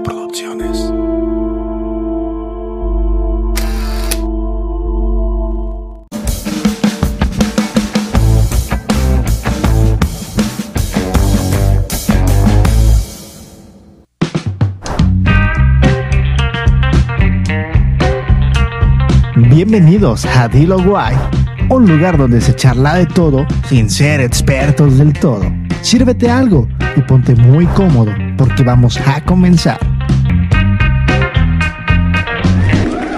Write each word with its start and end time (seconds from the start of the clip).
Producciones. 0.00 0.90
Bienvenidos 19.36 20.24
a 20.24 20.48
Dilo 20.48 20.82
Guay, 20.82 21.14
un 21.68 21.86
lugar 21.86 22.16
donde 22.16 22.40
se 22.40 22.56
charla 22.56 22.94
de 22.94 23.06
todo 23.06 23.46
sin 23.68 23.90
ser 23.90 24.22
expertos 24.22 24.96
del 24.96 25.12
todo. 25.12 25.44
Sírvete 25.82 26.30
algo 26.30 26.66
y 26.96 27.02
ponte 27.02 27.34
muy 27.34 27.66
cómodo 27.66 28.12
porque 28.42 28.64
vamos 28.64 28.98
a 29.06 29.24
comenzar. 29.24 29.78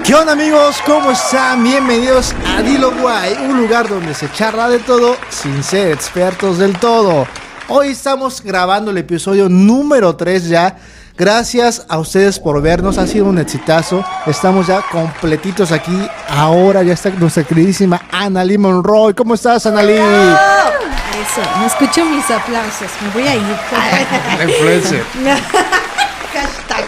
¿Qué 0.05 0.15
onda 0.15 0.32
amigos? 0.32 0.77
¿Cómo 0.84 1.12
están? 1.12 1.65
Bienvenidos 1.65 2.34
a 2.46 2.60
Dilo 2.60 2.92
Guay, 3.01 3.32
un 3.48 3.62
lugar 3.62 3.88
donde 3.88 4.12
se 4.12 4.30
charla 4.32 4.68
de 4.68 4.80
todo 4.80 5.16
sin 5.30 5.62
ser 5.62 5.92
expertos 5.92 6.59
del 6.59 6.79
todo. 6.79 7.27
Hoy 7.68 7.88
estamos 7.88 8.42
grabando 8.42 8.91
el 8.91 8.98
episodio 8.98 9.48
número 9.48 10.15
3 10.15 10.46
ya. 10.46 10.77
Gracias 11.16 11.87
a 11.88 11.98
ustedes 11.98 12.38
por 12.38 12.60
vernos, 12.60 12.98
ha 12.98 13.06
sido 13.06 13.24
un 13.24 13.38
exitazo. 13.38 14.04
Estamos 14.27 14.66
ya 14.66 14.82
completitos 14.93 15.73
aquí. 15.73 16.06
Ahora 16.29 16.82
ya 16.82 16.93
está 16.93 17.09
nuestra 17.09 17.45
queridísima 17.45 18.02
Annalie 18.12 18.59
Monroy. 18.59 19.15
¿Cómo 19.15 19.32
estás, 19.32 19.65
Annalie? 19.65 20.02
Eso, 21.24 21.59
no 21.59 21.66
escucho 21.66 22.05
mis 22.05 22.30
aplausos, 22.30 22.91
me 23.02 23.09
voy 23.10 23.27
a 23.28 23.34
ir. 23.37 23.42
La 24.38 24.45
influencer. 24.51 25.05
Hashtag. 26.34 26.87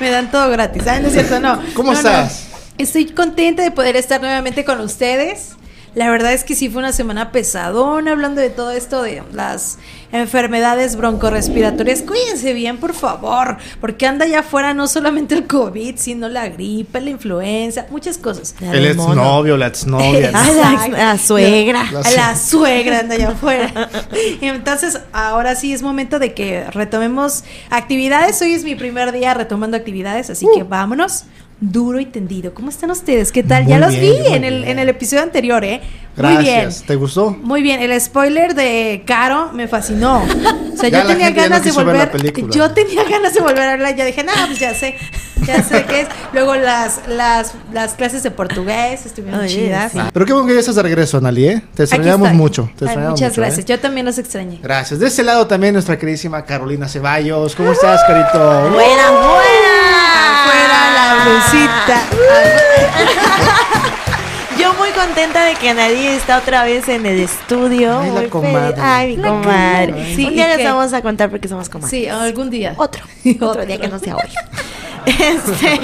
Me 0.00 0.10
dan 0.10 0.30
todo 0.30 0.50
gratis. 0.50 0.82
Ah, 0.86 0.98
no 1.00 1.08
es 1.08 1.14
cierto, 1.14 1.40
no. 1.40 1.62
¿Cómo 1.74 1.92
No, 1.92 2.02
no. 2.02 2.08
estás? 2.08 2.46
Estoy 2.78 3.06
contenta 3.06 3.62
de 3.62 3.70
poder 3.70 3.96
estar 3.96 4.20
nuevamente 4.20 4.64
con 4.64 4.80
ustedes. 4.80 5.50
La 5.94 6.10
verdad 6.10 6.32
es 6.32 6.42
que 6.42 6.56
sí 6.56 6.68
fue 6.68 6.80
una 6.80 6.90
semana 6.92 7.30
pesadona 7.30 8.10
hablando 8.12 8.40
de 8.40 8.50
todo 8.50 8.72
esto 8.72 9.02
de 9.02 9.22
las 9.32 9.78
enfermedades 10.14 10.94
broncorespiratorias. 10.96 12.02
Cuídense 12.02 12.52
bien, 12.54 12.78
por 12.78 12.94
favor, 12.94 13.56
porque 13.80 14.06
anda 14.06 14.24
allá 14.24 14.40
afuera 14.40 14.72
no 14.72 14.86
solamente 14.86 15.34
el 15.34 15.46
COVID, 15.48 15.96
sino 15.96 16.28
la 16.28 16.48
gripe, 16.48 17.00
la 17.00 17.10
influenza, 17.10 17.86
muchas 17.90 18.16
cosas. 18.16 18.54
El 18.60 18.86
exnovio, 18.86 19.56
la 19.56 19.66
exnovia. 19.66 20.30
Ah, 20.44 20.88
la, 20.88 21.18
suegra. 21.18 21.84
La 22.16 22.36
suegra 22.36 23.00
anda 23.00 23.14
allá 23.14 23.28
afuera. 23.30 23.90
Entonces, 24.40 25.00
ahora 25.12 25.54
sí 25.54 25.72
es 25.72 25.82
momento 25.82 26.18
de 26.18 26.32
que 26.34 26.64
retomemos 26.70 27.44
actividades. 27.70 28.40
Hoy 28.42 28.52
es 28.52 28.64
mi 28.64 28.74
primer 28.74 29.10
día 29.12 29.34
retomando 29.34 29.76
actividades, 29.76 30.30
así 30.30 30.46
que 30.54 30.62
vámonos 30.62 31.24
duro 31.60 32.00
y 32.00 32.06
tendido. 32.06 32.52
¿Cómo 32.54 32.68
están 32.68 32.90
ustedes? 32.90 33.32
¿Qué 33.32 33.42
tal? 33.42 33.62
Muy 33.64 33.70
ya 33.70 33.78
los 33.78 33.90
bien, 33.90 34.02
vi 34.24 34.32
en 34.34 34.44
el, 34.44 34.54
bien. 34.60 34.68
en 34.70 34.78
el 34.78 34.88
episodio 34.88 35.22
anterior, 35.22 35.64
¿eh? 35.64 35.80
Gracias. 36.16 36.36
Muy 36.36 36.44
bien. 36.44 36.70
¿Te 36.86 36.94
gustó? 36.96 37.30
Muy 37.30 37.62
bien, 37.62 37.80
el 37.82 38.00
spoiler 38.00 38.54
de 38.54 39.02
Caro 39.06 39.50
me 39.52 39.66
fascinó. 39.68 40.22
O 40.22 40.76
sea, 40.76 40.88
Ya 40.88 41.02
yo 41.02 41.08
tenía 41.08 41.30
no 41.30 41.36
ganas 41.36 41.64
de 41.64 41.72
volver. 41.72 42.10
Yo 42.50 42.70
tenía 42.72 43.04
ganas 43.04 43.34
de 43.34 43.40
volver 43.40 43.62
a 43.62 43.70
verla. 43.72 43.90
Ya 43.92 44.04
dije, 44.04 44.22
nada, 44.22 44.46
pues 44.46 44.58
ya 44.58 44.74
sé. 44.74 44.96
Ya 45.46 45.62
sé 45.62 45.84
qué 45.86 46.02
es. 46.02 46.08
Luego 46.32 46.54
las, 46.54 47.00
las, 47.08 47.54
las 47.72 47.94
clases 47.94 48.22
de 48.22 48.30
portugués 48.30 49.04
estuvieron 49.06 49.46
chidas. 49.46 49.92
sí. 49.92 49.98
Pero 50.12 50.26
qué 50.26 50.32
bueno 50.32 50.48
que 50.48 50.54
ya 50.54 50.60
estás 50.60 50.74
de 50.76 50.82
regreso, 50.82 51.18
Annalie. 51.18 51.52
¿eh? 51.52 51.62
Te 51.74 51.82
extrañamos 51.84 52.32
mucho. 52.32 52.70
Te 52.78 52.88
Ay, 52.88 52.96
muchas 52.98 53.30
mucho, 53.30 53.40
gracias. 53.40 53.58
¿eh? 53.60 53.64
Yo 53.68 53.80
también 53.80 54.06
los 54.06 54.18
extrañé. 54.18 54.58
Gracias. 54.62 55.00
De 55.00 55.06
este 55.06 55.22
lado 55.22 55.46
también 55.46 55.72
nuestra 55.74 55.98
queridísima 55.98 56.44
Carolina 56.44 56.88
Ceballos. 56.88 57.54
¿Cómo 57.56 57.72
estás, 57.72 58.00
Carito? 58.06 58.38
¡Buena, 58.70 59.10
buena! 59.10 60.33
Blusita. 61.24 62.02
Yo 64.58 64.72
muy 64.74 64.90
contenta 64.90 65.44
de 65.44 65.54
que 65.56 65.70
Analí 65.70 66.06
está 66.06 66.38
otra 66.38 66.64
vez 66.64 66.88
en 66.88 67.04
el 67.06 67.20
estudio. 67.20 67.98
Ay, 67.98 68.10
la 68.12 68.28
comadre. 68.28 68.74
Ay, 68.80 69.16
mi 69.16 69.22
La 69.22 69.28
comadre. 69.28 69.92
comadre. 69.92 70.14
Sí, 70.14 70.26
Un 70.26 70.34
día 70.34 70.54
¿y 70.54 70.56
les 70.58 70.66
vamos 70.66 70.92
a 70.92 71.02
contar 71.02 71.30
porque 71.30 71.48
somos 71.48 71.68
comadres. 71.68 71.90
Sí, 71.90 72.08
algún 72.08 72.50
día. 72.50 72.74
Otro. 72.76 73.02
Otro 73.40 73.66
día 73.66 73.78
que 73.78 73.88
no 73.88 73.98
sea 73.98 74.16
hoy. 74.16 74.30
Este, 75.06 75.80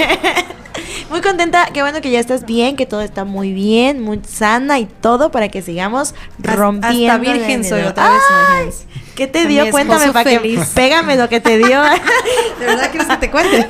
muy 1.10 1.20
contenta, 1.20 1.68
qué 1.72 1.82
bueno 1.82 2.00
que 2.00 2.10
ya 2.10 2.20
estás 2.20 2.44
bien, 2.44 2.76
que 2.76 2.86
todo 2.86 3.00
está 3.00 3.24
muy 3.24 3.52
bien, 3.52 4.00
muy 4.00 4.20
sana 4.26 4.78
y 4.78 4.86
todo 4.86 5.30
para 5.30 5.48
que 5.48 5.62
sigamos 5.62 6.14
rompiendo. 6.38 7.12
Hasta 7.12 7.18
virgen 7.18 7.64
soy 7.64 7.82
otra 7.82 8.10
vez. 8.10 8.22
Ay. 8.30 8.70
¿Qué 9.14 9.26
te 9.26 9.46
dio? 9.46 9.70
Cuéntame 9.70 10.12
para 10.12 10.30
que 10.30 10.60
pégame 10.74 11.16
lo 11.16 11.28
que 11.28 11.40
te 11.40 11.58
dio. 11.58 11.82
¿De 12.58 12.66
verdad 12.66 12.90
quieres 12.90 13.08
que 13.08 13.16
te 13.18 13.30
cuente? 13.30 13.68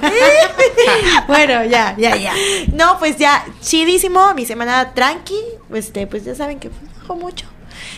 bueno, 1.26 1.64
ya, 1.64 1.96
ya, 1.98 2.16
ya. 2.16 2.34
No, 2.72 2.98
pues 2.98 3.16
ya, 3.16 3.44
chidísimo, 3.60 4.32
mi 4.34 4.46
semana 4.46 4.92
tranqui, 4.94 5.40
este, 5.74 6.06
pues 6.06 6.24
ya 6.24 6.34
saben 6.34 6.60
que 6.60 6.70
bajo 7.00 7.16
mucho. 7.16 7.46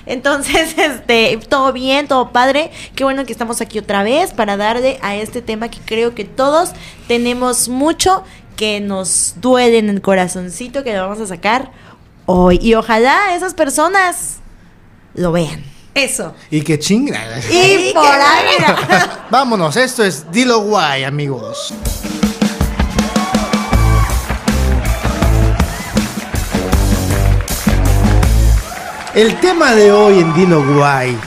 Entonces, 0.07 0.77
este, 0.79 1.39
todo 1.49 1.73
bien, 1.73 2.09
todo 2.09 2.31
padre. 2.31 2.71
Qué 2.95 3.05
bueno 3.05 3.25
que 3.25 3.33
estamos 3.33 3.61
aquí 3.61 3.79
otra 3.79 4.03
vez 4.03 4.33
para 4.33 4.57
darle 4.57 4.99
a 5.03 5.17
este 5.17 5.43
tema 5.43 5.69
que 5.69 5.79
creo 5.85 6.15
que 6.15 6.25
todos 6.25 6.73
tenemos 7.07 7.69
mucho 7.69 8.25
que 8.57 8.81
nos 8.81 9.35
duele 9.37 9.79
en 9.79 9.89
el 9.89 10.01
corazoncito, 10.01 10.85
que 10.85 10.95
lo 10.95 11.03
vamos 11.03 11.21
a 11.21 11.27
sacar 11.27 11.73
hoy. 12.27 12.59
Y 12.63 12.75
ojalá 12.75 13.35
esas 13.35 13.55
personas 13.55 14.37
lo 15.15 15.33
vean. 15.33 15.63
Eso. 15.95 16.35
Y 16.51 16.63
que 16.63 16.79
chinga. 16.79 17.21
Y 17.51 17.93
por 17.93 18.05
ahí. 18.05 18.57
Vámonos, 19.31 19.77
esto 19.77 20.03
es 20.03 20.31
Dilo 20.31 20.61
Guay, 20.61 21.05
amigos. 21.05 21.75
El 29.15 29.39
tema 29.41 29.75
de 29.75 29.93
hoy 29.93 30.21
en 30.21 30.33
Dilo 30.33 30.65
Guay 30.65 31.19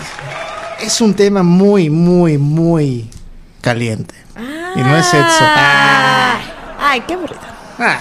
es 0.82 1.02
un 1.02 1.14
tema 1.14 1.44
muy, 1.44 1.92
muy, 1.92 2.40
muy 2.40 3.08
caliente. 3.62 4.16
Y 4.76 4.80
no 4.80 4.98
es 4.98 5.06
sexo. 5.06 5.40
Ah. 5.42 6.55
Ay, 6.88 7.02
qué 7.08 7.16
aburrido. 7.16 7.42
Ah, 7.80 8.00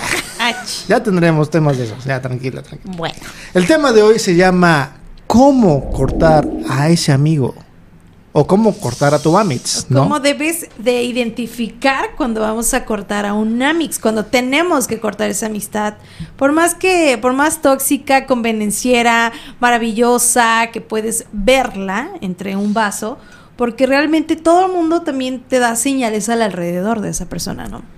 ya 0.86 1.02
tendremos 1.02 1.48
temas 1.48 1.78
de 1.78 1.84
esos. 1.84 2.04
Ya, 2.04 2.20
tranquila, 2.20 2.62
tranquila. 2.62 2.94
Bueno. 2.96 3.16
El 3.54 3.66
tema 3.66 3.92
de 3.92 4.02
hoy 4.02 4.18
se 4.18 4.36
llama 4.36 4.92
¿Cómo 5.26 5.90
cortar 5.90 6.46
a 6.68 6.90
ese 6.90 7.10
amigo? 7.10 7.54
O 8.32 8.46
cómo 8.46 8.76
cortar 8.76 9.14
a 9.14 9.18
tu 9.18 9.38
amix, 9.38 9.86
¿no? 9.88 10.00
¿Cómo 10.00 10.20
debes 10.20 10.68
de 10.76 11.02
identificar 11.02 12.10
cuando 12.14 12.42
vamos 12.42 12.74
a 12.74 12.84
cortar 12.84 13.24
a 13.24 13.32
un 13.32 13.62
amix? 13.62 13.98
Cuando 13.98 14.26
tenemos 14.26 14.86
que 14.86 15.00
cortar 15.00 15.30
esa 15.30 15.46
amistad. 15.46 15.94
Por 16.36 16.52
más 16.52 16.74
que, 16.74 17.16
por 17.16 17.32
más 17.32 17.62
tóxica, 17.62 18.26
convenenciera, 18.26 19.32
maravillosa, 19.60 20.68
que 20.72 20.82
puedes 20.82 21.24
verla 21.32 22.10
entre 22.20 22.54
un 22.54 22.74
vaso, 22.74 23.16
porque 23.56 23.86
realmente 23.86 24.36
todo 24.36 24.66
el 24.66 24.72
mundo 24.72 25.00
también 25.02 25.40
te 25.40 25.58
da 25.58 25.74
señales 25.74 26.28
al 26.28 26.42
alrededor 26.42 27.00
de 27.00 27.08
esa 27.08 27.30
persona, 27.30 27.66
¿no? 27.66 27.93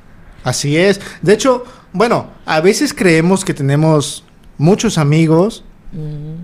Así 0.46 0.76
es. 0.76 1.00
De 1.22 1.34
hecho, 1.34 1.64
bueno, 1.92 2.28
a 2.46 2.60
veces 2.60 2.94
creemos 2.94 3.44
que 3.44 3.52
tenemos 3.52 4.22
muchos 4.58 4.96
amigos, 4.96 5.64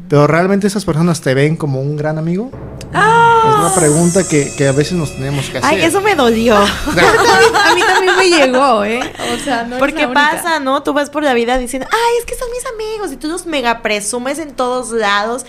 pero 0.08 0.26
realmente 0.26 0.66
esas 0.66 0.84
personas 0.84 1.20
te 1.20 1.34
ven 1.34 1.56
como 1.56 1.80
un 1.80 1.96
gran 1.96 2.18
amigo. 2.18 2.50
Es 2.92 3.54
una 3.56 3.74
pregunta 3.74 4.26
que, 4.28 4.52
que 4.56 4.68
a 4.68 4.72
veces 4.72 4.92
nos 4.94 5.12
tenemos 5.14 5.48
que 5.50 5.58
hacer. 5.58 5.70
Ay, 5.70 5.82
eso 5.84 6.00
me 6.00 6.14
dolió. 6.14 6.56
A 6.56 7.74
mí 7.74 7.80
también 7.86 8.16
me 8.16 8.28
llegó, 8.28 8.84
¿eh? 8.84 9.00
O 9.34 9.44
sea, 9.44 9.64
no 9.64 9.76
es 9.76 9.78
Porque 9.78 10.02
la 10.02 10.08
única. 10.08 10.30
pasa, 10.32 10.58
¿no? 10.60 10.82
Tú 10.82 10.92
vas 10.92 11.10
por 11.10 11.22
la 11.22 11.34
vida 11.34 11.58
diciendo, 11.58 11.88
ay, 11.90 12.18
es 12.18 12.24
que 12.24 12.34
son 12.36 12.48
mis 12.50 12.64
amigos 12.66 13.12
y 13.12 13.16
tú 13.16 13.28
los 13.28 13.46
mega 13.46 13.82
presumes 13.82 14.38
en 14.38 14.52
todos 14.52 14.90
lados. 14.90 15.44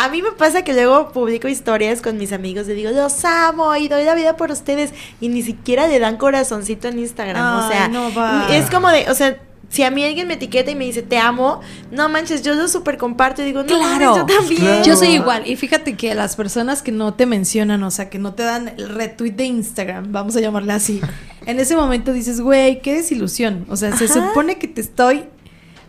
A 0.00 0.08
mí 0.10 0.22
me 0.22 0.30
pasa 0.30 0.62
que 0.62 0.74
luego 0.74 1.10
publico 1.10 1.48
historias 1.48 2.00
con 2.00 2.18
mis 2.18 2.32
amigos 2.32 2.68
y 2.68 2.72
digo, 2.72 2.92
los 2.92 3.24
amo 3.24 3.74
y 3.74 3.88
doy 3.88 4.04
la 4.04 4.14
vida 4.14 4.36
por 4.36 4.52
ustedes 4.52 4.92
y 5.20 5.28
ni 5.28 5.42
siquiera 5.42 5.88
le 5.88 5.98
dan 5.98 6.16
corazoncito 6.16 6.86
en 6.86 7.00
Instagram. 7.00 7.64
o 7.64 7.68
sea, 7.68 7.88
no 7.88 8.08
es 8.48 8.70
como 8.70 8.88
de, 8.90 9.10
o 9.10 9.14
sea, 9.14 9.38
si 9.68 9.82
a 9.82 9.90
mí 9.90 10.04
alguien 10.04 10.28
me 10.28 10.34
etiqueta 10.34 10.70
y 10.70 10.76
me 10.76 10.84
dice, 10.84 11.02
te 11.02 11.18
amo, 11.18 11.60
no 11.90 12.08
manches, 12.08 12.42
yo 12.42 12.54
lo 12.54 12.68
súper 12.68 12.96
comparto 12.96 13.42
y 13.42 13.46
digo, 13.46 13.64
no 13.64 13.66
Claro. 13.66 14.18
yo 14.18 14.24
también. 14.26 14.60
Claro. 14.60 14.84
Yo 14.84 14.96
soy 14.96 15.08
igual. 15.08 15.46
Y 15.48 15.56
fíjate 15.56 15.96
que 15.96 16.14
las 16.14 16.36
personas 16.36 16.80
que 16.80 16.92
no 16.92 17.14
te 17.14 17.26
mencionan, 17.26 17.82
o 17.82 17.90
sea, 17.90 18.08
que 18.08 18.20
no 18.20 18.34
te 18.34 18.44
dan 18.44 18.68
el 18.76 18.90
retweet 18.90 19.32
de 19.32 19.44
Instagram, 19.46 20.12
vamos 20.12 20.36
a 20.36 20.40
llamarla 20.40 20.76
así, 20.76 21.00
en 21.44 21.58
ese 21.58 21.74
momento 21.74 22.12
dices, 22.12 22.40
güey, 22.40 22.82
qué 22.82 22.94
desilusión. 22.94 23.66
O 23.68 23.74
sea, 23.76 23.96
se 23.96 24.06
supone 24.06 24.58
que 24.58 24.68
te 24.68 24.80
estoy. 24.80 25.24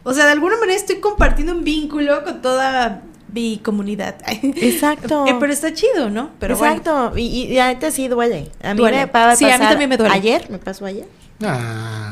O 0.03 0.13
sea, 0.13 0.25
de 0.25 0.31
alguna 0.31 0.57
manera 0.57 0.77
estoy 0.77 0.99
compartiendo 0.99 1.53
un 1.53 1.63
vínculo 1.63 2.23
con 2.23 2.41
toda 2.41 3.03
mi 3.33 3.57
comunidad. 3.57 4.15
Exacto. 4.27 5.25
Eh, 5.27 5.35
pero 5.39 5.51
está 5.51 5.73
chido, 5.73 6.09
¿no? 6.09 6.29
Pero 6.39 6.55
bueno. 6.57 6.75
Exacto. 6.75 7.17
Y, 7.17 7.21
y, 7.25 7.43
y 7.53 7.59
ahorita 7.59 7.91
sí 7.91 8.07
duele. 8.07 8.49
A 8.63 8.73
mí 8.73 8.79
Duele. 8.79 9.09
me 9.13 9.35
Sí, 9.35 9.45
a 9.49 9.57
mí 9.57 9.65
también 9.65 9.89
me 9.89 9.97
duele. 9.97 10.13
Ayer, 10.13 10.49
me 10.49 10.57
pasó 10.57 10.85
ayer. 10.85 11.07
Ah. 11.43 12.11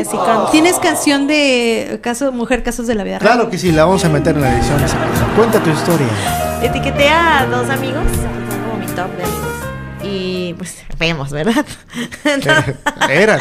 Así 0.00 0.16
con- 0.16 0.50
¿Tienes 0.50 0.78
canción 0.78 1.26
de 1.26 1.98
caso, 2.02 2.32
Mujer 2.32 2.62
Casos 2.62 2.86
de 2.86 2.94
la 2.94 3.04
Vida? 3.04 3.18
Claro 3.18 3.50
que 3.50 3.58
sí, 3.58 3.72
la 3.72 3.84
vamos 3.84 4.04
a 4.04 4.08
meter 4.08 4.34
en 4.36 4.42
la 4.42 4.54
edición. 4.56 4.78
Cuenta 5.36 5.62
tu 5.62 5.70
historia. 5.70 6.06
Etiqueté 6.62 7.08
a 7.08 7.46
dos 7.46 7.68
amigos, 7.68 8.04
como 8.64 8.78
mi 8.78 8.86
top 8.86 9.10
de 9.16 9.24
amigos. 9.24 9.41
Y 10.52 10.54
pues 10.54 10.82
vemos, 10.98 11.30
¿verdad? 11.30 11.66
Entonces- 12.24 12.76
Era. 13.10 13.38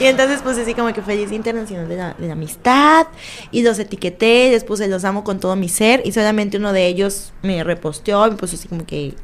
y 0.00 0.04
entonces 0.04 0.40
puse 0.42 0.62
así 0.62 0.74
como 0.74 0.92
que 0.92 1.02
feliz 1.02 1.32
internacional 1.32 1.88
de 1.88 1.96
la, 1.96 2.14
de 2.14 2.26
la 2.28 2.32
amistad 2.34 3.06
y 3.50 3.62
los 3.62 3.78
etiqueté, 3.78 4.50
les 4.50 4.62
puse 4.64 4.86
los 4.88 5.04
amo 5.04 5.24
con 5.24 5.40
todo 5.40 5.56
mi 5.56 5.68
ser 5.68 6.02
y 6.04 6.12
solamente 6.12 6.56
uno 6.58 6.72
de 6.72 6.86
ellos 6.86 7.32
me 7.42 7.64
reposteó 7.64 8.26
y 8.28 8.30
puso 8.36 8.56
así 8.56 8.68
como 8.68 8.86
que 8.86 9.14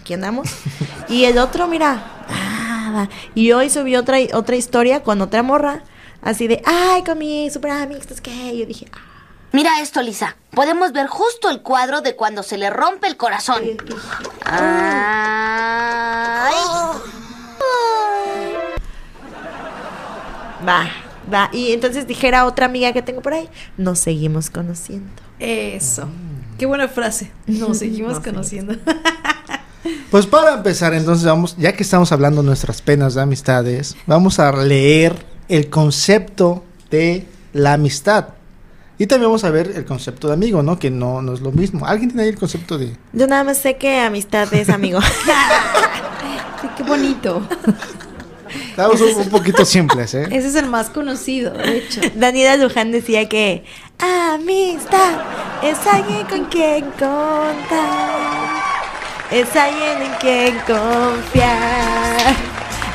aquí 0.00 0.14
andamos 0.14 0.48
y 1.08 1.24
el 1.24 1.38
otro 1.38 1.68
mira 1.68 2.24
nada 2.30 3.08
y 3.34 3.52
hoy 3.52 3.68
subí 3.70 3.94
otra 3.96 4.16
otra 4.32 4.56
historia 4.56 5.02
con 5.02 5.20
otra 5.20 5.42
morra 5.42 5.82
así 6.22 6.48
de 6.48 6.62
ay 6.64 7.02
con 7.04 7.18
mi 7.18 7.50
super 7.50 7.70
amigos 7.70 8.06
que 8.22 8.56
yo 8.58 8.66
dije 8.66 8.86
"Ah". 8.92 8.98
Mira 9.52 9.80
esto, 9.80 10.02
Lisa. 10.02 10.36
Podemos 10.50 10.92
ver 10.92 11.06
justo 11.06 11.50
el 11.50 11.62
cuadro 11.62 12.02
de 12.02 12.16
cuando 12.16 12.42
se 12.42 12.56
le 12.56 12.70
rompe 12.70 13.06
el 13.06 13.16
corazón. 13.16 13.62
Ay. 14.44 16.54
va 20.66 20.90
va 21.32 21.48
y 21.52 21.72
entonces 21.72 22.06
dijera 22.06 22.44
otra 22.44 22.66
amiga 22.66 22.92
que 22.92 23.00
tengo 23.00 23.22
por 23.22 23.32
ahí 23.32 23.48
nos 23.78 23.98
seguimos 23.98 24.50
conociendo 24.50 25.10
Eso. 25.38 26.06
Qué 26.58 26.66
buena 26.66 26.88
frase. 26.88 27.30
Nos 27.46 27.78
seguimos 27.78 28.12
Nos 28.14 28.24
conociendo. 28.24 28.74
Pues 30.10 30.26
para 30.26 30.54
empezar, 30.54 30.92
entonces 30.92 31.24
vamos, 31.24 31.56
ya 31.56 31.72
que 31.72 31.84
estamos 31.84 32.10
hablando 32.12 32.42
de 32.42 32.48
nuestras 32.48 32.82
penas 32.82 33.14
de 33.14 33.22
amistades, 33.22 33.96
vamos 34.06 34.38
a 34.40 34.50
leer 34.52 35.14
el 35.48 35.70
concepto 35.70 36.64
de 36.90 37.26
la 37.52 37.74
amistad. 37.74 38.30
Y 39.00 39.06
también 39.06 39.30
vamos 39.30 39.44
a 39.44 39.50
ver 39.50 39.72
el 39.74 39.86
concepto 39.86 40.28
de 40.28 40.34
amigo, 40.34 40.62
¿no? 40.62 40.78
Que 40.78 40.90
no, 40.90 41.22
no 41.22 41.32
es 41.32 41.40
lo 41.40 41.52
mismo. 41.52 41.86
¿Alguien 41.86 42.10
tiene 42.10 42.24
ahí 42.24 42.28
el 42.28 42.38
concepto 42.38 42.76
de...? 42.76 42.94
yo 43.14 43.26
nada 43.26 43.44
más 43.44 43.56
sé 43.56 43.78
que 43.78 43.98
amistad 43.98 44.52
es 44.52 44.68
amigo 44.68 45.00
Sí, 46.60 46.68
qué 46.76 46.82
bonito. 46.82 47.42
Estamos 48.68 49.00
un, 49.00 49.22
un 49.22 49.30
poquito 49.30 49.64
simples, 49.64 50.12
¿eh? 50.12 50.28
Ese 50.30 50.48
es 50.48 50.54
el 50.54 50.66
más 50.66 50.90
conocido, 50.90 51.54
de 51.54 51.78
hecho. 51.78 52.02
Daniela 52.14 52.62
Luján 52.62 52.92
decía 52.92 53.26
que 53.26 53.64
amistad 53.98 55.22
es 55.62 55.78
alguien 55.86 56.26
con 56.26 56.44
quien 56.50 56.84
contar, 56.90 58.60
es 59.30 59.56
alguien 59.56 60.02
en 60.02 60.12
quien 60.20 60.56
confiar, 60.66 62.36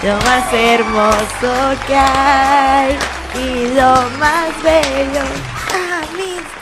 lo 0.04 0.18
más 0.18 0.54
hermoso 0.54 1.82
que 1.88 1.96
hay 1.96 2.96
y 3.34 3.74
lo 3.74 4.20
más 4.20 4.52
bello. 4.64 5.55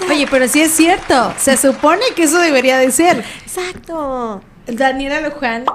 Oye, 0.10 0.28
pero 0.30 0.48
sí 0.48 0.62
es 0.62 0.72
cierto. 0.74 1.34
Se 1.38 1.56
supone 1.58 2.02
que 2.16 2.24
eso 2.24 2.40
debería 2.40 2.78
de 2.78 2.92
ser. 2.92 3.24
exacto. 3.46 4.42
Daniela 4.68 5.22
Luján, 5.22 5.66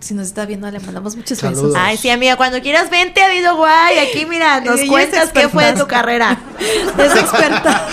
si 0.00 0.14
nos 0.14 0.26
está 0.26 0.46
viendo, 0.46 0.70
le 0.70 0.80
mandamos 0.80 1.16
muchos 1.16 1.38
Saludos. 1.38 1.64
besos. 1.64 1.78
Ay, 1.78 1.96
sí, 1.96 2.10
amiga, 2.10 2.36
cuando 2.36 2.60
quieras 2.60 2.90
vente 2.90 3.22
a 3.22 3.28
Dido 3.28 3.56
Guay. 3.56 3.98
Aquí, 3.98 4.26
mira, 4.26 4.60
nos 4.60 4.80
Ella 4.80 4.88
cuentas 4.90 5.30
qué 5.32 5.48
fue 5.48 5.64
de 5.66 5.72
tu 5.78 5.86
carrera. 5.86 6.38
Es 6.98 7.16
experta. 7.16 7.86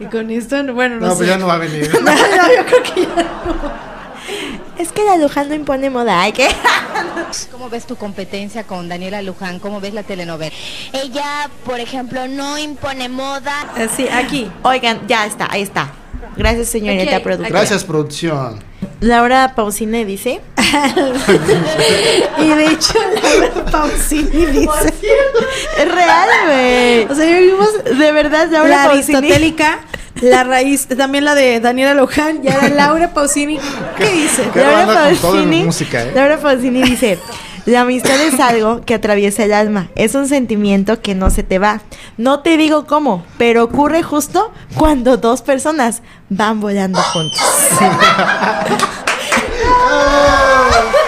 y 0.00 0.04
con 0.06 0.30
esto, 0.30 0.62
no- 0.62 0.74
bueno, 0.74 0.96
no, 0.96 1.06
No, 1.06 1.10
sé. 1.12 1.16
pues 1.18 1.28
ya 1.28 1.38
no 1.38 1.46
va 1.46 1.54
a 1.54 1.58
venir. 1.58 1.90
No, 1.94 2.00
no, 2.02 2.54
yo 2.56 2.66
creo 2.66 2.82
que 2.82 3.02
ya 3.02 3.95
Es 4.78 4.92
que 4.92 5.04
la 5.04 5.16
Luján 5.16 5.48
no 5.48 5.54
impone 5.54 5.88
moda. 5.90 6.20
Ay, 6.20 6.32
¿qué? 6.32 6.48
¿Cómo 7.52 7.68
ves 7.70 7.86
tu 7.86 7.96
competencia 7.96 8.64
con 8.64 8.88
Daniela 8.88 9.22
Luján? 9.22 9.58
¿Cómo 9.58 9.80
ves 9.80 9.94
la 9.94 10.02
telenovela? 10.02 10.54
Ella, 10.92 11.48
por 11.64 11.80
ejemplo, 11.80 12.28
no 12.28 12.58
impone 12.58 13.08
moda. 13.08 13.72
Eh, 13.76 13.88
Sí, 13.94 14.06
aquí. 14.12 14.50
Oigan, 14.62 15.00
ya 15.08 15.24
está, 15.26 15.48
ahí 15.50 15.62
está. 15.62 15.92
Gracias, 16.36 16.68
señorita 16.68 17.22
productora. 17.22 17.60
Gracias, 17.60 17.84
producción. 17.84 18.62
Laura 19.00 19.54
Pausine 19.54 20.04
dice. 20.04 20.40
Y 22.38 22.48
de 22.48 22.66
hecho, 22.66 22.94
Laura 23.22 23.64
Pausini 23.70 24.46
dice. 24.46 24.94
Es 25.78 25.94
real, 25.94 26.28
güey. 26.46 27.04
O 27.10 27.14
sea, 27.14 27.24
ya 27.30 27.38
vimos 27.40 27.68
De 27.84 28.12
verdad, 28.12 28.48
Laura 28.50 28.68
la 28.68 28.84
Pausini. 28.90 29.16
aristotélica, 29.16 29.78
la 30.20 30.44
raíz, 30.44 30.86
también 30.88 31.24
la 31.24 31.34
de 31.34 31.60
Daniela 31.60 31.94
Luján, 31.94 32.40
y 32.42 32.48
ahora 32.48 32.68
Laura 32.68 33.14
Pausini. 33.14 33.58
¿Qué 33.96 34.12
dice? 34.12 34.48
Qué 34.52 34.60
Laura 34.60 34.86
Pausini, 34.86 35.64
música, 35.64 36.02
¿eh? 36.02 36.12
Laura 36.14 36.38
Pausini 36.38 36.82
dice, 36.82 37.18
la 37.66 37.82
amistad 37.82 38.20
es 38.20 38.38
algo 38.40 38.80
que 38.82 38.94
atraviesa 38.94 39.44
el 39.44 39.52
alma, 39.52 39.88
es 39.94 40.14
un 40.14 40.28
sentimiento 40.28 41.00
que 41.00 41.14
no 41.14 41.30
se 41.30 41.42
te 41.42 41.58
va. 41.58 41.80
No 42.16 42.40
te 42.40 42.56
digo 42.56 42.86
cómo, 42.86 43.24
pero 43.38 43.64
ocurre 43.64 44.02
justo 44.02 44.52
cuando 44.76 45.16
dos 45.16 45.42
personas 45.42 46.02
van 46.28 46.60
volando 46.60 47.00
juntos. 47.00 47.40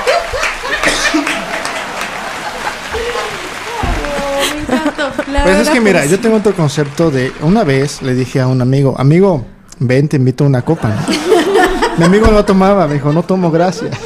Encantó. 4.98 5.22
Pues 5.44 5.58
es 5.60 5.70
que 5.70 5.80
mira, 5.80 6.04
yo 6.06 6.18
tengo 6.18 6.36
otro 6.36 6.54
concepto 6.54 7.10
de... 7.10 7.32
Una 7.42 7.64
vez 7.64 8.02
le 8.02 8.14
dije 8.14 8.40
a 8.40 8.46
un 8.46 8.60
amigo, 8.60 8.94
amigo, 8.98 9.46
ven, 9.78 10.08
te 10.08 10.16
invito 10.16 10.44
a 10.44 10.46
una 10.46 10.62
copa. 10.62 10.88
¿no? 10.88 10.96
Mi 11.98 12.04
amigo 12.04 12.28
no 12.28 12.44
tomaba, 12.44 12.86
me 12.86 12.94
dijo, 12.94 13.12
no 13.12 13.22
tomo, 13.22 13.50
gracias. 13.50 13.96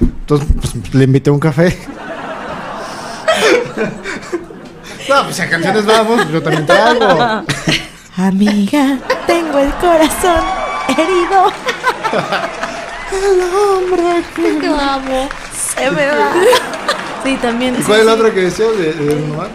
Entonces, 0.00 0.48
pues, 0.60 0.94
le 0.94 1.04
invité 1.04 1.30
un 1.30 1.40
café. 1.40 1.76
No, 5.08 5.24
pues 5.24 5.34
si 5.34 5.42
a 5.42 5.50
canciones 5.50 5.84
vamos, 5.86 6.30
yo 6.30 6.40
también 6.40 6.64
traigo. 6.66 7.04
Amiga, 8.16 8.96
tengo 9.26 9.58
el 9.58 9.72
corazón 9.72 10.44
herido. 10.86 11.52
Te 14.60 14.66
amo. 14.68 15.28
Se 15.52 15.90
me 15.90 16.06
va. 16.06 16.32
Sí, 17.24 17.36
también. 17.42 17.74
¿Y 17.74 17.78
sí, 17.78 17.82
cuál 17.84 18.00
es 18.00 18.06
la 18.06 18.12
sí. 18.12 18.20
otra 18.20 18.34
que 18.34 18.40
decías 18.40 18.78
de, 18.78 18.92
de 18.92 19.32
Omar? 19.32 19.48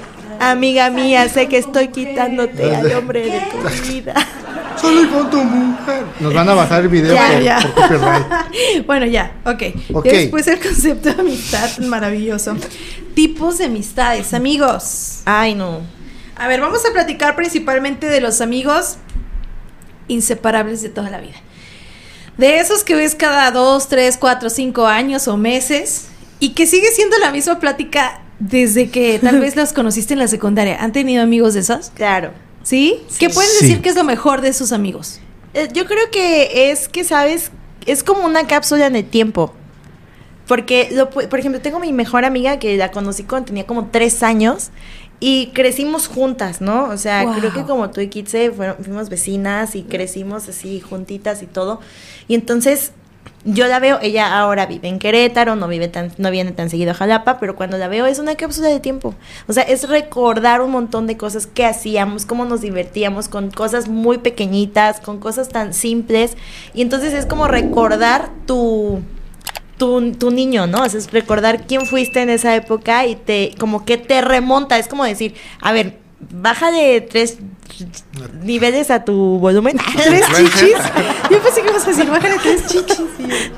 Amiga 0.51 0.91
mía, 0.91 1.27
sé 1.27 1.47
que 1.47 1.57
estoy 1.57 1.87
quitándote 1.87 2.75
al 2.75 2.91
hombre 2.93 3.21
de 3.21 3.39
tu 3.49 3.91
vida. 3.91 4.13
Salí 4.79 5.07
con 5.07 5.27
tu 5.31 5.43
mujer. 5.43 6.03
Nos 6.19 6.33
van 6.35 6.47
a 6.49 6.53
bajar 6.53 6.81
el 6.83 6.89
video 6.89 7.15
Ya, 7.15 7.31
por, 7.31 7.41
ya. 7.41 7.59
por 7.59 7.71
copyright. 7.97 8.25
Bueno, 8.85 9.05
ya, 9.07 9.31
ok. 9.43 9.63
Ok. 9.93 10.03
Después 10.05 10.45
el 10.47 10.59
concepto 10.59 11.11
de 11.11 11.19
amistad, 11.21 11.77
maravilloso. 11.79 12.55
Tipos 13.15 13.57
de 13.57 13.65
amistades, 13.65 14.35
amigos. 14.35 15.21
Ay, 15.25 15.55
no. 15.55 15.81
A 16.35 16.47
ver, 16.47 16.61
vamos 16.61 16.85
a 16.87 16.93
platicar 16.93 17.35
principalmente 17.35 18.07
de 18.07 18.21
los 18.21 18.39
amigos 18.39 18.97
inseparables 20.07 20.83
de 20.83 20.89
toda 20.89 21.09
la 21.09 21.21
vida. 21.21 21.37
De 22.37 22.59
esos 22.59 22.83
que 22.83 22.93
ves 22.93 23.15
cada 23.15 23.49
dos, 23.49 23.87
tres, 23.87 24.17
cuatro, 24.17 24.51
cinco 24.51 24.85
años 24.85 25.27
o 25.27 25.37
meses 25.37 26.09
y 26.39 26.49
que 26.49 26.67
sigue 26.67 26.91
siendo 26.91 27.17
la 27.17 27.31
misma 27.31 27.59
plática 27.59 28.21
desde 28.39 28.89
que 28.89 29.19
tal 29.19 29.39
vez 29.39 29.55
los 29.57 29.73
conociste 29.73 30.13
en 30.13 30.19
la 30.19 30.27
secundaria. 30.27 30.77
¿Han 30.83 30.91
tenido 30.91 31.23
amigos 31.23 31.53
de 31.53 31.61
esos? 31.61 31.91
Claro. 31.95 32.31
¿Sí? 32.63 32.99
¿Qué 33.19 33.29
pueden 33.29 33.49
Sí. 33.59 33.65
decir 33.67 33.81
que 33.81 33.89
es 33.89 33.95
lo 33.95 34.03
mejor 34.03 34.41
de 34.41 34.51
sus 34.53 34.71
amigos? 34.71 35.19
Eh, 35.53 35.67
Yo 35.73 35.85
creo 35.85 36.09
que 36.11 36.71
es 36.71 36.87
que, 36.89 37.03
¿sabes? 37.03 37.51
Es 37.85 38.03
como 38.03 38.25
una 38.25 38.47
cápsula 38.47 38.87
en 38.87 38.95
el 38.95 39.05
tiempo. 39.05 39.53
Porque, 40.47 40.89
lo 40.91 41.09
por 41.09 41.39
ejemplo, 41.39 41.59
tengo 41.61 41.79
mi 41.79 41.91
mejor 41.91 42.23
amiga 42.25 42.59
que 42.59 42.77
la 42.77 42.91
conocí 42.91 43.23
cuando 43.23 43.47
tenía 43.47 43.65
como 43.65 43.87
tres 43.87 44.21
años 44.21 44.69
y 45.19 45.47
crecimos 45.53 46.07
juntas, 46.07 46.61
¿no? 46.61 46.85
O 46.89 46.97
sea, 46.97 47.23
Wow. 47.23 47.35
creo 47.39 47.53
que 47.53 47.63
como 47.63 47.89
tú 47.89 48.01
y 48.01 48.09
Kitse 48.09 48.51
fuimos 48.51 49.09
vecinas 49.09 49.75
y 49.75 49.83
crecimos 49.83 50.47
así 50.47 50.79
juntitas 50.81 51.41
y 51.41 51.47
todo. 51.47 51.79
Y 52.27 52.35
entonces 52.35 52.91
yo 53.45 53.67
la 53.67 53.79
veo, 53.79 53.99
ella 54.01 54.39
ahora 54.39 54.65
vive 54.65 54.87
en 54.87 54.97
Querétaro, 54.97 55.55
no 55.55 55.67
vive 55.67 55.87
tan, 55.87 56.11
no 56.17 56.31
viene 56.31 56.51
tan 56.51 56.69
seguido 56.69 56.91
a 56.91 56.93
Jalapa, 56.95 57.37
pero 57.39 57.55
cuando 57.55 57.77
la 57.77 57.87
veo 57.87 58.07
es 58.07 58.17
una 58.17 58.35
cápsula 58.35 58.69
de 58.69 58.79
tiempo. 58.79 59.13
O 59.47 59.53
sea, 59.53 59.63
es 59.63 59.87
recordar 59.87 60.61
un 60.61 60.71
montón 60.71 61.05
de 61.05 61.15
cosas 61.15 61.45
que 61.45 61.63
hacíamos, 61.63 62.25
cómo 62.25 62.45
nos 62.45 62.61
divertíamos 62.61 63.29
con 63.29 63.51
cosas 63.51 63.87
muy 63.87 64.17
pequeñitas, 64.17 64.99
con 64.99 65.19
cosas 65.19 65.49
tan 65.49 65.75
simples. 65.75 66.35
Y 66.73 66.81
entonces 66.81 67.13
es 67.13 67.27
como 67.27 67.47
recordar 67.47 68.29
tu, 68.47 69.01
tu, 69.77 70.13
tu 70.13 70.31
niño, 70.31 70.65
¿no? 70.65 70.83
Es 70.83 71.11
recordar 71.11 71.67
quién 71.67 71.85
fuiste 71.85 72.21
en 72.21 72.31
esa 72.31 72.55
época 72.55 73.05
y 73.05 73.15
te, 73.15 73.53
como 73.59 73.85
que 73.85 73.97
te 73.97 74.21
remonta. 74.21 74.79
Es 74.79 74.87
como 74.87 75.03
decir, 75.05 75.35
a 75.61 75.71
ver, 75.71 75.99
baja 76.31 76.71
de 76.71 77.01
tres 77.01 77.37
niveles 78.43 78.91
a 78.91 79.03
tu 79.03 79.39
volumen. 79.39 79.77
¿Tres 79.95 80.25
chichis? 80.35 80.77
Yo 81.31 81.41
pensé 81.41 81.61
que 81.61 81.69
ibas 81.69 81.85
a 81.85 81.89
decir, 81.89 82.09
bájale 82.09 82.37
tres 82.41 82.65
chichis. 82.67 83.01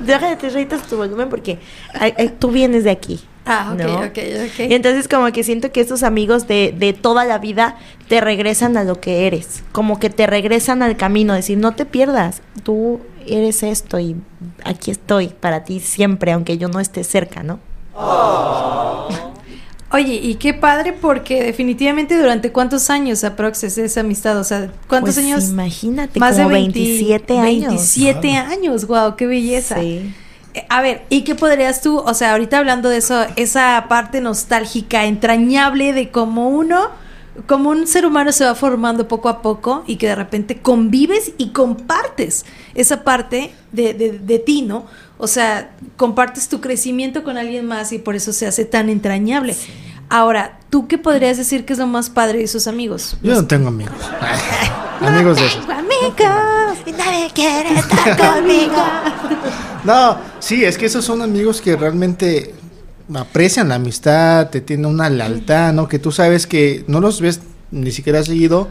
Deja 0.00 0.28
de 0.28 0.36
tres 0.36 0.54
rayitas 0.54 0.82
a 0.82 0.86
tu 0.86 0.96
volumen 0.96 1.28
porque 1.28 1.58
ay, 1.94 2.14
ay, 2.16 2.34
tú 2.38 2.50
vienes 2.50 2.84
de 2.84 2.90
aquí. 2.90 3.20
Ah, 3.46 3.70
ok, 3.72 3.80
¿no? 3.80 3.94
ok, 4.00 4.18
ok. 4.46 4.70
Y 4.70 4.74
entonces 4.74 5.08
como 5.08 5.30
que 5.32 5.42
siento 5.42 5.72
que 5.72 5.80
estos 5.80 6.02
amigos 6.02 6.46
de, 6.46 6.74
de 6.76 6.92
toda 6.92 7.24
la 7.24 7.38
vida 7.38 7.76
te 8.06 8.20
regresan 8.20 8.76
a 8.76 8.84
lo 8.84 9.00
que 9.00 9.26
eres, 9.26 9.62
como 9.72 9.98
que 9.98 10.10
te 10.10 10.26
regresan 10.26 10.82
al 10.82 10.98
camino, 10.98 11.32
decir, 11.32 11.56
no 11.56 11.74
te 11.74 11.86
pierdas, 11.86 12.42
tú 12.62 13.00
eres 13.26 13.62
esto 13.62 13.98
y 13.98 14.16
aquí 14.64 14.90
estoy 14.90 15.28
para 15.28 15.64
ti 15.64 15.80
siempre, 15.80 16.32
aunque 16.32 16.58
yo 16.58 16.68
no 16.68 16.78
esté 16.78 17.04
cerca, 17.04 17.42
¿no? 17.42 17.58
Oye, 19.90 20.14
y 20.16 20.34
qué 20.34 20.52
padre 20.52 20.92
porque 20.92 21.42
definitivamente 21.42 22.18
durante 22.18 22.52
cuántos 22.52 22.90
años 22.90 23.24
aprox 23.24 23.64
es 23.64 23.78
esa 23.78 24.00
amistad, 24.00 24.38
o 24.38 24.44
sea, 24.44 24.70
¿cuántos 24.86 25.14
Pues 25.14 25.24
años? 25.24 25.44
Imagínate, 25.48 26.20
Más 26.20 26.36
como 26.36 26.48
de 26.48 26.48
20 26.48 26.78
27 26.80 27.38
años. 27.38 27.96
27 27.96 28.32
años, 28.36 28.86
wow, 28.86 29.16
qué 29.16 29.26
belleza. 29.26 29.76
Sí. 29.80 30.14
Eh, 30.54 30.66
A 30.68 30.82
ver, 30.82 31.06
¿y 31.08 31.22
qué 31.22 31.34
podrías 31.34 31.80
tú, 31.80 31.98
o 31.98 32.14
sea, 32.14 32.32
ahorita 32.32 32.58
hablando 32.58 32.90
de 32.90 32.98
eso, 32.98 33.24
esa 33.36 33.86
parte 33.88 34.20
nostálgica, 34.20 35.06
entrañable 35.06 35.92
de 35.94 36.10
cómo 36.10 36.48
uno, 36.50 36.90
como 37.46 37.70
un 37.70 37.86
ser 37.86 38.04
humano 38.04 38.32
se 38.32 38.44
va 38.44 38.54
formando 38.54 39.08
poco 39.08 39.28
a 39.30 39.40
poco 39.42 39.84
y 39.86 39.96
que 39.96 40.08
de 40.08 40.16
repente 40.16 40.58
convives 40.60 41.32
y 41.38 41.50
compartes 41.50 42.44
esa 42.74 43.04
parte 43.04 43.52
de, 43.72 43.94
de, 43.94 44.18
de 44.18 44.38
ti, 44.38 44.62
¿no? 44.62 44.86
O 45.18 45.26
sea, 45.26 45.72
compartes 45.96 46.48
tu 46.48 46.60
crecimiento 46.60 47.24
con 47.24 47.36
alguien 47.36 47.66
más 47.66 47.92
y 47.92 47.98
por 47.98 48.14
eso 48.14 48.32
se 48.32 48.46
hace 48.46 48.64
tan 48.64 48.88
entrañable. 48.88 49.56
Ahora, 50.08 50.58
¿tú 50.70 50.86
qué 50.86 50.96
podrías 50.96 51.36
decir 51.36 51.64
que 51.64 51.74
es 51.74 51.78
lo 51.78 51.86
más 51.86 52.08
padre 52.08 52.38
de 52.38 52.44
esos 52.44 52.66
amigos? 52.66 53.16
Yo 53.22 53.34
no 53.34 53.46
tengo 53.46 53.68
amigos. 53.68 53.96
amigos 55.00 55.36
de 55.36 55.46
esos. 55.46 55.68
Amigos. 55.68 56.78
Y 56.86 56.92
nadie 56.92 57.30
quiere 57.34 57.74
estar 57.74 58.16
conmigo. 58.34 58.76
No, 59.84 60.18
sí, 60.38 60.64
es 60.64 60.78
que 60.78 60.86
esos 60.86 61.04
son 61.04 61.20
amigos 61.20 61.60
que 61.60 61.76
realmente 61.76 62.54
aprecian 63.14 63.68
la 63.68 63.74
amistad, 63.76 64.48
te 64.50 64.60
tienen 64.60 64.86
una 64.86 65.10
lealtad, 65.10 65.72
¿no? 65.72 65.88
Que 65.88 65.98
tú 65.98 66.12
sabes 66.12 66.46
que 66.46 66.84
no 66.86 67.00
los 67.00 67.20
ves 67.20 67.40
ni 67.70 67.90
siquiera 67.90 68.22
seguido, 68.22 68.68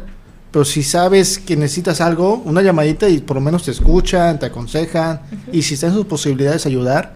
pero 0.51 0.63
si 0.65 0.81
sabes 0.83 1.39
que 1.39 1.55
necesitas 1.57 2.01
algo, 2.01 2.41
una 2.45 2.61
llamadita 2.61 3.07
y 3.09 3.19
por 3.19 3.35
lo 3.35 3.41
menos 3.41 3.63
te 3.63 3.71
escuchan, 3.71 4.39
te 4.39 4.45
aconsejan, 4.47 5.21
y 5.51 5.61
si 5.61 5.73
están 5.75 5.93
sus 5.93 6.05
posibilidades 6.05 6.63
de 6.63 6.69
ayudar, 6.69 7.13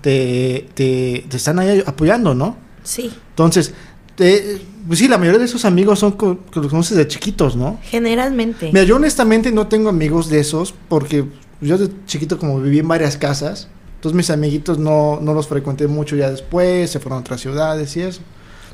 te, 0.00 0.66
te, 0.74 1.24
te 1.28 1.36
están 1.36 1.58
ahí 1.58 1.82
apoyando, 1.86 2.34
¿no? 2.34 2.56
Sí, 2.82 3.10
Entonces, 3.30 3.72
te- 4.16 4.60
pues 4.86 4.98
sí, 4.98 5.08
la 5.08 5.16
mayoría 5.16 5.38
de 5.38 5.46
esos 5.46 5.64
amigos 5.64 5.98
son 6.00 6.12
que 6.18 6.60
los 6.60 6.68
conoces 6.68 6.96
de 6.96 7.08
chiquitos, 7.08 7.56
¿no? 7.56 7.78
generalmente. 7.82 8.66
Mira, 8.72 8.84
yo 8.84 8.96
honestamente 8.96 9.50
no 9.50 9.66
tengo 9.68 9.88
amigos 9.88 10.28
de 10.28 10.40
esos 10.40 10.74
porque 10.88 11.24
yo 11.62 11.78
de 11.78 11.88
chiquito 12.06 12.38
como 12.38 12.60
viví 12.60 12.80
en 12.80 12.88
varias 12.88 13.16
casas, 13.16 13.68
entonces 13.96 14.14
mis 14.16 14.28
amiguitos 14.28 14.78
no, 14.78 15.18
no 15.22 15.32
los 15.32 15.46
frecuenté 15.48 15.86
mucho 15.88 16.16
ya 16.16 16.30
después, 16.30 16.90
se 16.90 17.00
fueron 17.00 17.18
a 17.18 17.20
otras 17.22 17.40
ciudades 17.40 17.96
y 17.96 18.02
eso. 18.02 18.20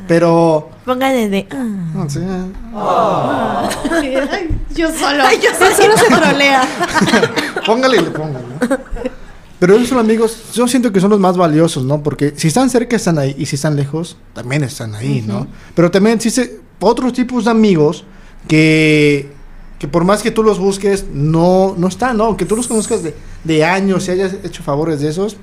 Pero, 0.08 0.70
Póngale 0.84 1.28
de. 1.28 1.46
ah. 1.52 1.90
no 1.94 2.10
sé, 2.10 2.20
Yo 4.74 4.88
solo. 4.92 5.24
yo 5.42 5.50
solo 5.76 5.96
se 5.96 6.06
trolea. 6.06 6.62
póngale 7.66 7.96
y 7.98 8.00
le 8.00 8.10
pongan, 8.10 8.42
¿no? 8.48 8.76
Pero 9.58 9.74
esos 9.76 9.88
son 9.88 9.98
amigos, 9.98 10.52
yo 10.54 10.66
siento 10.66 10.90
que 10.90 11.00
son 11.00 11.10
los 11.10 11.20
más 11.20 11.36
valiosos, 11.36 11.84
¿no? 11.84 12.02
Porque 12.02 12.32
si 12.36 12.48
están 12.48 12.70
cerca 12.70 12.96
están 12.96 13.18
ahí 13.18 13.34
y 13.38 13.44
si 13.46 13.56
están 13.56 13.76
lejos 13.76 14.16
también 14.32 14.64
están 14.64 14.94
ahí, 14.94 15.22
¿no? 15.26 15.46
Pero 15.74 15.90
también 15.90 16.16
existe 16.16 16.60
otros 16.80 17.12
tipos 17.12 17.44
de 17.44 17.50
amigos 17.50 18.04
que, 18.48 19.30
que 19.78 19.86
por 19.86 20.04
más 20.04 20.22
que 20.22 20.30
tú 20.30 20.42
los 20.42 20.58
busques, 20.58 21.04
no, 21.12 21.74
no 21.76 21.88
están, 21.88 22.16
¿no? 22.16 22.38
Que 22.38 22.46
tú 22.46 22.56
los 22.56 22.68
conozcas 22.68 23.02
de, 23.02 23.14
de 23.44 23.64
años 23.64 24.08
y 24.08 24.12
hayas 24.12 24.32
hecho 24.44 24.62
favores 24.62 25.00
de 25.00 25.10
esos, 25.10 25.36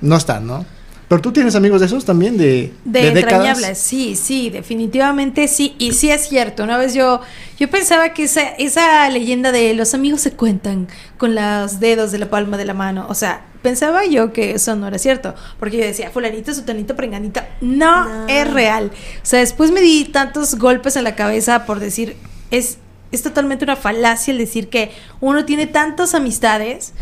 no 0.00 0.16
están, 0.16 0.46
¿no? 0.46 0.64
Pero 1.08 1.22
tú 1.22 1.32
tienes 1.32 1.54
amigos 1.54 1.80
de 1.80 1.86
esos 1.86 2.04
también, 2.04 2.36
de, 2.36 2.72
De, 2.84 3.00
de 3.00 3.10
décadas. 3.12 3.16
entrañables, 3.48 3.78
sí, 3.78 4.14
sí, 4.14 4.50
definitivamente 4.50 5.48
sí. 5.48 5.74
Y 5.78 5.92
sí 5.92 6.10
es 6.10 6.28
cierto. 6.28 6.64
Una 6.64 6.76
vez 6.76 6.92
yo, 6.92 7.22
yo 7.58 7.70
pensaba 7.70 8.12
que 8.12 8.24
esa, 8.24 8.42
esa 8.42 9.08
leyenda 9.08 9.50
de 9.50 9.72
los 9.72 9.94
amigos 9.94 10.20
se 10.20 10.32
cuentan 10.32 10.86
con 11.16 11.34
los 11.34 11.80
dedos 11.80 12.12
de 12.12 12.18
la 12.18 12.28
palma 12.28 12.58
de 12.58 12.66
la 12.66 12.74
mano. 12.74 13.06
O 13.08 13.14
sea, 13.14 13.46
pensaba 13.62 14.04
yo 14.04 14.34
que 14.34 14.50
eso 14.52 14.76
no 14.76 14.86
era 14.86 14.98
cierto. 14.98 15.34
Porque 15.58 15.78
yo 15.78 15.84
decía, 15.84 16.10
fulanito, 16.10 16.52
sutanito, 16.52 16.94
prenganita. 16.94 17.48
No, 17.62 18.04
No. 18.06 18.26
es 18.28 18.52
real. 18.52 18.90
O 19.22 19.26
sea, 19.26 19.38
después 19.40 19.70
me 19.70 19.80
di 19.80 20.04
tantos 20.04 20.56
golpes 20.56 20.96
en 20.96 21.04
la 21.04 21.14
cabeza 21.16 21.64
por 21.64 21.80
decir, 21.80 22.16
es, 22.50 22.76
es 23.12 23.22
totalmente 23.22 23.64
una 23.64 23.76
falacia 23.76 24.30
el 24.32 24.36
decir 24.36 24.68
que 24.68 24.90
uno 25.20 25.46
tiene 25.46 25.66
tantas 25.66 26.14
amistades. 26.14 26.92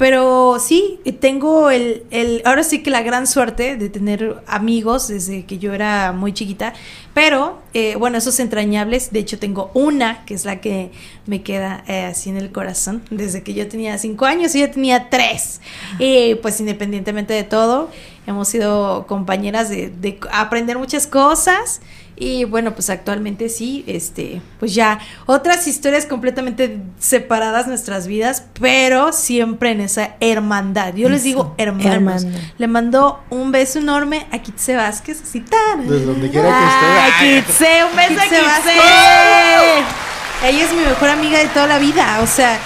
Pero 0.00 0.56
sí, 0.58 0.98
tengo 1.20 1.68
el, 1.68 2.04
el, 2.10 2.40
ahora 2.46 2.64
sí 2.64 2.82
que 2.82 2.88
la 2.88 3.02
gran 3.02 3.26
suerte 3.26 3.76
de 3.76 3.90
tener 3.90 4.42
amigos 4.46 5.08
desde 5.08 5.44
que 5.44 5.58
yo 5.58 5.74
era 5.74 6.12
muy 6.12 6.32
chiquita. 6.32 6.72
Pero, 7.12 7.58
eh, 7.74 7.96
bueno, 7.96 8.16
esos 8.16 8.40
entrañables, 8.40 9.12
de 9.12 9.18
hecho 9.18 9.38
tengo 9.38 9.70
una 9.74 10.24
que 10.24 10.32
es 10.32 10.46
la 10.46 10.62
que 10.62 10.90
me 11.26 11.42
queda 11.42 11.84
eh, 11.86 12.06
así 12.06 12.30
en 12.30 12.38
el 12.38 12.50
corazón. 12.50 13.02
Desde 13.10 13.42
que 13.42 13.52
yo 13.52 13.68
tenía 13.68 13.98
cinco 13.98 14.24
años, 14.24 14.54
y 14.54 14.62
ella 14.62 14.72
tenía 14.72 15.10
tres. 15.10 15.60
Y 15.98 16.36
pues 16.36 16.58
independientemente 16.60 17.34
de 17.34 17.44
todo, 17.44 17.90
hemos 18.26 18.48
sido 18.48 19.06
compañeras 19.06 19.68
de, 19.68 19.90
de 19.90 20.18
aprender 20.32 20.78
muchas 20.78 21.06
cosas. 21.06 21.82
Y 22.22 22.44
bueno, 22.44 22.74
pues 22.74 22.90
actualmente 22.90 23.48
sí, 23.48 23.82
este, 23.86 24.42
pues 24.58 24.74
ya 24.74 25.00
otras 25.24 25.66
historias 25.66 26.04
completamente 26.04 26.78
separadas 26.98 27.66
nuestras 27.66 28.06
vidas, 28.06 28.44
pero 28.60 29.14
siempre 29.14 29.70
en 29.70 29.80
esa 29.80 30.16
hermandad. 30.20 30.94
Yo 30.94 31.08
les 31.08 31.22
digo 31.22 31.54
hermanos. 31.56 32.24
Hermandad. 32.24 32.40
Le 32.58 32.66
mando 32.66 33.24
un 33.30 33.52
beso 33.52 33.78
enorme 33.78 34.26
a 34.32 34.38
Kitse 34.40 34.76
Vázquez, 34.76 35.22
así 35.22 35.40
tan. 35.40 35.88
Desde 35.88 36.04
donde 36.04 36.28
quiera 36.28 37.08
que 37.18 37.38
esté. 37.38 37.52
Kitse, 37.52 37.84
un 37.90 37.96
beso 37.96 38.20
a 38.20 38.22
Kitse 38.24 38.42
Vázquez. 38.42 38.72
Kitse. 38.74 40.48
Ella 40.48 40.64
es 40.64 40.72
mi 40.74 40.82
mejor 40.82 41.08
amiga 41.08 41.38
de 41.38 41.46
toda 41.46 41.66
la 41.66 41.78
vida, 41.78 42.20
o 42.22 42.26
sea, 42.26 42.58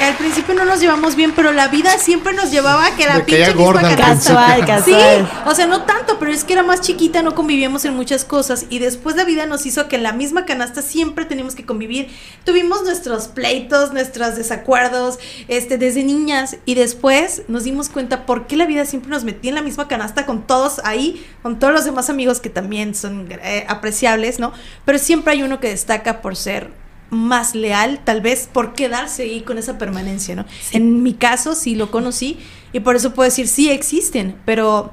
al 0.00 0.16
principio 0.16 0.54
no 0.54 0.64
nos 0.64 0.80
llevamos 0.80 1.14
bien, 1.14 1.32
pero 1.34 1.52
la 1.52 1.68
vida 1.68 1.98
siempre 1.98 2.32
nos 2.32 2.50
llevaba 2.50 2.86
a 2.86 2.96
que 2.96 3.06
la 3.06 3.24
pinche 3.24 3.46
misma 3.46 3.62
gorda 3.62 3.88
al 3.88 3.96
canasta. 3.96 4.34
Casual, 4.34 4.60
Sí, 4.84 4.92
casual. 4.92 5.30
o 5.46 5.54
sea, 5.54 5.66
no 5.66 5.82
tanto, 5.82 6.18
pero 6.18 6.32
es 6.32 6.44
que 6.44 6.54
era 6.54 6.62
más 6.62 6.80
chiquita, 6.80 7.22
no 7.22 7.34
convivíamos 7.34 7.84
en 7.84 7.94
muchas 7.94 8.24
cosas 8.24 8.66
y 8.70 8.78
después 8.78 9.16
la 9.16 9.24
vida 9.24 9.46
nos 9.46 9.66
hizo 9.66 9.88
que 9.88 9.96
en 9.96 10.02
la 10.02 10.12
misma 10.12 10.44
canasta 10.46 10.82
siempre 10.82 11.24
teníamos 11.24 11.54
que 11.54 11.66
convivir. 11.66 12.08
Tuvimos 12.44 12.82
nuestros 12.82 13.28
pleitos, 13.28 13.92
nuestros 13.92 14.36
desacuerdos, 14.36 15.18
este, 15.48 15.78
desde 15.78 16.02
niñas 16.02 16.56
y 16.64 16.74
después 16.74 17.42
nos 17.48 17.64
dimos 17.64 17.88
cuenta 17.88 18.26
por 18.26 18.46
qué 18.46 18.56
la 18.56 18.66
vida 18.66 18.84
siempre 18.86 19.10
nos 19.10 19.24
metía 19.24 19.50
en 19.50 19.54
la 19.56 19.62
misma 19.62 19.88
canasta 19.88 20.26
con 20.26 20.46
todos 20.46 20.80
ahí, 20.84 21.24
con 21.42 21.58
todos 21.58 21.72
los 21.72 21.84
demás 21.84 22.10
amigos 22.10 22.40
que 22.40 22.50
también 22.50 22.94
son 22.94 23.28
eh, 23.30 23.64
apreciables, 23.68 24.38
¿no? 24.38 24.52
Pero 24.84 24.98
siempre 24.98 25.32
hay 25.34 25.42
uno 25.42 25.60
que 25.60 25.68
destaca 25.68 26.20
por 26.22 26.36
ser 26.36 26.79
más 27.10 27.54
leal, 27.54 28.00
tal 28.04 28.20
vez 28.20 28.48
por 28.52 28.72
quedarse 28.72 29.24
ahí 29.24 29.42
con 29.42 29.58
esa 29.58 29.78
permanencia, 29.78 30.36
¿no? 30.36 30.44
En 30.72 31.02
mi 31.02 31.14
caso 31.14 31.54
sí 31.54 31.74
lo 31.74 31.90
conocí 31.90 32.38
y 32.72 32.80
por 32.80 32.96
eso 32.96 33.14
puedo 33.14 33.28
decir 33.28 33.48
sí 33.48 33.70
existen, 33.70 34.36
pero 34.44 34.92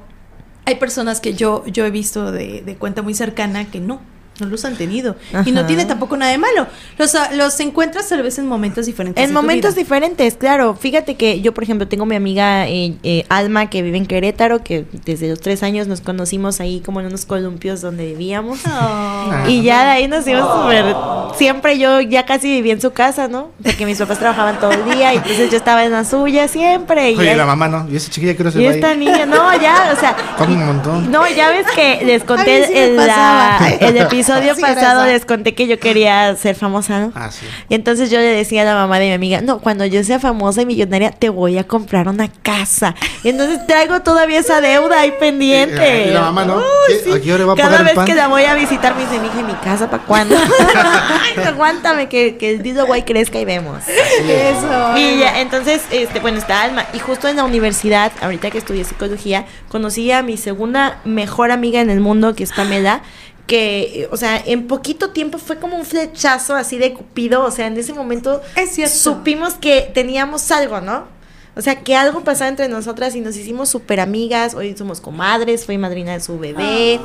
hay 0.64 0.74
personas 0.74 1.20
que 1.20 1.34
yo, 1.34 1.64
yo 1.66 1.86
he 1.86 1.90
visto 1.90 2.32
de, 2.32 2.62
de 2.62 2.76
cuenta 2.76 3.02
muy 3.02 3.14
cercana 3.14 3.70
que 3.70 3.80
no, 3.80 4.00
no 4.40 4.46
los 4.46 4.64
han 4.64 4.76
tenido. 4.76 5.16
Y 5.44 5.52
no 5.52 5.66
tiene 5.66 5.84
tampoco 5.84 6.16
nada 6.16 6.32
de 6.32 6.38
malo. 6.38 6.66
Los, 6.98 7.14
ah, 7.14 7.30
los 7.34 7.58
encuentras 7.60 8.08
tal 8.08 8.22
vez 8.22 8.38
en 8.38 8.46
momentos 8.46 8.86
diferentes. 8.86 9.22
En 9.24 9.32
momentos 9.32 9.74
vida. 9.74 9.82
diferentes, 9.82 10.34
claro. 10.36 10.74
Fíjate 10.74 11.16
que 11.16 11.40
yo, 11.40 11.52
por 11.54 11.64
ejemplo, 11.64 11.88
tengo 11.88 12.06
mi 12.06 12.16
amiga 12.16 12.66
eh, 12.68 12.96
eh, 13.02 13.24
Alma 13.28 13.70
que 13.70 13.82
vive 13.82 13.96
en 13.98 14.06
Querétaro, 14.06 14.62
que 14.62 14.84
desde 15.04 15.28
los 15.28 15.40
tres 15.40 15.62
años 15.62 15.86
nos 15.88 16.00
conocimos 16.00 16.60
ahí 16.60 16.80
como 16.80 17.00
en 17.00 17.06
unos 17.06 17.24
columpios 17.26 17.80
donde 17.80 18.06
vivíamos. 18.06 18.60
Oh. 18.66 19.48
Y 19.48 19.62
ya 19.62 19.84
de 19.84 19.90
ahí 19.90 20.08
nos 20.08 20.24
dimos 20.24 20.46
súper... 20.62 20.94
Siempre 21.36 21.78
yo 21.78 22.00
ya 22.00 22.26
casi 22.26 22.48
vivía 22.48 22.72
en 22.72 22.80
su 22.80 22.92
casa, 22.92 23.28
¿no? 23.28 23.50
Porque 23.62 23.86
mis 23.86 23.98
papás 23.98 24.18
trabajaban 24.18 24.58
todo 24.60 24.72
el 24.72 24.84
día 24.84 25.12
y 25.14 25.18
entonces 25.18 25.50
yo 25.50 25.56
estaba 25.56 25.84
en 25.84 25.92
la 25.92 26.04
suya 26.04 26.48
siempre. 26.48 27.12
Y 27.12 27.16
Oye, 27.18 27.36
la 27.36 27.46
mamá 27.46 27.68
no. 27.68 27.86
Y 27.90 27.96
esa 27.96 28.10
chiquilla 28.10 28.34
quiero 28.34 28.50
se 28.50 28.60
y 28.60 28.64
va 28.66 28.72
esta 28.72 28.90
ahí. 28.90 28.98
niña, 28.98 29.26
no, 29.26 29.54
ya, 29.60 29.92
o 29.96 30.00
sea... 30.00 30.16
Come 30.36 30.54
un 30.54 30.66
montón. 30.66 31.10
No, 31.10 31.28
ya 31.28 31.50
ves 31.50 31.66
que 31.74 32.04
les 32.04 32.24
conté 32.24 32.66
sí 32.66 32.72
el, 32.74 32.96
la- 32.96 33.76
el 33.80 33.96
episodio 33.96 34.27
Sí, 34.56 34.62
pasado, 34.62 35.04
les 35.06 35.24
conté 35.24 35.54
que 35.54 35.66
yo 35.66 35.78
quería 35.78 36.34
ser 36.36 36.54
famosa, 36.54 37.00
¿no? 37.00 37.12
Ah, 37.14 37.30
sí. 37.30 37.46
Y 37.68 37.74
entonces 37.74 38.10
yo 38.10 38.18
le 38.18 38.24
decía 38.26 38.62
a 38.62 38.64
la 38.64 38.74
mamá 38.74 38.98
de 38.98 39.06
mi 39.08 39.12
amiga, 39.12 39.40
no, 39.40 39.58
cuando 39.60 39.84
yo 39.86 40.02
sea 40.04 40.18
famosa 40.20 40.62
y 40.62 40.66
millonaria, 40.66 41.10
te 41.10 41.28
voy 41.28 41.58
a 41.58 41.64
comprar 41.64 42.08
una 42.08 42.28
casa. 42.42 42.94
Y 43.24 43.30
entonces 43.30 43.66
traigo 43.66 44.00
todavía 44.00 44.38
esa 44.40 44.60
deuda 44.60 45.00
ahí 45.00 45.12
pendiente. 45.18 46.08
Y 46.08 46.10
la 46.12 46.20
mamá, 46.22 46.44
¿no? 46.44 46.56
Uy, 46.56 46.62
¿Qué- 47.04 47.12
a 47.14 47.20
qué 47.20 47.32
hora 47.34 47.44
va 47.46 47.52
a 47.52 47.56
Cada 47.56 47.68
pagar 47.68 47.80
el 47.80 47.86
vez 47.86 47.94
pan? 47.94 48.06
que 48.06 48.14
la 48.14 48.28
voy 48.28 48.44
a 48.44 48.54
visitar 48.54 48.94
me 48.94 49.02
dice, 49.02 49.18
mija, 49.20 49.40
¿y 49.40 49.44
mi 49.44 49.54
casa 49.54 49.90
para 49.90 50.02
cuándo? 50.04 50.36
Ay, 50.74 51.44
aguántame 51.44 52.08
que, 52.08 52.36
que 52.36 52.50
el 52.52 52.62
Dido 52.62 52.86
Guay 52.86 53.02
crezca 53.02 53.38
y 53.38 53.44
vemos. 53.44 53.82
Eso. 53.88 54.96
Y 54.96 55.18
ya, 55.18 55.40
entonces, 55.40 55.82
este, 55.90 56.20
bueno, 56.20 56.38
está 56.38 56.62
Alma. 56.62 56.84
Y 56.92 56.98
justo 56.98 57.28
en 57.28 57.36
la 57.36 57.44
universidad, 57.44 58.12
ahorita 58.20 58.50
que 58.50 58.58
estudié 58.58 58.84
psicología, 58.84 59.46
conocí 59.68 60.10
a 60.12 60.22
mi 60.22 60.36
segunda 60.36 60.98
mejor 61.04 61.50
amiga 61.50 61.80
en 61.80 61.90
el 61.90 62.00
mundo, 62.00 62.34
que 62.34 62.44
es 62.44 62.52
Pamela. 62.52 63.00
Que, 63.48 64.08
o 64.12 64.16
sea, 64.16 64.40
en 64.44 64.68
poquito 64.68 65.10
tiempo 65.10 65.38
fue 65.38 65.58
como 65.58 65.76
un 65.76 65.84
flechazo 65.84 66.54
así 66.54 66.78
de 66.78 66.92
cupido. 66.92 67.44
O 67.44 67.50
sea, 67.50 67.66
en 67.66 67.76
ese 67.76 67.92
momento 67.94 68.40
Es 68.54 68.92
supimos 68.92 69.54
que 69.54 69.90
teníamos 69.92 70.52
algo, 70.52 70.80
¿no? 70.80 71.18
O 71.56 71.60
sea, 71.60 71.80
que 71.80 71.96
algo 71.96 72.22
pasaba 72.22 72.48
entre 72.50 72.68
nosotras 72.68 73.16
y 73.16 73.20
nos 73.20 73.36
hicimos 73.36 73.68
súper 73.68 73.98
amigas. 73.98 74.54
Hoy 74.54 74.76
somos 74.76 75.00
comadres, 75.00 75.66
fui 75.66 75.76
madrina 75.76 76.12
de 76.12 76.20
su 76.20 76.38
bebé. 76.38 77.00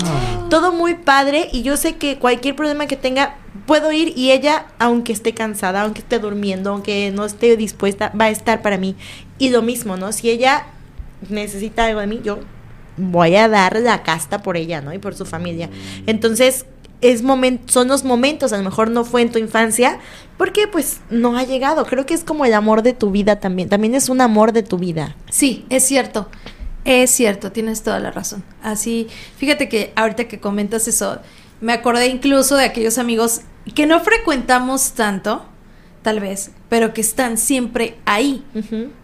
Todo 0.51 0.71
muy 0.71 0.93
padre. 0.93 1.49
Y 1.51 1.63
yo 1.63 1.75
sé 1.75 1.95
que 1.95 2.19
cualquier 2.19 2.55
problema 2.55 2.85
que 2.85 2.95
tenga, 2.95 3.37
puedo 3.65 3.91
ir 3.91 4.13
y 4.15 4.31
ella, 4.31 4.67
aunque 4.77 5.11
esté 5.11 5.33
cansada, 5.33 5.81
aunque 5.81 6.01
esté 6.01 6.19
durmiendo, 6.19 6.69
aunque 6.69 7.09
no 7.09 7.25
esté 7.25 7.57
dispuesta, 7.57 8.11
va 8.19 8.25
a 8.25 8.29
estar 8.29 8.61
para 8.61 8.77
mí. 8.77 8.95
Y 9.39 9.49
lo 9.49 9.63
mismo, 9.63 9.97
¿no? 9.97 10.11
Si 10.11 10.29
ella 10.29 10.67
necesita 11.29 11.85
algo 11.85 12.01
de 12.01 12.07
mí, 12.07 12.21
yo 12.23 12.37
voy 12.97 13.35
a 13.35 13.47
dar 13.47 13.79
la 13.79 14.03
casta 14.03 14.41
por 14.41 14.57
ella, 14.57 14.81
¿no? 14.81 14.93
Y 14.93 14.99
por 14.99 15.15
su 15.15 15.25
familia. 15.25 15.69
Entonces, 16.05 16.65
es 17.01 17.21
son 17.65 17.87
los 17.89 18.03
momentos, 18.03 18.53
a 18.53 18.57
lo 18.57 18.63
mejor 18.63 18.89
no 18.89 19.03
fue 19.03 19.21
en 19.21 19.31
tu 19.31 19.37
infancia, 19.37 19.99
porque 20.37 20.67
pues 20.67 21.01
no 21.09 21.37
ha 21.37 21.43
llegado. 21.43 21.85
Creo 21.85 22.05
que 22.05 22.13
es 22.13 22.23
como 22.23 22.45
el 22.45 22.53
amor 22.53 22.81
de 22.81 22.93
tu 22.93 23.11
vida 23.11 23.39
también. 23.39 23.69
También 23.69 23.93
es 23.93 24.09
un 24.09 24.21
amor 24.21 24.53
de 24.53 24.63
tu 24.63 24.77
vida. 24.77 25.15
Sí, 25.29 25.65
es 25.69 25.83
cierto. 25.83 26.29
Es 26.85 27.11
cierto, 27.11 27.51
tienes 27.51 27.83
toda 27.83 27.99
la 27.99 28.11
razón. 28.11 28.43
Así, 28.61 29.07
fíjate 29.37 29.69
que 29.69 29.93
ahorita 29.95 30.27
que 30.27 30.39
comentas 30.39 30.87
eso, 30.87 31.19
me 31.61 31.73
acordé 31.73 32.07
incluso 32.07 32.55
de 32.55 32.65
aquellos 32.65 32.97
amigos 32.97 33.41
que 33.75 33.85
no 33.85 33.99
frecuentamos 34.01 34.91
tanto, 34.93 35.45
tal 36.03 36.19
vez, 36.19 36.51
pero 36.69 36.93
que 36.93 37.01
están 37.01 37.37
siempre 37.37 37.97
ahí. 38.05 38.43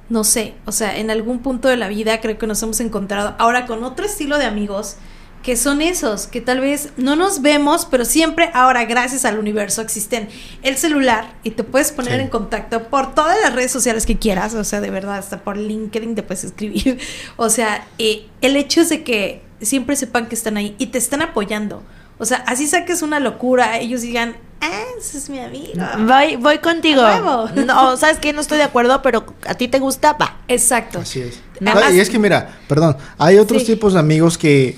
No 0.09 0.23
sé, 0.23 0.53
o 0.65 0.71
sea, 0.71 0.97
en 0.97 1.09
algún 1.11 1.39
punto 1.39 1.67
de 1.67 1.77
la 1.77 1.87
vida 1.87 2.19
creo 2.21 2.37
que 2.37 2.45
nos 2.47 2.61
hemos 2.61 2.79
encontrado 2.79 3.35
ahora 3.39 3.65
con 3.65 3.83
otro 3.83 4.05
estilo 4.05 4.37
de 4.37 4.45
amigos 4.45 4.97
que 5.43 5.55
son 5.55 5.81
esos, 5.81 6.27
que 6.27 6.41
tal 6.41 6.59
vez 6.59 6.89
no 6.97 7.15
nos 7.15 7.41
vemos, 7.41 7.85
pero 7.89 8.03
siempre 8.03 8.49
ahora 8.53 8.83
gracias 8.83 9.23
al 9.23 9.39
universo 9.39 9.81
existen 9.81 10.27
el 10.63 10.75
celular 10.75 11.33
y 11.43 11.51
te 11.51 11.63
puedes 11.63 11.93
poner 11.93 12.15
Sí. 12.17 12.21
en 12.23 12.27
contacto 12.27 12.89
por 12.89 13.15
todas 13.15 13.37
las 13.41 13.53
redes 13.55 13.71
sociales 13.71 14.05
que 14.05 14.17
quieras, 14.17 14.53
o 14.53 14.63
sea, 14.65 14.81
de 14.81 14.89
verdad, 14.89 15.17
hasta 15.17 15.39
por 15.41 15.55
LinkedIn 15.57 16.13
te 16.15 16.23
puedes 16.23 16.43
escribir. 16.43 16.99
O 17.37 17.49
sea, 17.49 17.87
eh, 17.99 18.25
el 18.41 18.57
hecho 18.57 18.81
es 18.81 18.89
de 18.89 19.03
que 19.03 19.41
siempre 19.61 19.95
sepan 19.95 20.27
que 20.27 20.35
están 20.35 20.57
ahí 20.57 20.75
y 20.77 20.87
te 20.87 20.97
están 20.97 21.21
apoyando. 21.21 21.83
O 22.17 22.25
sea, 22.25 22.39
así 22.45 22.67
saques 22.67 23.01
una 23.01 23.21
locura, 23.21 23.79
ellos 23.79 24.01
digan, 24.01 24.35
ah, 24.61 24.81
ese 24.99 25.17
es 25.17 25.29
mi 25.29 25.39
amigo. 25.39 25.73
Voy, 26.07 26.35
voy 26.37 26.57
contigo. 26.59 27.01
No, 27.65 27.97
¿sabes 27.97 28.19
qué? 28.19 28.33
No 28.33 28.41
estoy 28.41 28.57
de 28.57 28.63
acuerdo, 28.65 29.01
pero 29.01 29.25
a 29.47 29.53
ti 29.55 29.67
te 29.67 29.79
gusta, 29.79 30.13
va. 30.13 30.37
Exacto. 30.47 30.99
Así 30.99 31.21
es. 31.21 31.39
Además- 31.61 31.83
Ah, 31.87 31.91
y 31.91 31.99
es 31.99 32.09
que 32.09 32.19
mira, 32.19 32.57
perdón, 32.67 32.95
hay 33.17 33.37
otros 33.37 33.61
Sí. 33.63 33.73
tipos 33.73 33.93
de 33.93 33.99
amigos 33.99 34.37
que, 34.37 34.77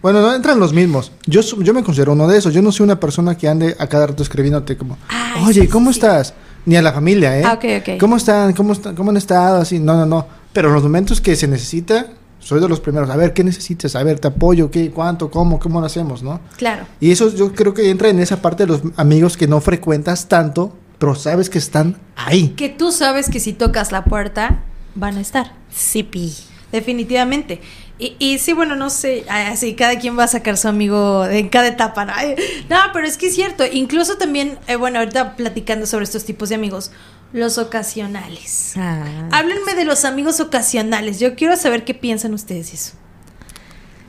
bueno, 0.00 0.20
no 0.20 0.34
entran 0.34 0.58
los 0.58 0.72
mismos. 0.72 1.12
Yo, 1.26 1.42
su- 1.42 1.62
yo 1.62 1.74
me 1.74 1.82
considero 1.82 2.12
uno 2.12 2.26
de 2.28 2.38
esos. 2.38 2.52
Yo 2.54 2.62
no 2.62 2.72
soy 2.72 2.84
una 2.84 2.98
persona 3.00 3.36
que 3.36 3.48
ande 3.48 3.76
a 3.78 3.86
cada 3.86 4.08
rato 4.08 4.22
escribiéndote 4.22 4.76
como, 4.76 4.98
Ay, 5.08 5.44
oye, 5.46 5.62
sí, 5.62 5.68
¿cómo 5.68 5.92
sí, 5.92 5.98
estás? 5.98 6.34
Ni 6.64 6.76
a 6.76 6.82
la 6.82 6.92
familia, 6.92 7.36
¿eh? 7.38 7.42
Ah, 7.44 7.54
ok, 7.54 7.64
ok. 7.80 7.98
¿Cómo 8.00 8.16
están? 8.16 8.52
¿Cómo, 8.52 8.72
están? 8.72 8.94
¿Cómo 8.94 9.10
han 9.10 9.16
estado? 9.16 9.60
Así, 9.62 9.78
no, 9.80 9.94
no, 9.96 10.06
no. 10.06 10.26
Pero 10.52 10.68
en 10.68 10.74
los 10.74 10.82
momentos 10.84 11.20
que 11.20 11.34
se 11.34 11.48
necesita, 11.48 12.06
soy 12.42 12.60
de 12.60 12.68
los 12.68 12.80
primeros. 12.80 13.08
A 13.08 13.16
ver, 13.16 13.32
¿qué 13.32 13.44
necesitas? 13.44 13.94
A 13.94 14.02
ver, 14.02 14.18
te 14.18 14.28
apoyo, 14.28 14.70
¿qué? 14.70 14.90
¿Cuánto? 14.90 15.30
¿Cómo? 15.30 15.60
¿Cómo 15.60 15.80
lo 15.80 15.86
hacemos? 15.86 16.22
¿No? 16.22 16.40
Claro. 16.56 16.86
Y 17.00 17.12
eso 17.12 17.32
yo 17.34 17.54
creo 17.54 17.72
que 17.72 17.88
entra 17.88 18.08
en 18.08 18.18
esa 18.18 18.42
parte 18.42 18.64
de 18.64 18.72
los 18.72 18.82
amigos 18.96 19.36
que 19.36 19.46
no 19.46 19.60
frecuentas 19.60 20.28
tanto, 20.28 20.76
pero 20.98 21.14
sabes 21.14 21.48
que 21.48 21.58
están 21.58 21.96
ahí. 22.16 22.50
Que 22.50 22.68
tú 22.68 22.90
sabes 22.90 23.30
que 23.30 23.38
si 23.38 23.52
tocas 23.52 23.92
la 23.92 24.04
puerta, 24.04 24.64
van 24.96 25.16
a 25.16 25.20
estar. 25.20 25.52
Sí, 25.70 26.02
pi. 26.02 26.34
Definitivamente. 26.72 27.60
Y, 27.98 28.16
y 28.18 28.38
sí, 28.38 28.52
bueno, 28.52 28.74
no 28.74 28.90
sé, 28.90 29.24
así 29.28 29.74
cada 29.74 29.98
quien 30.00 30.18
va 30.18 30.24
a 30.24 30.28
sacar 30.28 30.56
su 30.56 30.66
amigo 30.66 31.24
en 31.26 31.48
cada 31.48 31.68
etapa, 31.68 32.04
¿no? 32.04 32.12
Ay, 32.16 32.34
No, 32.68 32.78
pero 32.92 33.06
es 33.06 33.16
que 33.16 33.28
es 33.28 33.34
cierto. 33.34 33.62
Incluso 33.70 34.16
también, 34.16 34.58
eh, 34.66 34.74
bueno, 34.74 34.98
ahorita 34.98 35.36
platicando 35.36 35.86
sobre 35.86 36.04
estos 36.04 36.24
tipos 36.24 36.48
de 36.48 36.56
amigos, 36.56 36.90
los 37.32 37.58
ocasionales. 37.58 38.74
Ah. 38.76 39.04
Háblenme 39.32 39.74
de 39.74 39.84
los 39.84 40.04
amigos 40.04 40.40
ocasionales. 40.40 41.18
Yo 41.18 41.34
quiero 41.34 41.56
saber 41.56 41.84
qué 41.84 41.94
piensan 41.94 42.34
ustedes 42.34 42.68
de 42.70 42.76
eso. 42.76 42.92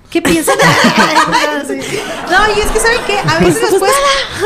¿Qué 0.10 0.22
piensan? 0.22 0.56
no, 2.32 2.56
y 2.56 2.60
es 2.60 2.68
que 2.72 2.80
¿saben 2.80 3.00
qué? 3.08 3.18
A 3.18 3.40
veces 3.40 3.72
los 3.72 3.80
puedes, 3.80 3.96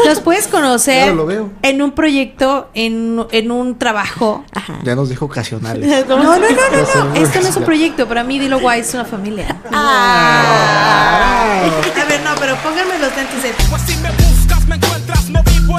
los 0.05 0.19
puedes 0.21 0.47
conocer 0.47 1.03
Claro, 1.03 1.15
lo 1.15 1.25
veo. 1.25 1.49
en 1.61 1.81
un 1.81 1.91
proyecto, 1.91 2.69
en, 2.73 3.25
en 3.31 3.51
un 3.51 3.77
trabajo. 3.77 4.45
Ajá. 4.53 4.79
Ya 4.83 4.95
nos 4.95 5.09
dijo 5.09 5.25
ocasionales. 5.25 6.05
No, 6.07 6.17
no, 6.17 6.23
no, 6.23 6.39
no, 6.39 6.47
no. 6.47 7.13
es 7.15 7.23
Esto 7.23 7.41
no 7.41 7.47
es 7.49 7.55
un 7.57 7.65
proyecto. 7.65 8.07
Para 8.07 8.23
mí, 8.23 8.39
Dilo 8.39 8.59
Guay 8.61 8.79
es 8.81 8.93
una 8.93 9.03
familia. 9.05 9.57
Ah. 9.73 11.63
A 12.01 12.05
ver, 12.05 12.21
no, 12.21 12.31
pero 12.39 12.55
pónganme 12.57 12.97
los 12.99 13.13
lentes 13.15 13.43
de. 13.43 13.53
Pues 13.69 13.81
si 13.81 13.95
me 13.97 14.09
buscas, 14.11 14.65
me 14.67 14.75
encuentras, 14.75 15.29
no 15.29 15.43
vivo. 15.43 15.76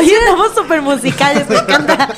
Oye, 0.00 0.14
estamos 0.14 0.54
súper 0.54 0.82
musicales, 0.82 1.48
me 1.48 1.56
encanta. 1.56 2.08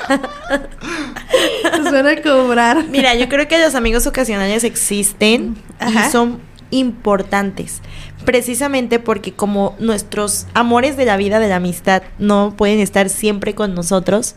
Nos 1.79 1.93
van 1.93 2.07
a 2.07 2.23
cobrar. 2.23 2.85
Mira, 2.85 3.15
yo 3.15 3.29
creo 3.29 3.47
que 3.49 3.59
los 3.59 3.75
amigos 3.75 4.07
ocasionales 4.07 4.65
existen 4.65 5.57
Ajá. 5.79 6.07
y 6.07 6.11
son 6.11 6.41
importantes. 6.71 7.81
Precisamente 8.25 8.99
porque 8.99 9.33
como 9.33 9.77
nuestros 9.79 10.47
amores 10.55 10.97
de 10.97 11.05
la 11.05 11.17
vida, 11.17 11.39
de 11.39 11.49
la 11.49 11.57
amistad, 11.57 12.03
no 12.19 12.55
pueden 12.57 12.81
estar 12.81 13.09
siempre 13.09 13.55
con 13.55 13.75
nosotros 13.75 14.35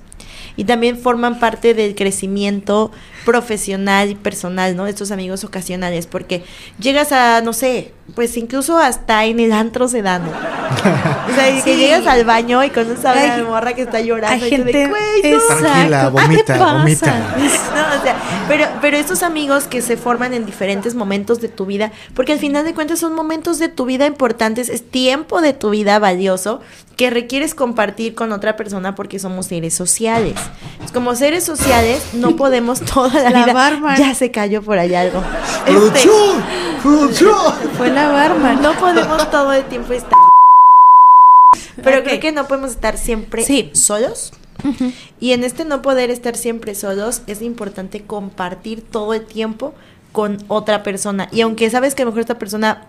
y 0.56 0.65
también 0.65 0.98
forman 0.98 1.39
parte 1.39 1.74
del 1.74 1.95
crecimiento 1.95 2.91
profesional 3.26 4.10
y 4.10 4.15
personal, 4.15 4.76
¿no? 4.76 4.88
Estos 4.88 5.12
amigos 5.12 5.43
ocasionales, 5.43 6.06
porque 6.06 6.43
llegas 6.80 7.12
a, 7.12 7.41
no 7.41 7.54
sé, 7.54 7.93
pues 8.15 8.36
incluso 8.38 8.78
hasta 8.78 9.26
en 9.26 9.39
el 9.39 9.52
antro 9.52 9.88
se 9.88 10.02
dan. 10.02 10.24
O 10.24 11.34
sea, 11.36 11.63
que 11.63 11.78
llegas 11.78 12.06
al 12.08 12.26
baño 12.26 12.63
y 12.63 12.69
conoces 12.69 13.04
a 13.06 13.13
una 13.13 13.43
morra 13.50 13.74
que 13.74 13.82
está 13.82 14.02
llorando 14.02 14.45
Hay 14.45 14.54
y 14.54 14.58
tú 14.58 14.63
de, 14.63 14.74
gente. 14.74 14.88
"Güey, 14.88 15.32
no". 15.32 15.38
Exacto. 15.39 15.63
Tranquila, 15.63 16.02
Ah, 16.02 16.12
¿qué 16.15 16.22
vomita, 16.22 16.58
pasa? 16.60 16.74
vomita. 16.74 17.15
No, 17.15 18.00
o 18.00 18.04
sea, 18.04 18.15
pero, 18.48 18.65
pero 18.82 18.98
estos 18.98 19.24
amigos 19.24 19.63
que 19.65 19.82
se 19.82 19.98
forman 19.98 20.34
en 20.34 20.45
diferentes 20.45 20.95
momentos 20.95 21.41
de 21.41 21.50
tu 21.50 21.65
vida, 21.65 21.91
porque 22.13 22.34
al 22.34 22.39
final 22.39 22.63
de 22.65 22.74
cuentas 22.74 23.00
son 23.00 23.13
momentos 23.15 23.58
de 23.60 23.67
tu 23.69 23.86
vida 23.86 24.06
importantes, 24.06 24.69
es 24.69 24.89
tiempo 24.89 25.41
de 25.41 25.54
tu 25.54 25.69
vida 25.72 25.98
valioso 26.00 26.62
que 26.95 27.10
requieres 27.10 27.56
compartir 27.56 28.13
con 28.13 28.32
otra 28.34 28.58
persona 28.58 28.93
porque 28.93 29.19
somos 29.19 29.45
seres 29.48 29.74
sociales. 29.74 30.36
Pues 30.80 30.91
como 30.91 31.15
seres 31.15 31.45
sociales 31.45 32.02
no 32.13 32.36
podemos 32.36 32.82
toda 32.82 33.24
la, 33.24 33.30
La 33.30 33.43
vida. 33.45 33.54
barman. 33.54 33.98
Ya 33.98 34.13
se 34.13 34.32
cayó 34.32 34.62
por 34.62 34.78
allá 34.78 35.02
algo. 35.02 35.24
Este, 35.65 35.72
¡Producción! 35.72 36.43
¡Producción! 36.84 37.54
Fue 37.78 37.89
la 37.89 37.99
no 38.08 38.74
podemos 38.80 39.30
todo 39.32 39.54
el 39.54 39.64
tiempo 39.66 39.94
estar. 39.94 40.14
Pero 41.84 42.04
creo 42.04 42.20
que 42.20 42.32
no 42.32 42.48
podemos 42.48 42.72
estar 42.72 42.98
siempre 42.98 43.44
Sí. 43.44 43.72
solos. 43.74 44.32
Y 45.20 45.32
en 45.32 45.44
este 45.44 45.64
no 45.64 45.82
poder 45.82 46.10
estar 46.10 46.36
siempre 46.36 46.76
solos, 46.76 47.22
es 47.28 47.42
importante 47.42 48.02
compartir 48.04 48.82
todo 48.82 49.14
el 49.14 49.26
tiempo 49.26 49.74
con 50.12 50.38
otra 50.50 50.84
persona. 50.84 51.30
Y 51.32 51.42
aunque 51.42 51.70
sabes 51.70 51.96
que 51.96 52.02
a 52.02 52.06
lo 52.06 52.12
mejor 52.12 52.22
esta 52.22 52.40
persona 52.40 52.88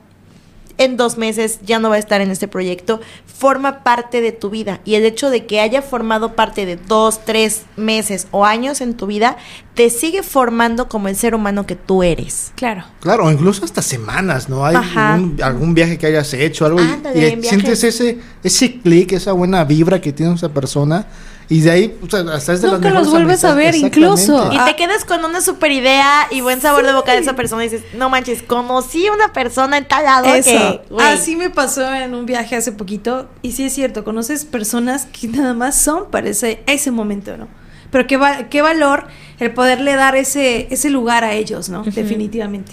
en 0.78 0.96
dos 0.96 1.18
meses 1.18 1.60
ya 1.64 1.78
no 1.78 1.90
va 1.90 1.96
a 1.96 1.98
estar 1.98 2.20
en 2.20 2.30
este 2.30 2.48
proyecto, 2.48 3.00
forma 3.26 3.82
parte 3.82 4.20
de 4.20 4.32
tu 4.32 4.50
vida. 4.50 4.80
Y 4.84 4.94
el 4.94 5.04
hecho 5.04 5.30
de 5.30 5.46
que 5.46 5.60
haya 5.60 5.82
formado 5.82 6.34
parte 6.34 6.66
de 6.66 6.76
dos, 6.76 7.24
tres 7.24 7.62
meses 7.76 8.26
o 8.30 8.44
años 8.44 8.80
en 8.80 8.94
tu 8.94 9.06
vida, 9.06 9.36
te 9.74 9.88
sigue 9.90 10.22
formando 10.22 10.88
como 10.88 11.08
el 11.08 11.16
ser 11.16 11.34
humano 11.34 11.66
que 11.66 11.76
tú 11.76 12.02
eres. 12.02 12.52
Claro. 12.56 12.84
Claro, 13.00 13.26
o 13.26 13.30
incluso 13.30 13.64
hasta 13.64 13.82
semanas, 13.82 14.48
¿no? 14.48 14.64
Hay 14.66 14.76
Ajá. 14.76 15.14
algún, 15.42 15.74
viaje 15.74 15.96
que 15.98 16.06
hayas 16.06 16.32
hecho, 16.34 16.66
algo, 16.66 16.80
y- 16.80 16.84
Ándale, 16.84 17.18
y, 17.18 17.36
viajes. 17.36 17.48
sientes 17.48 17.84
ese, 17.84 18.18
ese 18.44 18.80
clic, 18.80 19.12
esa 19.12 19.32
buena 19.32 19.64
vibra 19.64 20.00
que 20.00 20.12
tiene 20.12 20.34
esa 20.34 20.50
persona, 20.50 21.06
y 21.50 21.60
de 21.60 21.70
ahí, 21.70 21.98
o 22.02 22.08
sea, 22.08 22.20
hasta 22.32 22.52
es 22.54 22.62
de 22.62 22.68
las 22.68 22.80
Nunca 22.80 22.90
los 22.94 23.10
vuelves 23.10 23.44
a 23.44 23.54
ver, 23.54 23.74
incluso. 23.74 24.50
Y 24.52 24.56
Ah. 24.56 24.64
te 24.64 24.76
quedas 24.76 25.04
con 25.04 25.22
una 25.24 25.40
super 25.42 25.70
idea 25.70 26.28
y 26.30 26.40
buen 26.40 26.60
sabor 26.62 26.86
de 26.86 26.92
boca 26.94 27.12
de 27.12 27.18
esa 27.18 27.34
persona 27.36 27.64
y 27.64 27.68
dices, 27.68 27.84
no 27.94 28.08
manches, 28.08 28.42
conocí 28.42 29.06
a 29.08 29.12
una 29.12 29.32
persona 29.32 29.76
en 29.76 29.86
tal 29.86 30.04
lado 30.04 30.32
Eso. 30.34 30.48
que, 30.50 30.80
güey, 30.88 31.06
Así 31.06 31.36
me 31.36 31.50
pasó 31.50 31.92
en 31.92 32.14
un 32.14 32.24
viaje 32.24 32.56
hace 32.56 32.70
poquito. 32.72 33.28
Y 33.42 33.52
sí 33.52 33.64
es 33.64 33.74
cierto, 33.74 34.04
conoces 34.04 34.44
personas 34.46 35.06
que 35.06 35.28
nada 35.28 35.52
más 35.52 35.76
son 35.76 36.10
para 36.10 36.28
ese, 36.30 36.62
ese 36.66 36.90
momento, 36.92 37.36
¿no? 37.36 37.48
Pero 37.90 38.06
qué, 38.06 38.16
va- 38.16 38.48
qué 38.48 38.62
valor 38.62 39.08
el 39.40 39.52
poderle 39.52 39.96
dar 39.96 40.14
ese, 40.14 40.68
ese 40.70 40.88
lugar 40.88 41.24
a 41.24 41.32
ellos, 41.34 41.68
¿no? 41.68 41.82
Definitivamente. 41.82 42.72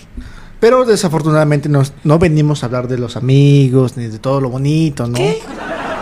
Pero 0.59 0.85
desafortunadamente 0.85 1.67
nos- 1.69 1.93
no 2.03 2.19
venimos 2.19 2.61
a 2.61 2.67
hablar 2.67 2.87
de 2.87 2.99
los 2.99 3.17
amigos 3.17 3.97
ni 3.97 4.05
de 4.07 4.19
todo 4.19 4.39
lo 4.41 4.49
bonito, 4.49 5.07
¿no? 5.07 5.17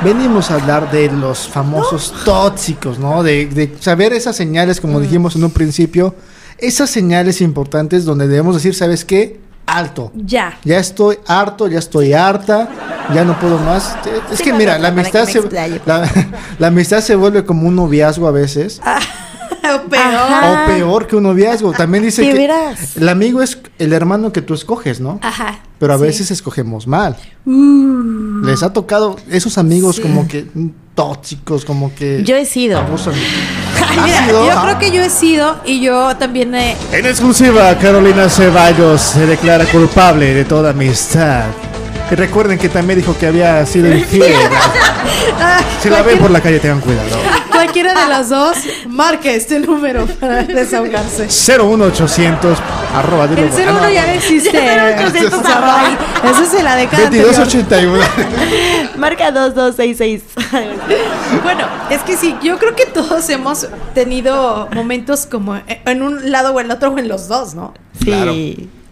Venimos 0.04 0.52
a 0.52 0.56
hablar 0.56 0.92
de 0.92 1.10
los 1.12 1.48
famosos 1.48 2.14
tóxicos, 2.26 3.00
¿no? 3.00 3.24
De, 3.24 3.46
de 3.48 3.76
saber 3.80 4.14
esas 4.14 4.36
señales, 4.36 4.82
como 4.82 5.00
dijimos 5.00 5.36
en 5.36 5.44
un 5.44 5.52
principio, 5.52 6.16
esas 6.58 6.90
señales 6.90 7.42
importantes 7.42 8.06
donde 8.06 8.28
debemos 8.28 8.56
decir, 8.56 8.76
¿sabes 8.76 9.04
qué? 9.06 9.40
Alto. 9.66 10.12
Ya. 10.16 10.60
Ya 10.64 10.78
estoy 10.78 11.18
harto, 11.28 11.68
ya 11.68 11.80
estoy 11.80 12.14
harta, 12.14 12.70
ya 13.14 13.24
no 13.26 13.40
puedo 13.40 13.58
más. 13.58 13.96
Es 14.32 14.38
Sí, 14.38 14.44
que 14.44 14.54
mira, 14.54 14.78
la 14.78 14.90
amistad 14.90 15.26
se 15.28 15.42
la, 15.86 16.10
la 16.60 16.68
amistad 16.68 17.02
se 17.02 17.16
vuelve 17.16 17.46
como 17.46 17.68
un 17.68 17.76
noviazgo 17.76 18.28
a 18.28 18.32
veces. 18.32 18.80
o 18.80 18.84
peor. 19.90 20.04
Ajá. 20.06 20.64
O 20.64 20.68
peor 20.68 21.08
que 21.08 21.16
un 21.16 21.24
noviazgo. 21.24 21.72
También 21.74 22.04
dice 22.04 22.22
¿De 22.22 22.30
que 22.30 22.34
veras? 22.38 22.98
el 22.98 23.10
amigo 23.10 23.42
es 23.42 23.58
el 23.80 23.94
hermano 23.94 24.32
que 24.32 24.42
tú 24.42 24.54
escoges, 24.54 25.00
¿no? 25.00 25.20
Ajá. 25.22 25.60
Pero 25.80 25.94
a 25.94 25.98
Sí. 25.98 26.04
veces 26.04 26.32
escogemos 26.32 26.88
mal. 26.88 27.16
Uh. 27.46 28.46
Les 28.46 28.64
ha 28.64 28.72
tocado 28.74 29.18
esos 29.30 29.58
amigos 29.58 30.00
como 30.00 30.28
que 30.28 30.46
mm, 30.54 30.68
tóxicos, 30.96 31.66
como 31.66 31.94
que 31.94 32.24
yo 32.24 32.36
he 32.36 32.46
sido. 32.46 32.80
abusan. 32.80 33.14
Ay, 33.90 33.98
¿Ha 34.00 34.06
mira, 34.06 34.26
sido? 34.26 34.46
yo 34.46 34.52
Ah. 34.54 34.62
creo 34.64 34.80
que 34.80 34.92
yo 34.96 35.02
he 35.04 35.10
sido 35.10 35.56
y 35.66 35.82
yo 35.82 36.16
también 36.18 36.56
he... 36.56 36.76
En 36.94 37.06
exclusiva, 37.06 37.78
Carolina 37.78 38.30
Ceballos 38.30 39.02
se 39.02 39.26
declara 39.26 39.66
culpable 39.66 40.34
de 40.34 40.46
toda 40.46 40.70
amistad. 40.72 41.44
Y 42.10 42.16
recuerden 42.16 42.58
que 42.60 42.70
también 42.70 43.00
dijo 43.00 43.18
que 43.18 43.28
había 43.28 43.66
sido 43.66 43.88
infiel. 43.96 44.32
Ah, 45.40 45.60
Si 45.82 45.90
la 45.90 46.02
ven 46.04 46.20
por 46.20 46.32
la 46.32 46.40
calle, 46.40 46.60
tengan 46.60 46.80
cuidado. 46.80 47.10
Cualquiera 47.76 48.04
de 48.06 48.10
las 48.10 48.30
dos, 48.30 48.56
marque 48.88 49.36
este 49.36 49.60
número 49.60 50.06
para 50.06 50.44
desahogarse. 50.44 51.24
01800 51.28 52.58
Arroba 52.96 53.26
El 53.26 53.36
guay. 53.50 53.66
01 53.66 53.68
Ah, 53.68 53.82
no, 53.82 53.90
ya 53.90 54.06
no 54.06 54.12
existe. 54.14 54.52
Ya 54.54 54.96
no, 54.96 55.04
800 55.04 55.34
O 55.40 55.44
sea, 55.44 55.58
arroba. 55.58 56.32
Eso 56.32 56.44
es 56.44 56.52
de 56.54 56.64
la 56.64 56.76
década 56.78 57.04
anterior. 57.04 57.36
2281. 57.36 58.04
Marca 58.98 59.30
2266. 59.32 60.22
Bueno, 61.44 61.68
es 61.90 62.02
que 62.04 62.16
sí, 62.16 62.34
yo 62.42 62.58
creo 62.60 62.78
que 62.78 62.86
todos 62.86 63.30
hemos 63.30 63.68
tenido 63.94 64.70
momentos 64.74 65.26
como 65.26 65.60
en 65.68 66.02
un 66.02 66.32
lado 66.32 66.54
o 66.54 66.60
en 66.62 66.68
el 66.68 66.72
otro 66.72 66.92
o 66.92 66.98
en 66.98 67.10
los 67.10 67.28
dos, 67.28 67.56
¿no? 67.56 67.74
Sí. 68.00 68.06
Claro. 68.06 68.34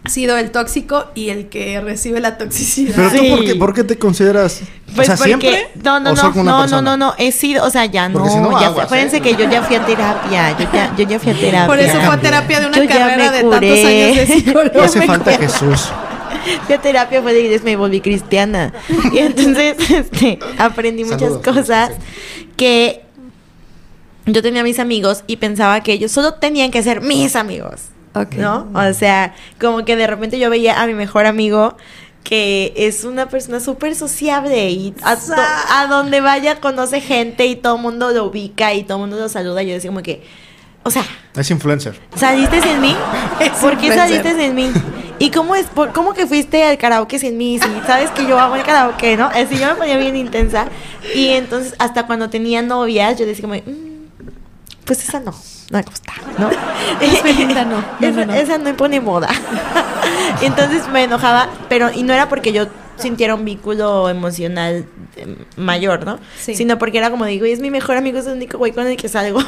Ha 0.06 0.10
sido 0.10 0.36
el 0.36 0.50
tóxico 0.50 1.06
y 1.14 1.30
el 1.30 1.48
que 1.48 1.80
recibe 1.80 2.20
la 2.20 2.36
toxicidad. 2.36 2.94
Pero 2.94 3.10
tú, 3.10 3.16
Sí. 3.18 3.30
¿por 3.30 3.44
qué, 3.44 3.54
por 3.56 3.74
qué 3.74 3.84
te 3.84 3.98
consideras? 3.98 4.60
Pues 4.94 5.08
o 5.08 5.16
sea, 5.16 5.16
porque 5.16 5.48
siempre. 5.48 5.68
no, 5.82 5.98
no, 5.98 6.10
¿O 6.12 6.16
solo 6.16 6.34
no, 6.34 6.42
no, 6.44 6.66
no, 6.66 6.82
no, 6.82 6.96
no, 6.98 7.14
he 7.16 7.32
sido, 7.32 7.64
o 7.64 7.70
sea, 7.70 7.86
ya 7.86 8.08
no, 8.10 8.28
si 8.28 8.36
no, 8.36 8.60
ya, 8.60 8.66
aguas, 8.66 8.84
acuérdense 8.84 9.16
¿eh? 9.16 9.20
que 9.22 9.34
yo 9.34 9.48
ya 9.50 9.62
fui 9.62 9.76
a 9.76 9.84
terapia, 9.86 10.56
yo 10.58 10.66
ya, 10.72 10.94
yo 10.94 11.04
ya 11.08 11.18
fui 11.18 11.32
a 11.32 11.34
terapia. 11.34 11.66
Por 11.66 11.80
eso 11.80 11.98
fue 12.00 12.14
a 12.14 12.20
terapia 12.20 12.60
de 12.60 12.66
una 12.66 12.76
Yo 12.76 12.86
carrera 12.86 13.30
de 13.32 13.40
tantos 13.40 13.54
curé. 13.60 13.86
años 14.12 14.16
de 14.16 14.26
psicólogo. 14.34 14.70
No 14.78 14.82
hace 14.84 14.98
me 14.98 15.06
falta 15.06 15.30
acuerdo. 15.32 15.52
Jesús. 15.54 15.88
Fui 16.66 16.74
a 16.74 16.80
terapia 16.82 17.22
fue 17.22 17.32
de 17.32 17.40
iglesia, 17.40 17.64
me 17.64 17.76
volví 17.76 18.00
cristiana. 18.02 18.74
Y 19.10 19.18
entonces 19.18 19.76
este, 19.90 20.38
aprendí 20.58 21.04
muchas 21.04 21.32
cosas 21.38 21.92
que 22.58 23.00
yo 24.26 24.42
tenía 24.42 24.62
mis 24.62 24.78
amigos 24.78 25.24
y 25.26 25.36
pensaba 25.36 25.80
que 25.82 25.92
ellos 25.94 26.12
solo 26.12 26.34
tenían 26.34 26.70
que 26.70 26.82
ser 26.82 27.00
mis 27.00 27.36
amigos. 27.36 27.80
Ok. 28.14 28.34
¿No? 28.34 28.68
O 28.74 28.92
sea, 28.94 29.34
como 29.60 29.84
que 29.84 29.96
de 29.96 30.06
repente 30.06 30.38
yo 30.38 30.48
veía 30.50 30.80
a 30.80 30.86
mi 30.86 30.94
mejor 30.94 31.26
amigo 31.26 31.76
que 32.22 32.72
es 32.76 33.04
una 33.04 33.28
persona 33.28 33.60
súper 33.60 33.94
sociable 33.94 34.70
y 34.70 34.94
a, 35.02 35.14
to- 35.16 35.34
a 35.36 35.86
donde 35.88 36.20
vaya 36.22 36.58
conoce 36.60 37.00
gente 37.02 37.44
y 37.46 37.56
todo 37.56 37.76
el 37.76 37.82
mundo 37.82 38.10
lo 38.12 38.24
ubica 38.24 38.72
y 38.72 38.82
todo 38.84 38.96
el 38.96 39.00
mundo 39.02 39.16
lo 39.18 39.28
saluda. 39.28 39.62
Y 39.62 39.66
yo 39.68 39.74
decía 39.74 39.90
como 39.90 40.02
que, 40.02 40.22
o 40.84 40.90
sea, 40.90 41.04
Es 41.36 41.50
influencer. 41.50 41.98
¿Saliste 42.14 42.60
sin 42.62 42.80
mí? 42.80 42.94
Es 43.40 43.50
¿Por 43.60 43.76
qué 43.76 43.86
influencer. 43.88 43.98
saliste 44.22 44.42
sin 44.42 44.54
mí? 44.54 44.70
¿Y 45.18 45.30
cómo 45.30 45.54
es? 45.54 45.66
por- 45.66 45.92
¿Cómo 45.92 46.14
que 46.14 46.26
fuiste 46.26 46.64
al 46.64 46.78
karaoke 46.78 47.18
sin 47.18 47.36
mí? 47.36 47.58
Si 47.58 47.68
sabes 47.86 48.10
que 48.12 48.26
yo 48.26 48.38
amo 48.38 48.56
el 48.56 48.62
karaoke, 48.62 49.16
¿no? 49.18 49.26
Así 49.26 49.56
yo 49.58 49.66
me 49.68 49.74
ponía 49.74 49.98
bien 49.98 50.16
intensa. 50.16 50.66
Y 51.14 51.28
entonces, 51.28 51.74
hasta 51.78 52.06
cuando 52.06 52.30
tenía 52.30 52.62
novias, 52.62 53.18
yo 53.18 53.26
decía 53.26 53.42
como, 53.42 53.54
"Mm, 53.54 53.93
pues 54.84 55.02
esa 55.02 55.20
no, 55.20 55.32
no 55.70 55.78
me 55.78 55.82
gusta, 55.82 56.12
¿no? 56.38 56.50
Es 57.00 57.22
Belinda, 57.22 57.64
no. 57.64 57.82
No, 58.00 58.06
esa, 58.06 58.26
no, 58.26 58.26
no. 58.26 58.34
esa 58.34 58.58
no 58.58 58.68
impone 58.70 59.00
moda. 59.00 59.28
entonces 60.42 60.88
me 60.88 61.04
enojaba, 61.04 61.48
pero, 61.68 61.90
y 61.92 62.02
no 62.02 62.12
era 62.12 62.28
porque 62.28 62.52
yo 62.52 62.66
sintiera 62.96 63.34
un 63.34 63.44
vínculo 63.44 64.08
emocional 64.08 64.86
eh, 65.16 65.36
mayor, 65.56 66.04
¿no? 66.04 66.18
Sí. 66.38 66.54
Sino 66.54 66.78
porque 66.78 66.98
era 66.98 67.10
como 67.10 67.24
digo, 67.24 67.46
es 67.46 67.60
mi 67.60 67.70
mejor 67.70 67.96
amigo, 67.96 68.18
es 68.18 68.26
el 68.26 68.34
único 68.34 68.58
güey 68.58 68.72
con 68.72 68.86
el 68.86 68.96
que 68.96 69.08
salgo 69.08 69.40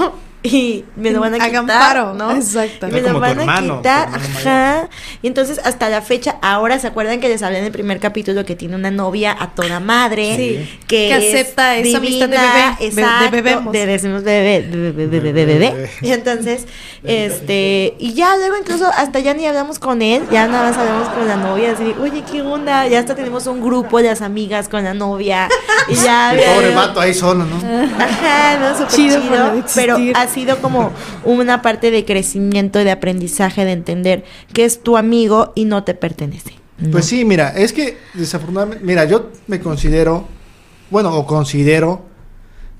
y 0.52 0.84
me 0.96 1.10
lo 1.10 1.20
van 1.20 1.34
a 1.34 1.44
Hagan 1.44 1.64
quitar, 1.66 1.80
paro, 1.94 2.14
¿no? 2.14 2.30
exacto. 2.32 2.88
Y 2.88 2.92
me 2.92 3.00
lo 3.00 3.06
como 3.12 3.14
tu 3.18 3.20
van 3.20 3.48
a 3.50 3.60
quitar, 3.76 4.08
ajá. 4.14 4.88
Y 5.22 5.26
entonces 5.26 5.60
hasta 5.64 5.88
la 5.88 6.02
fecha, 6.02 6.36
ahora 6.42 6.78
se 6.78 6.86
acuerdan 6.86 7.20
que 7.20 7.28
les 7.28 7.42
hablé 7.42 7.58
en 7.58 7.64
el 7.64 7.72
primer 7.72 7.98
capítulo 8.00 8.44
que 8.44 8.54
tiene 8.56 8.76
una 8.76 8.90
novia 8.90 9.36
a 9.38 9.50
toda 9.54 9.80
madre, 9.80 10.36
Sí. 10.36 10.78
que, 10.86 11.08
Que 11.08 11.16
es 11.16 11.34
acepta 11.34 11.76
esa 11.76 11.98
amistad 11.98 12.28
de 12.28 12.36
divina, 12.36 12.76
bebé, 12.80 13.20
de- 13.24 13.30
bebemos. 13.30 13.72
de 13.72 13.86
decimos 13.86 14.22
bebé, 14.22 14.62
de 14.62 14.76
bebé, 14.92 15.06
de 15.08 15.20
bebé, 15.20 15.46
de 15.46 15.58
bebé. 15.58 15.90
Y 16.02 16.12
entonces, 16.12 16.66
este, 17.04 17.94
y 17.98 18.12
ya 18.14 18.36
luego 18.36 18.56
incluso 18.58 18.86
hasta 18.86 19.18
ya 19.20 19.34
ni 19.34 19.46
hablamos 19.46 19.78
con 19.78 20.02
él, 20.02 20.22
ya 20.30 20.46
nada 20.46 20.70
más 20.70 20.78
hablamos 20.78 21.08
con 21.10 21.26
la 21.26 21.36
novia, 21.36 21.72
así, 21.72 21.94
oye, 22.00 22.22
¿qué 22.30 22.42
onda? 22.42 22.86
Ya 22.86 22.98
hasta 23.00 23.14
tenemos 23.14 23.46
un 23.46 23.60
grupo 23.60 23.98
de 23.98 24.08
las 24.08 24.22
amigas 24.22 24.68
con 24.68 24.84
la 24.84 24.94
novia. 24.94 25.48
Y 25.88 25.94
ya 25.94 26.34
El 26.34 26.40
pobre 26.40 26.74
vato 26.74 27.00
ahí 27.00 27.14
solo, 27.14 27.44
¿no? 27.44 27.56
Ajá, 27.56 28.58
no, 28.58 28.72
súper 28.76 28.88
Chido 28.88 29.20
chido, 29.20 29.64
pero 29.74 29.96
ha 30.14 30.26
sido 30.36 30.58
como 30.58 30.92
una 31.24 31.62
parte 31.62 31.90
de 31.90 32.04
crecimiento, 32.04 32.80
de 32.80 32.90
aprendizaje, 32.90 33.64
de 33.64 33.72
entender 33.72 34.24
que 34.52 34.66
es 34.66 34.82
tu 34.82 34.98
amigo 34.98 35.52
y 35.54 35.64
no 35.64 35.82
te 35.82 35.94
pertenece. 35.94 36.52
¿no? 36.78 36.90
Pues 36.90 37.06
sí, 37.06 37.24
mira, 37.24 37.48
es 37.56 37.72
que 37.72 37.96
desafortunadamente, 38.12 38.84
mira, 38.84 39.06
yo 39.06 39.30
me 39.46 39.60
considero, 39.60 40.28
bueno, 40.90 41.14
o 41.14 41.26
considero 41.26 42.02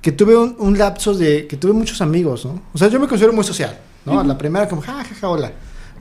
que 0.02 0.12
tuve 0.12 0.36
un, 0.36 0.54
un 0.58 0.76
lapso 0.76 1.14
de, 1.14 1.46
que 1.46 1.56
tuve 1.56 1.72
muchos 1.72 2.02
amigos, 2.02 2.44
¿no? 2.44 2.60
O 2.74 2.78
sea, 2.78 2.88
yo 2.88 3.00
me 3.00 3.08
considero 3.08 3.32
muy 3.32 3.44
social, 3.44 3.78
¿no? 4.04 4.22
La 4.22 4.36
primera 4.36 4.68
como, 4.68 4.82
ja, 4.82 5.02
ja, 5.02 5.14
ja, 5.14 5.28
hola. 5.28 5.50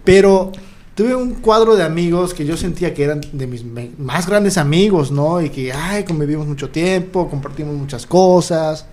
Pero 0.04 0.52
tuve 0.94 1.16
un 1.16 1.36
cuadro 1.36 1.78
de 1.78 1.84
amigos 1.84 2.34
que 2.34 2.46
yo 2.46 2.58
sentía 2.58 2.94
que 2.94 3.06
eran 3.06 3.22
de 3.32 3.48
mis 3.48 3.64
más 3.98 4.28
grandes 4.28 4.58
amigos, 4.58 5.10
¿no? 5.10 5.42
Y 5.42 5.50
que, 5.50 5.72
ay, 5.72 6.04
convivimos 6.04 6.48
mucho 6.48 6.70
tiempo, 6.70 7.30
compartimos 7.30 7.76
muchas 7.76 8.06
cosas 8.06 8.86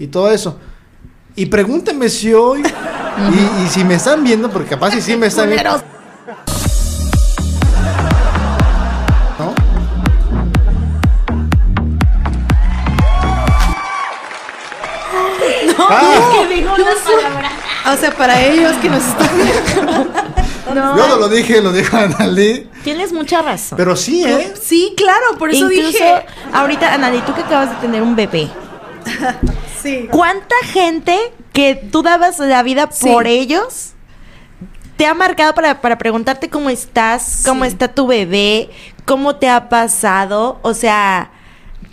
y 0.00 0.08
todo 0.08 0.32
eso. 0.32 0.58
Y 1.38 1.46
pregúntenme 1.46 2.08
si 2.08 2.34
hoy, 2.34 2.62
y, 2.62 3.64
y 3.64 3.68
si 3.68 3.84
me 3.84 3.94
están 3.94 4.24
viendo, 4.24 4.50
porque 4.50 4.70
capaz 4.70 4.90
si 4.90 5.00
sí 5.00 5.16
me 5.16 5.28
están 5.28 5.48
viendo. 5.48 5.80
¿No? 9.38 9.54
Ah, 15.78 17.92
O 17.92 17.96
sea, 17.96 18.10
para 18.16 18.40
ellos 18.44 18.72
que 18.82 18.90
nos 18.90 19.02
están 19.04 19.28
No, 20.74 20.96
yo 20.96 21.08
no 21.08 21.16
lo 21.16 21.28
dije, 21.28 21.60
lo 21.62 21.72
dijo 21.72 21.96
Analí. 21.96 22.68
tienes 22.84 23.12
mucha 23.12 23.42
razón. 23.42 23.76
Pero 23.76 23.96
sí, 23.96 24.24
¿eh? 24.24 24.52
Sí, 24.62 24.94
claro, 24.96 25.38
por 25.38 25.50
eso 25.50 25.70
Incluso, 25.70 25.88
dije. 25.88 26.26
ahorita, 26.52 26.92
Anali, 26.92 27.20
tú 27.22 27.34
que 27.34 27.40
acabas 27.42 27.70
de 27.70 27.76
tener 27.76 28.02
un 28.02 28.14
bebé, 28.14 28.48
Sí. 29.82 30.08
¿cuánta 30.10 30.54
gente 30.64 31.16
que 31.52 31.74
tú 31.74 32.02
dabas 32.02 32.38
la 32.38 32.62
vida 32.62 32.88
Sí. 32.90 33.06
por 33.06 33.26
ellos 33.26 33.92
te 34.96 35.06
ha 35.06 35.14
marcado 35.14 35.54
para, 35.54 35.80
para 35.80 35.96
preguntarte 35.98 36.48
cómo 36.48 36.70
estás, 36.70 37.42
cómo 37.44 37.64
Sí. 37.64 37.70
está 37.70 37.88
tu 37.94 38.06
bebé, 38.06 38.70
cómo 39.04 39.36
te 39.36 39.48
ha 39.48 39.68
pasado? 39.68 40.58
O 40.62 40.74
sea, 40.74 41.30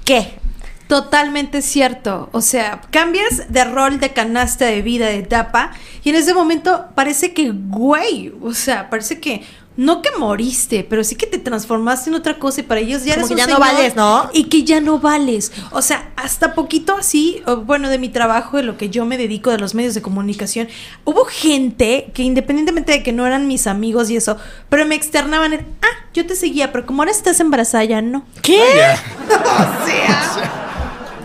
¿qué? 0.06 0.40
Totalmente 0.88 1.62
cierto. 1.62 2.30
O 2.32 2.42
sea, 2.42 2.82
cambias 2.92 3.52
de 3.52 3.64
rol, 3.66 4.00
de 4.00 4.14
canasta, 4.14 4.66
de 4.66 4.82
vida, 4.84 5.08
de 5.08 5.18
etapa. 5.20 5.72
Y 6.04 6.10
en 6.12 6.16
ese 6.16 6.34
momento 6.34 6.86
parece 6.94 7.34
que, 7.34 7.52
güey, 7.52 8.32
o 8.42 8.54
sea, 8.54 8.90
parece 8.90 9.20
que 9.20 9.44
no 9.78 10.02
que 10.02 10.10
moriste, 10.18 10.86
pero 10.90 11.04
sí 11.04 11.16
que 11.16 11.28
te 11.28 11.38
transformaste 11.38 12.10
en 12.10 12.16
otra 12.16 12.40
cosa 12.40 12.62
y 12.62 12.64
para 12.64 12.80
ellos 12.80 13.04
ya 13.04 13.16
Como 13.16 13.26
eres 13.26 13.28
que 13.28 13.34
un 13.34 13.38
ya 13.40 13.48
no 13.48 13.60
vales, 13.60 13.96
¿no? 13.96 14.30
Y 14.34 14.46
que 14.46 14.64
ya 14.64 14.80
no 14.80 15.00
vales. 15.00 15.52
O 15.72 15.82
sea, 15.82 16.10
hasta 16.16 16.56
poquito 16.56 16.96
así, 16.98 17.42
o, 17.46 17.58
bueno, 17.58 17.90
de 17.90 18.00
mi 18.00 18.08
trabajo, 18.10 18.58
de 18.58 18.64
lo 18.64 18.78
que 18.78 18.90
yo 18.90 19.06
me 19.06 19.18
dedico, 19.18 19.52
de 19.52 19.58
los 19.58 19.76
medios 19.76 19.94
de 19.94 20.02
comunicación, 20.02 20.70
hubo 21.04 21.26
gente 21.26 22.10
que 22.14 22.24
independientemente 22.24 22.94
de 22.94 23.04
que 23.04 23.12
no 23.12 23.28
eran 23.28 23.48
mis 23.48 23.68
amigos 23.68 24.10
y 24.10 24.16
eso, 24.16 24.38
pero 24.70 24.86
me 24.86 24.96
externaban 24.96 25.54
en, 25.54 25.68
ah, 25.82 26.06
yo 26.14 26.26
te 26.26 26.36
seguía, 26.36 26.72
pero 26.72 26.86
como 26.86 27.02
ahora 27.02 27.12
estás 27.12 27.40
embarazada 27.42 27.84
ya 27.84 28.02
no. 28.02 28.26
¿Qué? 28.42 28.62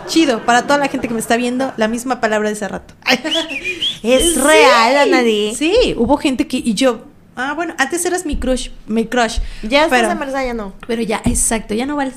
Chido, 0.07 0.45
para 0.45 0.63
toda 0.63 0.77
la 0.77 0.89
gente 0.89 1.07
que 1.07 1.13
me 1.13 1.21
está 1.21 1.37
viendo, 1.37 1.71
la 1.77 1.87
misma 1.87 2.19
palabra 2.19 2.49
de 2.49 2.55
ese 2.55 2.67
rato. 2.67 2.93
Es 4.03 4.33
Sí. 4.33 4.39
real, 4.41 4.97
Anali. 4.97 5.55
Sí, 5.55 5.95
hubo 5.97 6.17
gente 6.17 6.47
que, 6.47 6.57
y 6.57 6.73
yo, 6.73 7.05
ah, 7.35 7.53
bueno, 7.53 7.73
antes 7.77 8.05
eras 8.05 8.25
mi 8.25 8.37
crush, 8.37 8.69
mi 8.87 9.05
crush. 9.05 9.39
Ya 9.63 9.85
estás 9.85 10.01
pero, 10.01 10.11
embarazada, 10.11 10.45
ya 10.45 10.53
no. 10.53 10.73
pero 10.87 11.01
ya, 11.01 11.21
exacto, 11.25 11.73
ya 11.73 11.85
no 11.85 11.95
vales. 11.95 12.15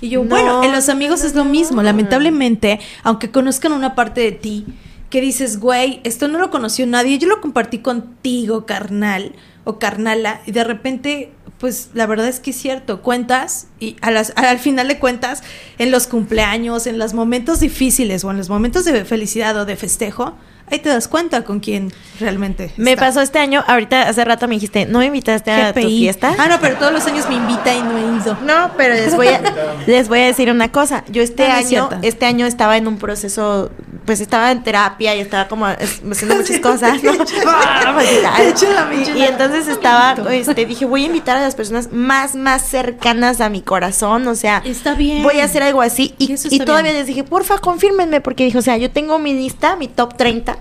Y 0.00 0.10
yo, 0.10 0.22
No, 0.22 0.28
bueno, 0.28 0.62
en 0.62 0.72
los 0.72 0.88
amigos 0.88 1.20
no, 1.20 1.26
es 1.26 1.34
lo 1.34 1.44
mismo. 1.44 1.82
Lamentablemente, 1.82 2.80
aunque 3.02 3.30
conozcan 3.30 3.72
una 3.72 3.94
parte 3.94 4.20
de 4.20 4.32
ti 4.32 4.66
que 5.10 5.20
dices, 5.20 5.60
güey, 5.60 6.00
esto 6.04 6.28
no 6.28 6.38
lo 6.38 6.50
conoció 6.50 6.86
nadie, 6.86 7.18
yo 7.18 7.28
lo 7.28 7.40
compartí 7.40 7.78
contigo, 7.78 8.66
carnal 8.66 9.32
o 9.64 9.78
carnala, 9.78 10.42
y 10.46 10.52
de 10.52 10.62
repente, 10.62 11.32
pues 11.58 11.90
la 11.94 12.06
verdad 12.06 12.28
es 12.28 12.38
que 12.38 12.50
es 12.50 12.56
cierto, 12.56 13.02
cuentas 13.02 13.66
y 13.80 13.96
a 14.00 14.10
las, 14.10 14.32
al 14.36 14.58
final 14.58 14.88
de 14.88 14.98
cuentas, 14.98 15.42
en 15.78 15.90
los 15.90 16.06
cumpleaños, 16.06 16.86
en 16.86 16.98
los 16.98 17.14
momentos 17.14 17.60
difíciles 17.60 18.24
o 18.24 18.30
en 18.30 18.36
los 18.36 18.48
momentos 18.48 18.84
de 18.84 19.04
felicidad 19.04 19.56
o 19.56 19.64
de 19.64 19.74
festejo, 19.76 20.36
ahí 20.70 20.78
te 20.78 20.88
das 20.88 21.08
cuenta 21.08 21.44
con 21.44 21.60
quién 21.60 21.92
realmente. 22.20 22.72
Me 22.76 22.92
está. 22.92 23.06
pasó 23.06 23.20
este 23.20 23.38
año, 23.38 23.62
ahorita 23.66 24.08
hace 24.08 24.24
rato 24.24 24.48
me 24.48 24.54
dijiste, 24.54 24.86
¿no 24.86 25.00
me 25.00 25.06
invitaste 25.06 25.50
a 25.50 25.72
tu 25.72 25.80
fiesta? 25.80 26.34
Ah, 26.38 26.48
no, 26.48 26.60
pero 26.60 26.76
todos 26.76 26.92
los 26.92 27.06
años 27.06 27.28
me 27.28 27.34
invita 27.36 27.74
y 27.74 27.82
no 27.82 27.96
he 27.98 28.22
ido. 28.22 28.36
No, 28.42 28.72
pero 28.76 28.94
les 28.94 29.14
voy 29.14 29.28
a, 29.28 29.40
les 29.86 30.08
voy 30.08 30.20
a 30.20 30.26
decir 30.26 30.50
una 30.50 30.70
cosa. 30.72 31.04
Yo 31.08 31.22
este 31.22 31.46
No, 31.46 31.54
no 31.54 31.58
es 31.60 31.66
año, 31.66 31.88
este 32.02 32.26
año 32.26 32.46
estaba 32.46 32.76
en 32.76 32.88
un 32.88 32.98
proceso, 32.98 33.70
pues 34.04 34.20
estaba 34.20 34.50
en 34.52 34.62
terapia 34.62 35.14
y 35.14 35.20
estaba 35.20 35.48
como 35.48 35.66
haciendo 35.66 36.36
muchas 36.36 36.58
cosas. 36.60 36.98
y, 39.16 39.22
entonces 39.22 39.68
estaba, 39.68 40.14
este, 40.30 40.66
dije, 40.66 40.84
voy 40.84 41.04
a 41.04 41.06
invitar 41.06 41.36
a 41.36 41.40
las 41.40 41.54
personas 41.54 41.92
más, 41.92 42.34
más 42.34 42.62
cercanas 42.66 43.40
a 43.40 43.48
mi 43.48 43.62
corazón. 43.62 44.26
O 44.28 44.34
sea, 44.34 44.62
Está 44.64 44.94
bien. 44.94 45.22
voy 45.22 45.40
a 45.40 45.44
hacer 45.44 45.62
algo 45.62 45.82
así. 45.82 46.14
Y, 46.18 46.32
Y 46.32 46.36
y 46.56 46.58
todavía 46.60 46.92
bien. 46.92 46.96
les 46.96 47.06
dije, 47.06 47.24
porfa, 47.24 47.58
confírmenme, 47.58 48.20
porque 48.20 48.44
dije, 48.44 48.58
o 48.58 48.62
sea, 48.62 48.76
yo 48.76 48.90
tengo 48.90 49.18
mi 49.18 49.32
lista, 49.32 49.76
mi 49.76 49.88
top 49.88 50.16
30. 50.16 50.55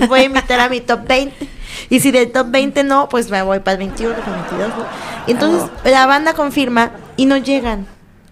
Y 0.00 0.06
voy 0.06 0.20
a 0.20 0.24
invitar 0.24 0.60
a 0.60 0.68
mi 0.68 0.80
top 0.80 1.06
20. 1.06 1.48
Y 1.90 2.00
si 2.00 2.10
del 2.10 2.30
top 2.32 2.48
20 2.50 2.82
no, 2.84 3.08
pues 3.08 3.30
me 3.30 3.42
voy 3.42 3.60
para 3.60 3.72
el 3.72 3.78
21, 3.78 4.14
para 4.14 4.26
el 4.26 4.42
22. 4.42 4.68
¿no? 4.76 4.84
Entonces 5.26 5.70
la 5.84 6.06
banda 6.06 6.34
confirma 6.34 6.92
y 7.16 7.26
no 7.26 7.36
llegan. 7.36 7.86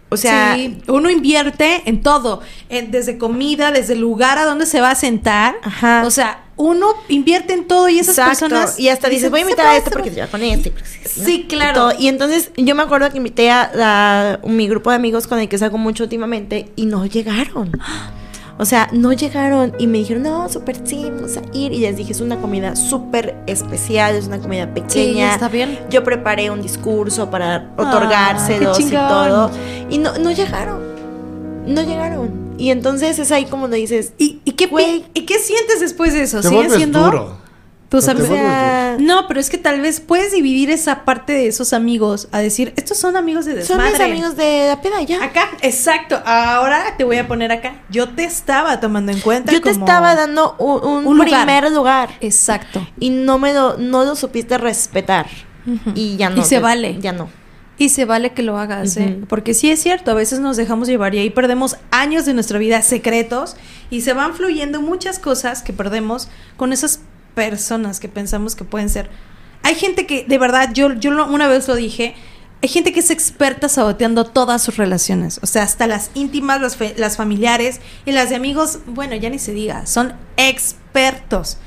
O 0.08 0.16
sea, 0.16 0.54
Sí, 0.54 0.78
uno 0.86 1.10
invierte 1.10 1.82
en 1.86 2.00
todo, 2.00 2.40
en- 2.68 2.90
desde 2.92 3.18
comida, 3.18 3.72
desde 3.72 3.94
el 3.94 4.00
lugar 4.00 4.38
a 4.38 4.44
donde 4.44 4.64
se 4.64 4.80
va 4.80 4.90
a 4.92 4.94
sentar. 4.94 5.56
Ajá. 5.64 6.02
O 6.06 6.10
sea, 6.12 6.44
uno 6.56 6.86
invierte 7.08 7.52
en 7.52 7.66
todo 7.66 7.88
y 7.88 7.98
esas 7.98 8.16
Exacto. 8.16 8.46
personas. 8.48 8.78
Y 8.78 8.88
hasta 8.88 9.08
dices, 9.08 9.30
voy 9.30 9.40
a 9.40 9.44
"Se 9.44 9.50
invitar 9.50 9.66
a 9.66 9.76
este 9.76 9.90
porque 9.90 10.10
puede". 10.10 10.14
se 10.14 10.20
va 10.22 10.26
con 10.28 10.42
este. 10.44 10.72
sí, 10.84 11.20
¿no? 11.20 11.24
Sí, 11.26 11.34
Y 11.34 11.44
claro. 11.48 11.90
Y 11.98 12.06
entonces 12.06 12.52
yo 12.56 12.74
me 12.76 12.84
acuerdo 12.84 13.10
que 13.10 13.16
invité 13.18 13.50
a, 13.50 14.38
a 14.42 14.46
mi 14.46 14.68
grupo 14.68 14.90
de 14.90 14.96
amigos 14.96 15.26
con 15.26 15.40
el 15.40 15.48
que 15.48 15.58
salgo 15.58 15.76
mucho 15.76 16.04
últimamente 16.04 16.70
y 16.76 16.86
no 16.86 17.04
llegaron. 17.04 17.72
O 18.58 18.64
sea, 18.64 18.88
no 18.92 19.12
llegaron 19.12 19.74
y 19.78 19.86
me 19.86 19.98
dijeron, 19.98 20.22
no, 20.22 20.48
súper 20.48 20.76
sí, 20.84 21.10
vamos 21.10 21.36
a 21.36 21.42
ir. 21.52 21.72
Y 21.72 21.78
les 21.80 21.96
dije, 21.96 22.12
es 22.12 22.20
una 22.20 22.36
comida 22.36 22.74
súper 22.74 23.36
especial, 23.46 24.14
es 24.14 24.26
una 24.26 24.38
comida 24.38 24.72
pequeña. 24.72 25.34
está 25.34 25.48
bien. 25.48 25.78
Yo 25.90 26.02
preparé 26.04 26.50
un 26.50 26.62
discurso 26.62 27.30
para 27.30 27.70
otorgárselos 27.76 28.80
y 28.80 28.90
todo. 28.90 29.50
Y 29.90 29.98
no, 29.98 30.16
no 30.18 30.30
llegaron. 30.30 30.80
No 31.66 31.82
llegaron. 31.82 32.46
Y 32.58 32.70
entonces 32.70 33.18
es 33.18 33.30
ahí 33.32 33.44
como 33.44 33.68
le 33.68 33.76
dices, 33.76 34.12
¿Y, 34.18 34.40
y 34.44 34.52
qué, 34.52 34.70
¿Y 35.12 35.26
qué 35.26 35.38
sientes 35.38 35.80
después 35.80 36.14
de 36.14 36.22
eso? 36.22 36.38
Te 36.40 36.48
¿Sigue 36.48 36.56
vuelves 36.56 36.76
siendo 36.78 37.04
duro. 37.04 37.45
Tus 37.88 38.04
Te 38.04 38.10
amigos? 38.10 38.28
sea, 38.30 38.96
No, 38.98 39.28
pero 39.28 39.38
es 39.38 39.48
que 39.50 39.58
tal 39.58 39.80
vez 39.80 40.00
puedes 40.00 40.32
dividir 40.32 40.70
esa 40.70 41.04
parte 41.04 41.32
de 41.32 41.46
esos 41.46 41.72
amigos 41.72 42.28
a 42.32 42.40
decir, 42.40 42.72
estos 42.76 42.98
son 42.98 43.16
amigos 43.16 43.44
de 43.44 43.62
son 43.64 43.78
desmadre. 43.78 43.92
mis 43.92 44.00
amigos 44.18 44.36
de 44.36 44.66
la 44.68 44.80
peda 44.82 45.00
ya. 45.02 45.22
Acá, 45.24 45.50
exacto. 45.62 46.20
Ahora 46.24 46.96
te 46.98 47.04
voy 47.04 47.18
a 47.18 47.28
poner 47.28 47.52
acá. 47.52 47.80
Yo 47.90 48.08
te 48.08 48.24
estaba 48.24 48.80
tomando 48.80 49.12
en 49.12 49.20
cuenta. 49.20 49.52
Yo 49.52 49.60
te 49.60 49.70
estaba 49.70 50.14
dando 50.14 50.56
un, 50.58 50.84
un 50.84 51.06
un 51.06 51.16
lugar. 51.18 51.44
primer 51.46 51.70
lugar. 51.70 52.10
Exacto. 52.20 52.86
y 52.98 53.10
no 53.10 53.38
me 53.38 53.52
lo, 53.54 53.76
no 53.78 54.04
lo 54.04 54.16
supiste 54.16 54.58
respetar. 54.58 55.26
Y 55.94 56.16
ya 56.16 56.30
no. 56.30 56.40
Y 56.42 56.44
se 56.44 56.58
vale. 56.60 56.98
Ya 57.00 57.12
no. 57.12 57.28
Y 57.78 57.90
se 57.90 58.04
vale 58.06 58.32
que 58.32 58.42
lo 58.42 58.56
hagas, 58.58 58.96
¿eh? 58.96 59.18
Porque 59.28 59.52
sí 59.52 59.70
es 59.70 59.82
cierto, 59.82 60.10
a 60.10 60.14
veces 60.14 60.40
nos 60.40 60.56
dejamos 60.56 60.88
llevar 60.88 61.14
y 61.14 61.18
ahí 61.18 61.28
perdemos 61.28 61.76
años 61.90 62.24
de 62.24 62.32
nuestra 62.32 62.58
vida 62.58 62.80
secretos 62.80 63.54
y 63.90 64.00
se 64.00 64.14
van 64.14 64.32
fluyendo 64.34 64.80
muchas 64.80 65.18
cosas 65.18 65.62
que 65.62 65.74
perdemos 65.74 66.28
con 66.56 66.72
esas 66.72 67.00
personas 67.36 68.00
que 68.00 68.08
pensamos 68.08 68.56
que 68.56 68.64
pueden 68.64 68.88
ser. 68.88 69.08
Hay 69.62 69.76
gente 69.76 70.06
que, 70.06 70.24
de 70.26 70.38
verdad, 70.38 70.70
yo, 70.72 70.92
yo 70.94 71.10
lo- 71.12 71.26
una 71.28 71.46
vez 71.46 71.68
lo 71.68 71.76
dije, 71.76 72.14
hay 72.62 72.68
gente 72.68 72.92
que 72.92 73.00
es 73.00 73.10
experta 73.10 73.68
saboteando 73.68 74.24
todas 74.24 74.62
sus 74.62 74.76
relaciones, 74.78 75.38
o 75.42 75.46
sea, 75.46 75.62
hasta 75.62 75.86
las 75.86 76.10
íntimas, 76.14 76.60
las, 76.60 76.76
fe- 76.76 76.94
las 76.96 77.16
familiares 77.16 77.80
y 78.06 78.12
las 78.12 78.30
de 78.30 78.36
amigos, 78.36 78.78
bueno, 78.86 79.14
ya 79.14 79.28
ni 79.30 79.38
se 79.38 79.52
diga, 79.52 79.86
son 79.86 80.14
expertos. 80.38 81.58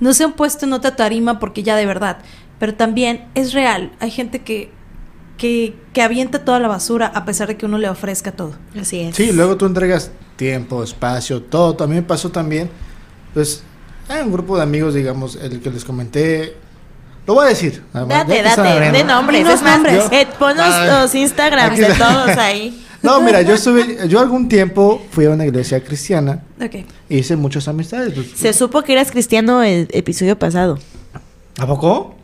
No 0.00 0.14
se 0.14 0.24
han 0.24 0.32
puesto 0.34 0.64
en 0.66 0.72
otra 0.72 0.94
tarima 0.96 1.38
porque 1.40 1.62
ya 1.62 1.74
de 1.76 1.86
verdad, 1.86 2.18
pero 2.58 2.74
también 2.74 3.24
es 3.34 3.52
real, 3.52 3.92
hay 4.00 4.10
gente 4.10 4.42
que 4.42 4.70
que, 5.38 5.76
que 5.92 6.00
avienta 6.00 6.46
toda 6.46 6.58
la 6.60 6.68
basura 6.68 7.08
a 7.14 7.26
pesar 7.26 7.46
de 7.48 7.58
que 7.58 7.66
uno 7.66 7.76
le 7.76 7.90
ofrezca 7.90 8.32
todo. 8.32 8.54
Así 8.80 9.00
es. 9.00 9.16
Sí, 9.16 9.32
luego 9.32 9.58
tú 9.58 9.66
entregas 9.66 10.10
tiempo, 10.36 10.82
espacio, 10.82 11.42
todo. 11.42 11.84
A 11.84 11.86
mí 11.86 11.94
me 11.96 12.02
pasó 12.02 12.30
también. 12.30 12.70
Pues 13.34 13.62
hay 14.08 14.22
un 14.22 14.32
grupo 14.32 14.56
de 14.56 14.62
amigos, 14.62 14.94
digamos, 14.94 15.36
el 15.36 15.60
que 15.60 15.70
les 15.70 15.84
comenté. 15.84 16.56
Lo 17.26 17.34
voy 17.34 17.46
a 17.46 17.48
decir. 17.48 17.82
nada 17.92 18.06
más, 18.06 18.16
ya 18.18 18.24
Date, 18.24 18.36
que 18.36 18.42
date, 18.42 18.90
de 18.98 19.04
nombres. 19.04 19.48
Es 19.48 19.62
nombres. 19.62 20.04
eh, 20.12 20.28
pon 20.38 20.56
los, 20.56 20.86
los 20.86 21.14
Instagrams 21.14 21.78
de 21.78 21.92
todos 21.94 22.28
ahí. 22.38 22.82
No, 23.02 23.20
mira, 23.20 23.42
yo 23.42 23.54
estuve, 23.54 24.08
yo 24.08 24.20
algún 24.20 24.48
tiempo 24.48 25.02
fui 25.10 25.26
a 25.26 25.30
una 25.30 25.44
iglesia 25.44 25.82
cristiana 25.84 26.42
Ok. 26.60 26.74
e 26.74 26.86
hice 27.08 27.36
muchas 27.36 27.68
amistades. 27.68 28.12
pues, 28.14 28.30
Se 28.34 28.52
supo 28.52 28.82
que 28.82 28.92
eras 28.92 29.10
cristiano 29.10 29.62
el 29.62 29.88
episodio 29.92 30.38
pasado. 30.38 30.78
¿A 31.58 31.66
poco? 31.66 32.14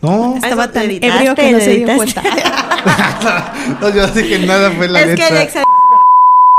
No, 0.00 0.36
Estaba 0.36 0.70
tan 0.70 0.90
ebrio 0.90 1.34
que 1.34 1.52
no 1.52 1.58
se 1.60 1.70
dio 1.76 1.88
editaste. 1.88 2.20
cuenta. 2.20 2.22
no, 3.80 3.88
yo 3.90 4.06
dije 4.08 4.38
nada 4.46 4.70
fue 4.70 4.88
la 4.88 5.00
es 5.00 5.06
que 5.06 5.10
letra. 5.16 5.26
Alexa. 5.36 5.62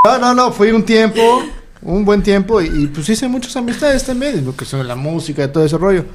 No, 0.05 0.17
no, 0.19 0.33
no, 0.33 0.51
fui 0.51 0.71
un 0.71 0.83
tiempo, 0.83 1.43
un 1.81 2.05
buen 2.05 2.21
tiempo, 2.23 2.61
y, 2.61 2.65
y, 2.67 2.87
pues 2.87 3.07
hice 3.09 3.27
muchas 3.27 3.55
amistades 3.55 4.03
también, 4.05 4.45
lo 4.45 4.55
que 4.55 4.65
son 4.65 4.87
la 4.87 4.95
música 4.95 5.43
y 5.43 5.47
todo 5.47 5.65
ese 5.65 5.77
rollo. 5.77 6.05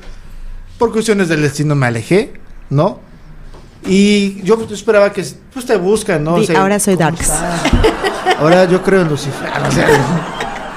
Por 0.78 0.92
cuestiones 0.92 1.28
del 1.28 1.42
destino 1.42 1.74
me 1.74 1.86
alejé, 1.86 2.34
¿no? 2.70 3.00
Y 3.86 4.42
yo 4.42 4.58
pues, 4.58 4.72
esperaba 4.72 5.12
que 5.12 5.24
pues 5.52 5.66
te 5.66 5.76
buscan, 5.76 6.24
¿no? 6.24 6.38
Di, 6.38 6.54
ahora 6.54 6.78
soy 6.78 6.94
¿cómo 6.94 7.10
Darks. 7.10 7.30
Ahora 8.38 8.64
yo 8.64 8.82
creo 8.82 9.02
en 9.02 9.08
Lucifer. 9.08 9.48
o 9.66 9.70
sea, 9.70 9.88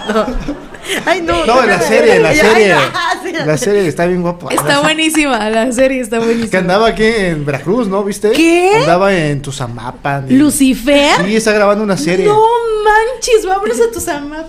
Ay, 1.05 1.21
no. 1.21 1.45
no, 1.45 1.63
en 1.63 1.69
la 1.69 1.81
serie, 1.81 2.15
en 2.17 2.23
la 2.23 2.29
Ay, 2.29 2.37
serie. 2.37 2.73
no, 2.75 2.81
sí, 3.23 3.33
La 3.45 3.57
serie 3.57 3.87
está 3.87 4.05
bien 4.05 4.21
guapa. 4.21 4.47
Está 4.53 4.81
buenísima, 4.81 5.49
la 5.49 5.71
serie 5.71 6.01
está 6.01 6.19
Que 6.19 6.25
buenísima. 6.25 6.59
andaba 6.59 6.87
aquí 6.87 7.03
en 7.05 7.45
Veracruz, 7.45 7.87
¿no? 7.87 8.03
¿Viste? 8.03 8.31
¿Qué? 8.31 8.71
Andaba 8.81 9.13
en 9.15 9.41
Tuzamapan. 9.41 10.25
y- 10.29 10.33
¿Lucifer? 10.35 11.25
Sí, 11.25 11.35
está 11.35 11.51
grabando 11.53 11.83
una 11.83 11.97
serie. 11.97 12.25
No 12.25 12.39
manches, 12.83 13.45
vámonos 13.45 13.77
a 13.81 13.91
tus 13.91 14.07
amas. 14.07 14.45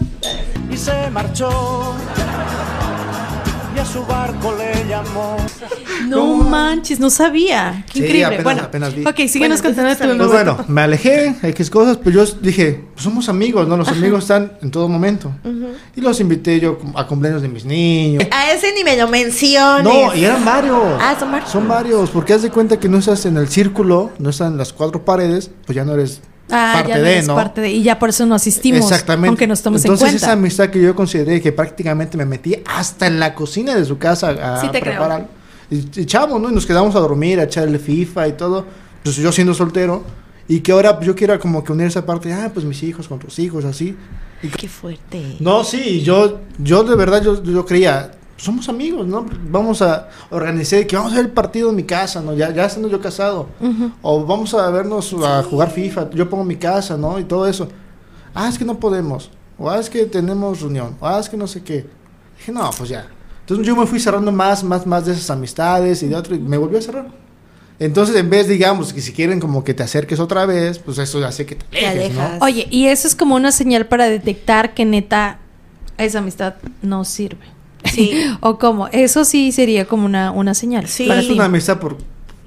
y 0.70 0.76
se 0.76 0.92
marchó 1.10 1.94
su 3.92 4.04
barco 4.04 4.54
le 4.56 4.86
llamó. 4.88 5.36
No 6.08 6.36
manches, 6.36 7.00
no 7.00 7.10
sabía. 7.10 7.84
Qué 7.86 7.98
Sí, 8.00 8.04
increíble. 8.04 8.24
apenas- 8.26 8.44
bueno, 8.44 8.62
apenas 8.62 8.94
vi. 8.94 9.02
ok, 9.06 9.16
síguenos 9.28 9.62
Bueno, 9.62 9.76
contando 9.76 10.12
tu 10.12 10.16
Pues 10.18 10.30
bueno, 10.30 10.64
me 10.68 10.82
alejé, 10.82 11.34
X 11.42 11.70
cosas, 11.70 11.96
pues 11.98 12.14
yo 12.14 12.24
dije, 12.40 12.84
pues 12.94 13.04
somos 13.04 13.28
amigos, 13.28 13.66
¿no? 13.66 13.76
Los 13.76 13.88
amigos 13.88 14.24
están 14.24 14.52
en 14.62 14.70
todo 14.70 14.88
momento. 14.88 15.32
Y 15.96 16.00
los 16.00 16.20
invité 16.20 16.60
yo 16.60 16.78
a 16.94 17.06
cumpleaños 17.06 17.42
de 17.42 17.48
mis 17.48 17.64
niños. 17.64 18.24
A 18.30 18.52
ese 18.52 18.72
ni 18.74 18.84
me 18.84 18.96
lo 18.96 19.08
menciones. 19.08 19.84
No, 19.84 20.14
y 20.14 20.24
eran 20.24 20.44
varios. 20.44 20.78
Ah, 21.00 21.16
son 21.18 21.30
varios. 21.32 21.50
Son 21.50 21.68
varios, 21.68 22.10
porque 22.10 22.34
haz 22.34 22.42
de 22.42 22.50
cuenta 22.50 22.78
que 22.78 22.88
no 22.88 22.98
estás 22.98 23.24
en 23.26 23.36
el 23.36 23.48
círculo, 23.48 24.10
no 24.18 24.30
estás 24.30 24.48
en 24.50 24.58
las 24.58 24.72
cuatro 24.72 25.04
paredes, 25.04 25.50
pues 25.66 25.76
ya 25.76 25.84
no 25.84 25.94
eres 25.94 26.20
Ah, 26.50 26.72
parte 26.76 26.88
ya 26.90 26.98
de, 26.98 27.22
¿no? 27.22 27.34
parte 27.34 27.60
de. 27.60 27.70
Y 27.70 27.82
ya 27.82 27.98
por 27.98 28.08
eso 28.08 28.24
no 28.26 28.34
asistimos. 28.34 28.80
Exactamente. 28.82 29.28
Aunque 29.28 29.46
nos 29.46 29.62
tomemos 29.62 29.84
Entonces 29.84 30.08
en 30.10 30.16
esa 30.16 30.26
cuenta. 30.28 30.40
amistad 30.40 30.70
que 30.70 30.80
yo 30.80 30.94
consideré 30.94 31.40
que 31.42 31.52
prácticamente 31.52 32.16
me 32.16 32.24
metí 32.24 32.56
hasta 32.66 33.06
en 33.06 33.20
la 33.20 33.34
cocina 33.34 33.74
de 33.74 33.84
su 33.84 33.98
casa 33.98 34.30
a 34.56 34.60
Sí 34.60 34.68
te 34.70 34.80
creo. 34.80 34.94
preparar. 34.94 35.28
Y, 35.70 35.76
y 35.76 36.02
echamos, 36.02 36.40
¿no? 36.40 36.50
Y 36.50 36.54
nos 36.54 36.64
quedamos 36.66 36.94
a 36.96 37.00
dormir, 37.00 37.38
a 37.40 37.44
echarle 37.44 37.78
FIFA 37.78 38.28
y 38.28 38.32
todo. 38.32 38.64
Pues 39.02 39.16
yo 39.16 39.30
siendo 39.32 39.52
soltero. 39.54 40.04
Y 40.50 40.60
que 40.60 40.72
ahora 40.72 40.98
yo 41.00 41.14
quiera 41.14 41.38
como 41.38 41.62
que 41.62 41.72
unir 41.72 41.88
esa 41.88 42.06
parte, 42.06 42.32
ah, 42.32 42.50
pues 42.54 42.64
mis 42.64 42.82
hijos 42.82 43.06
con 43.06 43.18
tus 43.18 43.38
hijos, 43.38 43.66
así. 43.66 43.94
Qué 44.56 44.66
fuerte. 44.66 45.36
No, 45.40 45.62
sí, 45.62 46.00
yo, 46.00 46.40
yo 46.56 46.84
de 46.84 46.96
verdad, 46.96 47.22
yo, 47.22 47.42
yo 47.42 47.66
creía, 47.66 48.12
somos 48.38 48.68
amigos, 48.68 49.06
¿no? 49.06 49.26
Vamos 49.50 49.82
a 49.82 50.08
organizar, 50.30 50.86
que 50.86 50.96
vamos 50.96 51.12
a 51.12 51.16
ver 51.16 51.26
el 51.26 51.32
partido 51.32 51.70
en 51.70 51.76
mi 51.76 51.82
casa, 51.82 52.22
¿no? 52.22 52.34
Ya, 52.34 52.50
ya 52.54 52.64
estando 52.64 52.88
yo 52.88 53.00
casado. 53.00 53.48
O 54.00 54.24
vamos 54.24 54.54
a 54.54 54.70
vernos 54.70 55.14
a 55.22 55.42
jugar 55.42 55.70
FIFA, 55.70 56.10
yo 56.10 56.30
pongo 56.30 56.44
mi 56.44 56.56
casa, 56.56 56.96
¿no? 56.96 57.18
Y 57.18 57.24
todo 57.24 57.46
eso. 57.46 57.68
Ah, 58.34 58.48
es 58.48 58.56
que 58.56 58.64
no 58.64 58.78
podemos. 58.78 59.30
O 59.58 59.68
ah, 59.68 59.78
es 59.78 59.90
que 59.90 60.06
tenemos 60.06 60.60
reunión. 60.60 60.96
O 61.00 61.06
ah, 61.06 61.18
es 61.18 61.28
que 61.28 61.36
no 61.36 61.46
sé 61.46 61.62
qué. 61.62 61.86
Dije, 62.38 62.52
no, 62.52 62.70
pues 62.78 62.88
ya. 62.88 63.08
Entonces 63.40 63.66
yo 63.66 63.74
me 63.74 63.86
fui 63.86 63.98
cerrando 63.98 64.30
más, 64.30 64.62
más, 64.62 64.86
más 64.86 65.04
de 65.04 65.12
esas 65.12 65.28
amistades 65.30 66.02
y 66.02 66.08
de 66.08 66.14
otro, 66.14 66.34
y 66.36 66.38
me 66.38 66.56
volví 66.56 66.76
a 66.76 66.82
cerrar. 66.82 67.08
Entonces, 67.80 68.16
en 68.16 68.28
vez, 68.28 68.48
digamos, 68.48 68.92
que 68.92 69.00
si 69.00 69.12
quieren 69.12 69.40
como 69.40 69.62
que 69.62 69.72
te 69.72 69.82
acerques 69.82 70.18
otra 70.18 70.46
vez, 70.46 70.78
pues 70.78 70.98
eso 70.98 71.24
hace 71.24 71.46
que 71.46 71.56
te 71.56 71.86
alejes. 71.86 72.18
Oye, 72.40 72.66
y 72.70 72.86
eso 72.86 73.06
es 73.06 73.14
como 73.14 73.36
una 73.36 73.52
señal 73.52 73.86
para 73.86 74.08
detectar 74.08 74.74
que 74.74 74.84
neta 74.84 75.38
esa 75.96 76.18
amistad 76.18 76.54
no 76.82 77.04
sirve. 77.04 77.57
Sí. 77.84 78.22
o 78.40 78.58
como, 78.58 78.88
eso 78.88 79.24
sí 79.24 79.52
sería 79.52 79.84
como 79.86 80.04
una, 80.06 80.30
una 80.32 80.54
señal. 80.54 80.88
Sí. 80.88 81.06
para 81.06 81.20
es 81.20 81.26
ti. 81.28 81.32
una 81.34 81.44
amistad 81.46 81.78
por 81.78 81.96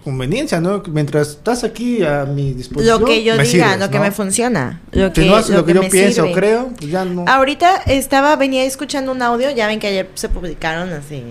conveniencia, 0.03 0.59
¿no? 0.59 0.81
Mientras 0.91 1.29
estás 1.29 1.63
aquí 1.63 2.03
a 2.03 2.25
mi 2.25 2.53
disposición. 2.53 2.99
Lo 3.01 3.05
que 3.05 3.23
yo 3.23 3.35
me 3.35 3.43
diga, 3.43 3.65
sirves, 3.67 3.79
lo 3.79 3.89
que 3.91 3.97
¿no? 3.97 4.03
me 4.03 4.11
funciona. 4.11 4.81
Lo 4.91 5.07
Si 5.07 5.13
que, 5.13 5.25
no 5.27 5.35
haces 5.35 5.55
lo, 5.55 5.63
que, 5.65 5.73
yo 5.73 5.83
me 5.83 5.89
pienso 5.89 6.23
sirve. 6.23 6.33
creo, 6.35 6.69
pues 6.77 6.89
ya 6.91 7.05
no. 7.05 7.23
Ahorita 7.27 7.77
estaba, 7.85 8.35
venía 8.35 8.63
escuchando 8.63 9.11
un 9.11 9.21
audio, 9.21 9.51
ya 9.51 9.67
ven 9.67 9.79
que 9.79 9.87
ayer 9.87 10.09
se 10.15 10.27
publicaron 10.29 10.91
así, 10.93 11.23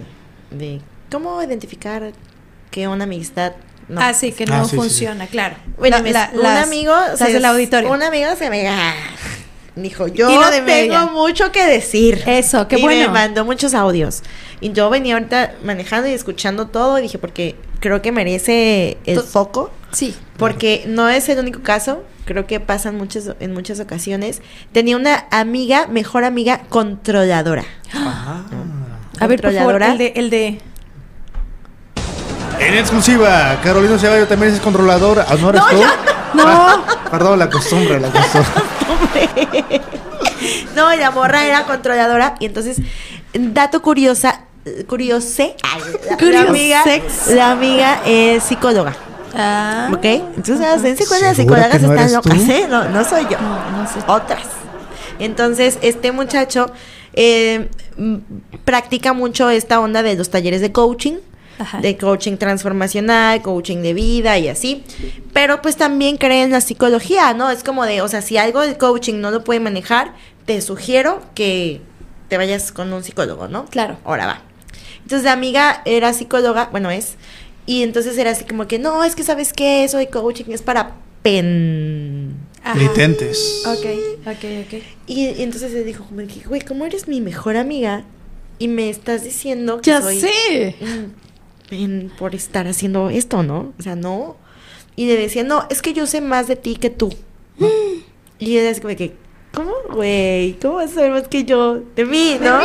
de 0.53 0.81
cómo 1.11 1.43
identificar 1.43 2.13
que 2.71 2.87
una 2.87 3.05
amistad 3.05 3.53
no. 3.89 4.01
Ah, 4.01 4.15
sí, 4.15 4.31
que 4.31 4.47
no 4.47 4.55
Ah, 4.55 4.65
sí, 4.65 4.71
sí, 4.71 4.77
funciona, 4.77 5.27
claro. 5.27 5.57
Bueno, 5.77 5.99
La- 6.05 6.31
un 6.33 6.41
las- 6.43 6.65
amigo, 6.65 6.95
se- 7.17 7.33
del 7.33 7.45
auditorio. 7.45 7.91
Un 7.91 8.05
amigo 8.05 8.31
se 8.39 8.49
me 8.51 8.63
dijo, 9.77 10.07
yo 10.09 10.29
tengo 10.29 10.65
media. 10.65 11.07
mucho 11.07 11.53
que 11.53 11.65
decir. 11.67 12.23
Eso, 12.27 12.69
qué 12.69 12.79
y 12.79 12.83
bueno. 12.83 13.01
me 13.09 13.09
mandó 13.09 13.45
muchos 13.45 13.75
audios. 13.75 14.23
Y 14.61 14.73
yo 14.73 14.91
venía 14.91 15.15
ahorita 15.15 15.53
manejando 15.65 16.09
y 16.09 16.13
escuchando 16.13 16.67
todo 16.69 16.99
y 16.99 17.03
dije, 17.03 17.19
porque 17.19 17.57
creo 17.81 18.03
que 18.03 18.13
merece 18.13 18.99
el 19.07 19.17
To- 19.17 19.23
foco. 19.25 19.71
Sí. 19.93 20.15
Porque 20.37 20.85
no 20.87 21.09
es 21.09 21.29
el 21.29 21.39
único 21.39 21.63
caso, 21.63 22.05
creo 22.25 22.47
que 22.47 22.61
pasan 22.61 22.97
muchas, 22.97 23.31
en 23.41 23.53
muchas 23.53 23.81
ocasiones. 23.81 24.41
Tenía 24.73 24.97
una 24.97 25.27
amiga, 25.31 25.87
mejor 25.89 26.25
amiga, 26.25 26.61
controladora. 26.69 27.65
Ah. 27.95 28.43
A 29.19 29.27
ver, 29.27 29.41
por 29.41 29.53
favor, 29.53 29.73
Controladora. 29.75 29.93
el 29.93 29.99
de, 29.99 30.13
el 30.17 30.31
de. 30.31 30.61
En 32.59 32.75
exclusiva, 32.75 33.59
Carolina 33.63 33.99
Ceballos 33.99 34.29
también 34.29 34.53
es 34.55 34.61
controladora. 34.61 35.25
¿Ah, 35.29 35.37
¿No 35.41 35.49
eres 35.51 35.63
tú? 35.71 35.77
No. 36.35 36.43
Ah, 36.47 36.85
perdón, 37.11 37.39
la 37.39 37.49
costumbre, 37.49 37.99
la 37.99 38.11
costumbre. 38.11 38.51
No, 40.74 40.94
la 40.96 41.11
morra 41.11 41.44
era 41.44 41.64
controladora 41.64 42.35
y 42.40 42.46
entonces, 42.46 42.79
dato 43.35 43.83
curiosa, 43.83 44.42
curiose, 44.88 45.57
ay, 45.62 45.83
la, 46.20 46.40
amiga, 46.42 46.85
la 47.29 47.50
amiga 47.50 48.00
es 48.07 48.42
psicóloga, 48.44 48.94
Ah. 49.35 49.90
¿ok? 49.92 50.05
Entonces, 50.05 50.61
las 50.61 50.83
dense 50.83 51.07
cuenta, 51.07 51.29
las 51.29 51.37
¿Segura 51.37 51.62
psicólogas 51.68 51.83
no 51.83 51.92
están 51.94 52.12
locas? 52.12 52.48
¿eh? 52.48 52.66
No, 52.68 52.85
no 52.88 53.05
soy 53.05 53.22
yo, 53.31 53.38
No, 53.40 53.70
no 53.83 53.87
sé. 53.88 54.00
otras. 54.09 54.42
Entonces, 55.18 55.79
este 55.83 56.11
muchacho 56.12 56.72
eh, 57.12 57.68
practica 58.64 59.12
mucho 59.12 59.50
esta 59.50 59.79
onda 59.81 60.03
de 60.03 60.16
los 60.16 60.31
talleres 60.31 60.61
de 60.61 60.72
coaching. 60.72 61.18
Ajá. 61.61 61.81
De 61.81 61.96
coaching 61.96 62.37
transformacional, 62.37 63.42
coaching 63.42 63.83
de 63.83 63.94
vida 63.94 64.38
y 64.38 64.49
así. 64.49 64.83
Pero 65.33 65.61
pues 65.62 65.77
también 65.77 66.16
cree 66.16 66.42
en 66.42 66.51
la 66.51 66.61
psicología, 66.61 67.35
¿no? 67.35 67.51
Es 67.51 67.62
como 67.62 67.85
de, 67.85 68.01
o 68.01 68.09
sea, 68.09 68.23
si 68.23 68.38
algo 68.38 68.62
del 68.62 68.79
coaching 68.79 69.20
no 69.20 69.31
lo 69.31 69.44
puede 69.44 69.61
manejar, 69.61 70.14
te 70.46 70.61
sugiero 70.62 71.20
que 71.35 71.83
te 72.29 72.38
vayas 72.38 72.73
con 72.73 72.92
un 72.92 73.05
psicólogo, 73.05 73.46
¿no? 73.46 73.66
Claro. 73.66 73.99
Ahora 74.05 74.27
va. 74.27 74.42
Entonces 75.03 75.25
la 75.25 75.33
amiga 75.33 75.83
era 75.85 76.12
psicóloga, 76.12 76.68
bueno 76.70 76.90
es, 76.90 77.16
y 77.66 77.83
entonces 77.83 78.16
era 78.18 78.31
así 78.31 78.44
como 78.44 78.66
que, 78.66 78.79
no, 78.79 79.05
es 79.05 79.14
que 79.14 79.23
sabes 79.23 79.53
qué, 79.53 79.85
eso 79.85 79.99
de 79.99 80.09
coaching 80.09 80.46
es 80.49 80.62
para 80.62 80.96
pen... 81.23 82.37
Ajá. 82.62 82.75
Penitentes. 82.75 83.62
Ok, 83.66 83.87
ok, 84.27 84.44
ok. 84.66 84.83
Y, 85.07 85.29
y 85.29 85.42
entonces 85.42 85.73
le 85.73 85.83
dijo, 85.83 86.05
como 86.05 86.27
que, 86.27 86.40
güey, 86.46 86.61
¿cómo 86.61 86.85
eres 86.85 87.09
mi 87.09 87.20
mejor 87.20 87.57
amiga? 87.57 88.05
Y 88.59 88.68
me 88.68 88.90
estás 88.90 89.25
diciendo 89.25 89.81
que 89.81 89.90
Ya 89.90 90.03
soy 90.03 90.20
sé. 90.20 90.77
Por 92.19 92.35
estar 92.35 92.67
haciendo 92.67 93.11
esto, 93.11 93.43
¿no? 93.43 93.73
O 93.79 93.83
sea, 93.83 93.97
no. 93.97 94.37
Y 94.97 95.07
le 95.07 95.17
decía, 95.17 95.45
no, 95.45 95.67
es 95.71 95.83
que 95.83 95.93
yo 95.93 96.07
sé 96.07 96.21
más 96.21 96.49
de 96.49 96.57
ti 96.57 96.77
que 96.77 96.91
tú. 96.91 97.11
y 98.39 98.59
ella 98.59 98.71
es 98.71 98.81
como 98.81 98.95
que, 98.97 99.15
¿cómo, 99.55 99.73
güey? 99.93 100.59
¿Cómo 100.61 100.77
vas 100.77 100.93
a 100.93 100.95
saber 100.95 101.13
más 101.13 101.29
que 101.29 101.45
yo 101.45 101.81
de 101.97 102.05
mí, 102.05 102.39
no? 102.41 102.59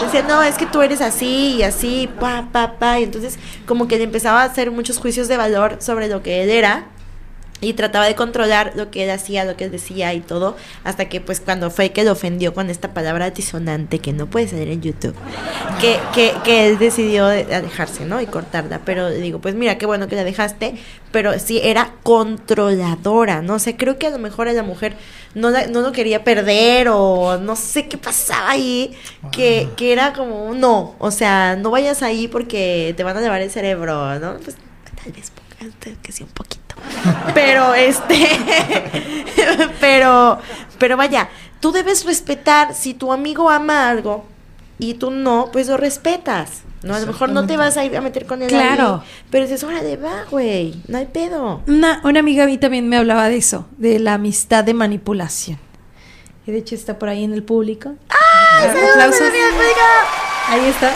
Decía, 0.00 0.22
no, 0.26 0.42
es 0.42 0.56
que 0.56 0.66
tú 0.66 0.82
eres 0.82 1.00
así 1.00 1.56
y 1.58 1.62
así, 1.62 2.08
pa, 2.20 2.48
pa, 2.52 2.78
pa. 2.78 3.00
Y 3.00 3.04
entonces, 3.04 3.38
como 3.66 3.88
que 3.88 3.98
le 3.98 4.04
empezaba 4.04 4.42
a 4.42 4.44
hacer 4.44 4.70
muchos 4.70 4.98
juicios 4.98 5.28
de 5.28 5.36
valor 5.36 5.76
sobre 5.80 6.08
lo 6.08 6.22
que 6.22 6.42
él 6.42 6.50
era. 6.50 6.86
Y 7.64 7.72
trataba 7.72 8.06
de 8.06 8.14
controlar 8.14 8.72
lo 8.76 8.90
que 8.90 9.04
él 9.04 9.10
hacía, 9.10 9.44
lo 9.44 9.56
que 9.56 9.64
él 9.64 9.70
decía 9.70 10.12
y 10.14 10.20
todo, 10.20 10.56
hasta 10.84 11.08
que 11.08 11.20
pues 11.20 11.40
cuando 11.40 11.70
fue 11.70 11.90
que 11.90 12.04
lo 12.04 12.12
ofendió 12.12 12.52
con 12.54 12.70
esta 12.70 12.92
palabra 12.94 13.30
disonante 13.30 13.98
que 13.98 14.12
no 14.12 14.26
puede 14.26 14.48
salir 14.48 14.68
en 14.68 14.82
YouTube, 14.82 15.14
que, 15.80 15.96
que, 16.14 16.32
que 16.44 16.66
él 16.68 16.78
decidió 16.78 17.26
de- 17.26 17.54
alejarse, 17.54 18.04
¿no? 18.04 18.20
Y 18.20 18.26
cortarla. 18.26 18.80
Pero 18.84 19.10
digo, 19.10 19.40
pues 19.40 19.54
mira, 19.54 19.78
qué 19.78 19.86
bueno 19.86 20.08
que 20.08 20.16
la 20.16 20.24
dejaste, 20.24 20.74
pero 21.12 21.38
sí 21.38 21.60
era 21.62 21.92
controladora, 22.02 23.42
¿no? 23.42 23.54
O 23.54 23.58
sea, 23.58 23.76
creo 23.76 23.98
que 23.98 24.06
a 24.06 24.10
lo 24.10 24.18
mejor 24.18 24.48
a 24.48 24.52
la 24.52 24.62
mujer 24.62 24.96
no, 25.34 25.50
la- 25.50 25.66
no 25.66 25.80
lo 25.80 25.92
quería 25.92 26.24
perder 26.24 26.88
o 26.90 27.38
no 27.38 27.56
sé 27.56 27.88
qué 27.88 27.98
pasaba 27.98 28.50
ahí, 28.50 28.94
que, 29.32 29.68
que 29.76 29.92
era 29.92 30.12
como, 30.12 30.52
no, 30.54 30.94
o 30.98 31.10
sea, 31.10 31.56
no 31.56 31.70
vayas 31.70 32.02
ahí 32.02 32.28
porque 32.28 32.94
te 32.96 33.04
van 33.04 33.16
a 33.16 33.20
llevar 33.20 33.40
el 33.40 33.50
cerebro, 33.50 34.18
¿no? 34.18 34.36
Pues 34.38 34.56
tal 35.02 35.12
vez 35.12 35.30
ponga- 35.32 35.96
que 36.02 36.12
sí 36.12 36.22
un 36.22 36.28
poquito. 36.30 36.63
Pero 37.34 37.74
este, 37.74 38.28
pero, 39.80 40.38
pero 40.78 40.96
vaya, 40.96 41.28
tú 41.60 41.72
debes 41.72 42.04
respetar 42.04 42.74
si 42.74 42.94
tu 42.94 43.12
amigo 43.12 43.50
ama 43.50 43.88
algo 43.88 44.24
y 44.78 44.94
tú 44.94 45.10
no, 45.10 45.50
pues 45.52 45.68
lo 45.68 45.76
respetas. 45.76 46.62
No, 46.82 46.94
a 46.94 47.00
lo 47.00 47.06
mejor 47.06 47.30
no 47.30 47.46
te 47.46 47.56
vas 47.56 47.78
a 47.78 47.84
ir 47.84 47.96
a 47.96 48.02
meter 48.02 48.26
con 48.26 48.42
él. 48.42 48.48
Claro. 48.48 49.02
ahí, 49.02 49.10
pero 49.30 49.44
dices, 49.44 49.64
órale, 49.64 49.96
va, 49.96 50.24
güey, 50.30 50.74
no 50.86 50.98
hay 50.98 51.06
pedo. 51.06 51.62
Una, 51.66 52.00
una 52.04 52.20
amiga 52.20 52.44
a 52.44 52.46
mí 52.46 52.58
también 52.58 52.88
me 52.88 52.98
hablaba 52.98 53.28
de 53.28 53.38
eso, 53.38 53.66
de 53.78 53.98
la 53.98 54.14
amistad 54.14 54.64
de 54.64 54.74
manipulación. 54.74 55.58
Y 56.46 56.52
de 56.52 56.58
hecho 56.58 56.74
está 56.74 56.98
por 56.98 57.08
ahí 57.08 57.24
en 57.24 57.32
el 57.32 57.42
público. 57.42 57.94
¡Ah! 58.10 58.68
Aplausos. 58.92 59.22
Ahí 60.48 60.66
está. 60.66 60.92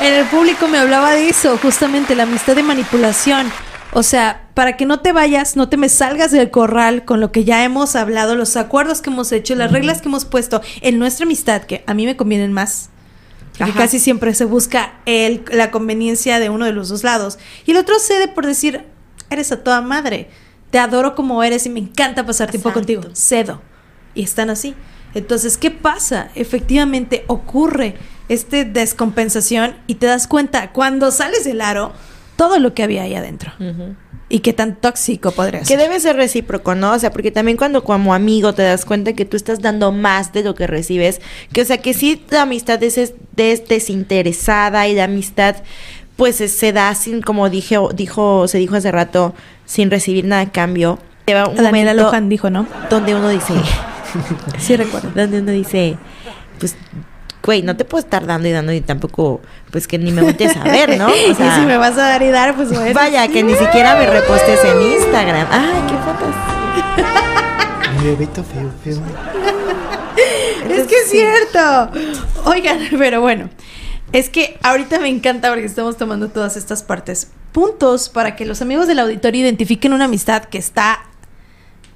en 0.00 0.14
el 0.14 0.26
público 0.26 0.68
me 0.68 0.78
hablaba 0.78 1.12
de 1.12 1.28
eso, 1.28 1.58
justamente 1.58 2.14
la 2.14 2.22
amistad 2.22 2.54
de 2.54 2.62
manipulación. 2.62 3.50
O 3.92 4.02
sea, 4.02 4.48
para 4.54 4.76
que 4.76 4.86
no 4.86 5.00
te 5.00 5.12
vayas, 5.12 5.56
no 5.56 5.68
te 5.68 5.76
me 5.76 5.88
salgas 5.88 6.30
del 6.30 6.50
corral 6.50 7.04
con 7.04 7.20
lo 7.20 7.32
que 7.32 7.44
ya 7.44 7.64
hemos 7.64 7.96
hablado, 7.96 8.34
los 8.34 8.56
acuerdos 8.56 9.00
que 9.00 9.10
hemos 9.10 9.32
hecho, 9.32 9.54
las 9.54 9.72
reglas 9.72 10.02
que 10.02 10.08
hemos 10.08 10.24
puesto 10.24 10.60
en 10.82 10.98
nuestra 10.98 11.24
amistad, 11.24 11.62
que 11.62 11.84
a 11.86 11.94
mí 11.94 12.04
me 12.04 12.16
convienen 12.16 12.52
más. 12.52 12.90
Porque 13.56 13.72
Ajá. 13.72 13.80
casi 13.80 13.98
siempre 13.98 14.34
se 14.34 14.44
busca 14.44 15.00
el, 15.06 15.42
la 15.50 15.70
conveniencia 15.70 16.38
de 16.38 16.48
uno 16.50 16.64
de 16.64 16.72
los 16.72 16.90
dos 16.90 17.02
lados. 17.02 17.38
Y 17.66 17.72
el 17.72 17.78
otro 17.78 17.98
cede 17.98 18.28
por 18.28 18.46
decir, 18.46 18.84
eres 19.30 19.50
a 19.52 19.64
toda 19.64 19.80
madre. 19.80 20.28
Te 20.70 20.78
adoro 20.78 21.14
como 21.14 21.42
eres 21.42 21.66
y 21.66 21.70
me 21.70 21.80
encanta 21.80 22.26
pasar 22.26 22.50
tiempo 22.50 22.68
Exacto. 22.68 22.94
contigo. 22.94 23.14
Cedo. 23.16 23.62
Y 24.14 24.22
están 24.22 24.50
así. 24.50 24.74
Entonces, 25.14 25.56
¿qué 25.56 25.70
pasa? 25.70 26.30
Efectivamente 26.34 27.24
ocurre 27.26 27.96
esta 28.28 28.62
descompensación 28.62 29.76
y 29.86 29.94
te 29.96 30.06
das 30.06 30.28
cuenta 30.28 30.72
cuando 30.72 31.10
sales 31.10 31.44
del 31.44 31.62
aro 31.62 31.92
todo 32.38 32.58
lo 32.58 32.72
que 32.72 32.82
había 32.84 33.02
ahí 33.02 33.14
adentro. 33.14 33.52
Y 34.30 34.38
qué 34.40 34.52
tan 34.52 34.76
tóxico 34.76 35.32
podría 35.32 35.60
Que 35.60 35.66
ser. 35.66 35.78
debe 35.78 35.98
ser 36.00 36.16
recíproco, 36.16 36.74
¿no? 36.74 36.92
O 36.92 36.98
sea, 36.98 37.10
porque 37.10 37.30
también 37.30 37.56
cuando 37.56 37.82
como 37.84 38.14
amigo 38.14 38.54
te 38.54 38.62
das 38.62 38.84
cuenta 38.84 39.12
que 39.14 39.24
tú 39.24 39.36
estás 39.36 39.60
dando 39.60 39.90
más 39.90 40.32
de 40.32 40.42
lo 40.44 40.54
que 40.54 40.66
recibes, 40.66 41.20
que 41.52 41.62
o 41.62 41.64
sea, 41.64 41.78
que 41.78 41.92
sí 41.94 42.22
la 42.30 42.42
amistad 42.42 42.82
es, 42.82 42.96
es 42.98 43.14
des- 43.36 43.66
desinteresada 43.68 44.86
y 44.88 44.94
la 44.94 45.04
amistad 45.04 45.56
pues 46.16 46.40
es- 46.40 46.52
se 46.52 46.72
da 46.72 46.94
sin, 46.94 47.22
como 47.22 47.48
dije, 47.50 47.76
dijo, 47.94 48.46
se 48.48 48.58
dijo 48.58 48.76
hace 48.76 48.90
rato, 48.92 49.34
sin 49.66 49.90
recibir 49.90 50.24
nada 50.24 50.42
a 50.42 50.50
cambio. 50.52 50.98
Lleva 51.26 51.48
un 51.48 51.56
Daniela 51.56 51.94
Lohan 51.94 52.28
dijo, 52.28 52.50
¿no? 52.50 52.66
donde 52.90 53.14
uno 53.14 53.28
dice, 53.28 53.54
Sí, 54.58 54.76
recuerdo. 54.76 55.10
donde 55.14 55.40
uno 55.40 55.52
dice, 55.52 55.96
pues, 56.58 56.76
güey, 57.48 57.62
no 57.62 57.78
te 57.78 57.86
puedo 57.86 58.04
estar 58.04 58.26
dando 58.26 58.46
y 58.46 58.52
dando 58.52 58.74
y 58.74 58.82
tampoco, 58.82 59.40
pues 59.70 59.88
que 59.88 59.96
ni 59.98 60.12
me 60.12 60.20
voltees 60.20 60.54
a 60.54 60.64
ver, 60.64 60.98
¿no? 60.98 61.06
O 61.06 61.16
y 61.30 61.34
si 61.34 61.42
me 61.64 61.78
vas 61.78 61.96
a 61.96 62.02
dar 62.02 62.22
y 62.22 62.28
dar, 62.28 62.54
pues 62.54 62.68
bueno. 62.68 62.92
Vaya, 62.92 63.26
que 63.28 63.42
ni 63.42 63.54
siquiera 63.54 63.96
me 63.96 64.04
repostes 64.04 64.62
en 64.66 64.82
Instagram. 64.82 65.46
Ay, 65.50 65.82
qué 65.88 65.94
fotos. 66.04 66.34
Mi 67.96 68.08
bebito 68.10 68.44
feo, 68.44 68.70
feo. 68.84 69.02
Es 70.68 70.86
que 70.86 70.94
es 70.94 71.10
cierto. 71.10 71.90
Oigan, 72.44 72.80
pero 72.98 73.22
bueno. 73.22 73.48
Es 74.12 74.28
que 74.28 74.58
ahorita 74.62 74.98
me 74.98 75.08
encanta 75.08 75.48
porque 75.48 75.64
estamos 75.64 75.96
tomando 75.96 76.28
todas 76.28 76.58
estas 76.58 76.82
partes. 76.82 77.28
Puntos 77.52 78.10
para 78.10 78.36
que 78.36 78.44
los 78.44 78.60
amigos 78.60 78.88
del 78.88 78.98
auditorio 78.98 79.40
identifiquen 79.40 79.94
una 79.94 80.04
amistad 80.04 80.44
que 80.44 80.58
está 80.58 81.07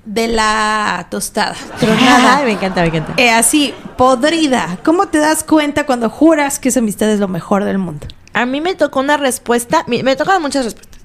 de 0.04 0.28
la 0.28 1.06
tostada. 1.10 1.54
Tronada. 1.78 2.38
Ay, 2.38 2.44
me 2.46 2.52
encanta, 2.52 2.80
me 2.82 2.88
encanta. 2.88 3.14
Eh, 3.16 3.30
así, 3.30 3.74
podrida. 3.96 4.78
¿Cómo 4.84 5.06
te 5.08 5.18
das 5.18 5.44
cuenta 5.44 5.86
cuando 5.86 6.10
juras 6.10 6.58
que 6.58 6.70
esa 6.70 6.80
amistad 6.80 7.08
es 7.10 7.20
lo 7.20 7.28
mejor 7.28 7.64
del 7.64 7.78
mundo? 7.78 8.06
A 8.34 8.46
mí 8.46 8.60
me 8.60 8.74
tocó 8.74 9.00
una 9.00 9.16
respuesta, 9.16 9.84
mi- 9.86 10.02
me 10.02 10.16
tocaron 10.16 10.42
muchas 10.42 10.64
respuestas, 10.64 11.00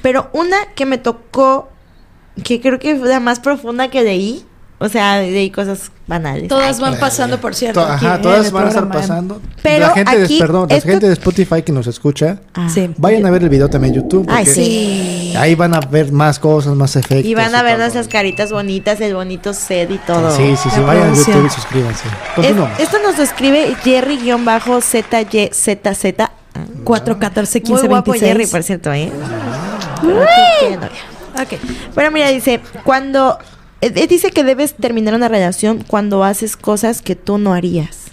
pero 0.00 0.30
una 0.32 0.56
que 0.74 0.86
me 0.86 0.96
tocó, 0.98 1.68
que 2.44 2.60
creo 2.60 2.78
que 2.78 2.96
fue 2.96 3.08
la 3.08 3.20
más 3.20 3.40
profunda 3.40 3.88
que 3.88 4.02
leí, 4.02 4.46
o 4.80 4.88
sea, 4.88 5.20
leí 5.20 5.50
cosas 5.50 5.90
banales. 6.06 6.48
Todas 6.48 6.76
Ay, 6.76 6.82
van 6.82 6.98
pasando, 7.00 7.40
por 7.40 7.54
cierto. 7.54 7.80
To- 7.84 7.92
aquí 7.92 8.06
Ajá, 8.06 8.20
todas 8.20 8.50
van 8.52 8.66
a 8.66 8.68
estar 8.68 8.84
¿eh? 8.84 8.88
pasando. 8.92 9.42
Pero 9.62 9.86
la 9.88 9.94
gente, 9.94 10.10
aquí 10.22 10.34
de, 10.34 10.40
perdón, 10.40 10.68
la 10.70 10.80
gente 10.80 11.06
de 11.08 11.12
Spotify 11.14 11.62
que 11.62 11.72
nos 11.72 11.86
escucha, 11.86 12.38
Ah. 12.54 12.68
Sí. 12.72 12.90
vayan 12.96 13.26
a 13.26 13.30
ver 13.30 13.42
el 13.42 13.48
video 13.48 13.68
también 13.68 13.94
en 13.94 14.02
YouTube. 14.02 14.26
Ay, 14.30 14.46
sí. 14.46 15.34
Ahí 15.36 15.54
van 15.54 15.74
a 15.74 15.80
ver 15.80 16.12
más 16.12 16.38
cosas, 16.38 16.74
más 16.74 16.96
efectos. 16.96 17.26
Y 17.26 17.34
van 17.34 17.54
a 17.54 17.62
ver 17.62 17.78
nuestras 17.78 18.08
caritas 18.08 18.50
bonitas, 18.52 19.00
el 19.00 19.14
bonito 19.14 19.52
set 19.52 19.90
y 19.90 19.98
todo. 19.98 20.30
Sí, 20.34 20.56
sí, 20.56 20.68
sí, 20.74 20.80
vayan 20.80 21.12
a. 21.12 21.14
YouTube 21.14 21.46
y 21.46 21.50
suscríbanse. 21.50 22.04
Es- 22.38 22.80
esto 22.80 22.96
nos 23.04 23.16
lo 23.18 23.24
escribe 23.24 23.74
Jerry-ZYZZ. 23.82 26.28
4, 26.84 27.18
14, 27.18 27.62
15, 27.62 27.82
Muy 27.82 27.88
guapo 27.88 28.12
26. 28.12 28.32
Jerry, 28.32 28.46
por 28.50 28.62
cierto, 28.62 28.92
¿eh? 28.92 29.10
Tiene 30.60 30.76
novia. 30.76 30.90
Ok. 31.40 31.54
Pero 31.94 32.10
mira, 32.10 32.28
dice, 32.28 32.60
cuando... 32.84 33.38
eh, 33.80 33.92
eh, 33.94 34.06
dice 34.06 34.30
que 34.30 34.44
debes 34.44 34.74
terminar 34.74 35.14
una 35.14 35.28
relación 35.28 35.84
cuando 35.86 36.24
haces 36.24 36.56
cosas 36.56 37.00
que 37.02 37.14
tú 37.16 37.38
no 37.38 37.52
harías. 37.54 38.12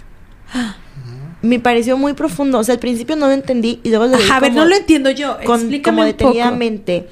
Me 1.42 1.60
pareció 1.60 1.96
muy 1.96 2.14
profundo. 2.14 2.58
O 2.58 2.64
sea, 2.64 2.74
al 2.74 2.80
principio 2.80 3.14
no 3.16 3.26
lo 3.26 3.32
entendí 3.32 3.80
y 3.82 3.90
luego 3.90 4.06
lo 4.06 4.16
Ajá, 4.16 4.36
a 4.36 4.40
ver, 4.40 4.52
no 4.52 4.64
lo 4.64 4.74
entiendo 4.74 5.10
yo. 5.10 5.36
con- 5.44 5.60
Explícame 5.60 5.96
como 5.98 6.08
un 6.08 6.12
poco. 6.16 6.28
detenidamente. 6.30 7.08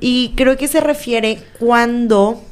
Y 0.00 0.32
creo 0.36 0.56
que 0.56 0.68
se 0.68 0.80
refiere 0.80 1.38
cuando 1.58 2.42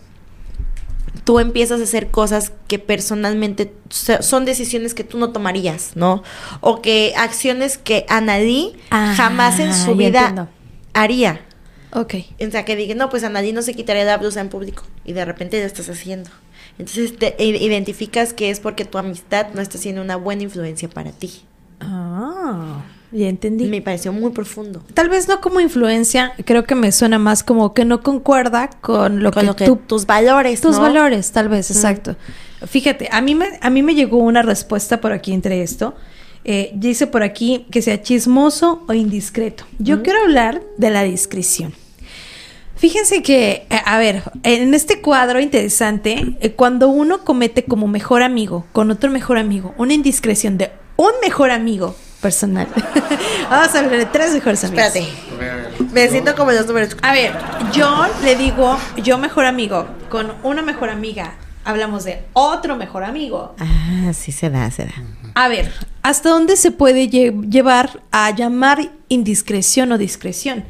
tú 1.25 1.40
empiezas 1.40 1.81
a 1.81 1.85
hacer 1.85 2.11
cosas 2.11 2.53
que 2.69 2.79
personalmente 2.79 3.73
so- 3.90 4.23
son 4.23 4.45
decisiones 4.45 4.95
que 4.95 5.05
tú 5.05 5.19
no 5.19 5.31
tomarías, 5.33 5.92
¿no? 5.97 6.23
O 6.61 6.81
que 6.81 7.14
acciones 7.16 7.79
que 7.79 8.07
Anadí 8.09 8.75
Ah, 8.90 9.12
jamás 9.16 9.59
en 9.59 9.75
su 9.75 9.95
vida 9.97 10.21
entiendo. 10.21 10.49
haría. 10.95 11.40
Ok. 11.96 12.14
O 12.46 12.50
sea, 12.50 12.66
que 12.66 12.76
diga, 12.76 12.94
no, 12.94 13.09
pues 13.09 13.24
Anadí 13.24 13.52
no 13.52 13.62
se 13.62 13.72
quitaría 13.72 14.04
la 14.04 14.18
blusa 14.18 14.42
en 14.42 14.50
público. 14.50 14.82
Y 15.06 15.14
de 15.14 15.24
repente 15.24 15.59
lo 15.59 15.66
estás 15.66 15.88
haciendo. 15.88 16.28
Entonces 16.78 17.16
te 17.16 17.35
identificas 17.42 18.35
que 18.35 18.50
es 18.50 18.61
porque 18.61 18.85
tu 18.85 18.99
amistad 18.99 19.47
no 19.55 19.62
está 19.62 19.78
siendo 19.78 20.03
una 20.03 20.16
buena 20.16 20.42
influencia 20.42 20.90
para 20.90 21.11
ti. 21.11 21.40
Ah, 21.80 22.84
ya 23.12 23.28
entendí. 23.28 23.64
Me 23.64 23.80
pareció 23.80 24.12
muy 24.12 24.30
profundo. 24.32 24.82
Tal 24.92 25.09
vez 25.09 25.26
no 25.26 25.40
como 25.40 25.59
influencia, 25.61 26.34
creo 26.44 26.64
que 26.64 26.74
me 26.74 26.92
suena 26.92 27.18
más 27.18 27.42
como 27.42 27.72
que 27.72 27.86
no 27.86 28.03
concuerda 28.03 28.68
con 28.82 29.22
lo 29.22 29.30
Con 29.32 29.40
que 29.40 29.47
lo 29.47 29.57
que 29.57 29.64
tú 29.64 29.76
tus 29.76 30.05
valores, 30.05 30.61
tus 30.61 30.76
¿no? 30.76 30.82
valores, 30.82 31.32
tal 31.32 31.49
vez, 31.49 31.70
exacto. 31.70 32.14
Fíjate, 32.66 33.09
a 33.11 33.22
mí 33.22 33.34
me 33.34 33.59
a 33.62 33.70
mí 33.70 33.82
me 33.82 33.94
llegó 33.94 34.18
una 34.18 34.42
respuesta 34.42 35.01
por 35.01 35.12
aquí 35.12 35.32
entre 35.32 35.62
esto. 35.62 35.94
Eh, 36.44 36.72
dice 36.74 37.07
por 37.07 37.22
aquí 37.22 37.66
que 37.70 37.80
sea 37.80 38.03
chismoso 38.03 38.84
o 38.86 38.92
indiscreto. 38.92 39.64
Yo 39.78 40.03
quiero 40.03 40.20
hablar 40.20 40.62
de 40.76 40.90
la 40.90 41.03
discreción. 41.03 41.72
Fíjense 42.77 43.22
que, 43.22 43.66
eh, 43.70 43.81
a 43.85 43.99
ver, 43.99 44.22
en 44.43 44.74
este 44.74 45.01
cuadro 45.01 45.41
interesante, 45.41 46.37
eh, 46.41 46.53
cuando 46.53 46.89
uno 46.89 47.24
comete 47.24 47.64
como 47.64 47.89
mejor 47.89 48.22
amigo 48.22 48.66
con 48.72 48.91
otro 48.91 49.11
mejor 49.11 49.39
amigo 49.39 49.74
una 49.79 49.95
indiscreción 49.95 50.59
de 50.59 50.70
un 50.97 51.11
mejor 51.22 51.51
amigo 51.51 51.97
personal. 52.20 52.66
Vamos 53.51 53.74
a 53.74 53.79
hablar 53.79 53.97
de 53.99 54.07
tres 54.07 54.33
mejores 54.35 54.62
amigos. 54.64 54.85
Espérate. 54.95 55.09
Me 55.93 56.09
siento 56.09 56.35
como 56.35 56.53
los 56.53 56.66
números. 56.66 56.97
A 57.03 57.12
ver, 57.12 57.33
yo 57.72 58.07
le 58.24 58.37
digo, 58.37 58.77
yo 59.03 59.16
mejor 59.18 59.47
amigo 59.47 59.87
con 60.11 60.33
una 60.43 60.62
mejor 60.62 60.91
amiga, 60.91 61.35
hablamos 61.64 62.05
de 62.05 62.24
otro 62.35 62.77
mejor 62.77 63.05
amigo. 63.05 63.55
Ah, 63.59 64.12
sí 64.12 64.33
se 64.33 64.51
da, 64.51 64.70
se 64.70 64.85
da. 64.85 64.93
A 65.35 65.49
ver, 65.49 65.70
¿hasta 66.03 66.29
dónde 66.31 66.57
se 66.57 66.70
puede 66.72 67.09
lle- 67.11 67.49
llevar 67.51 68.01
a 68.11 68.31
llamar 68.31 68.91
indiscreción 69.09 69.93
o 69.93 69.99
discreción? 69.99 70.64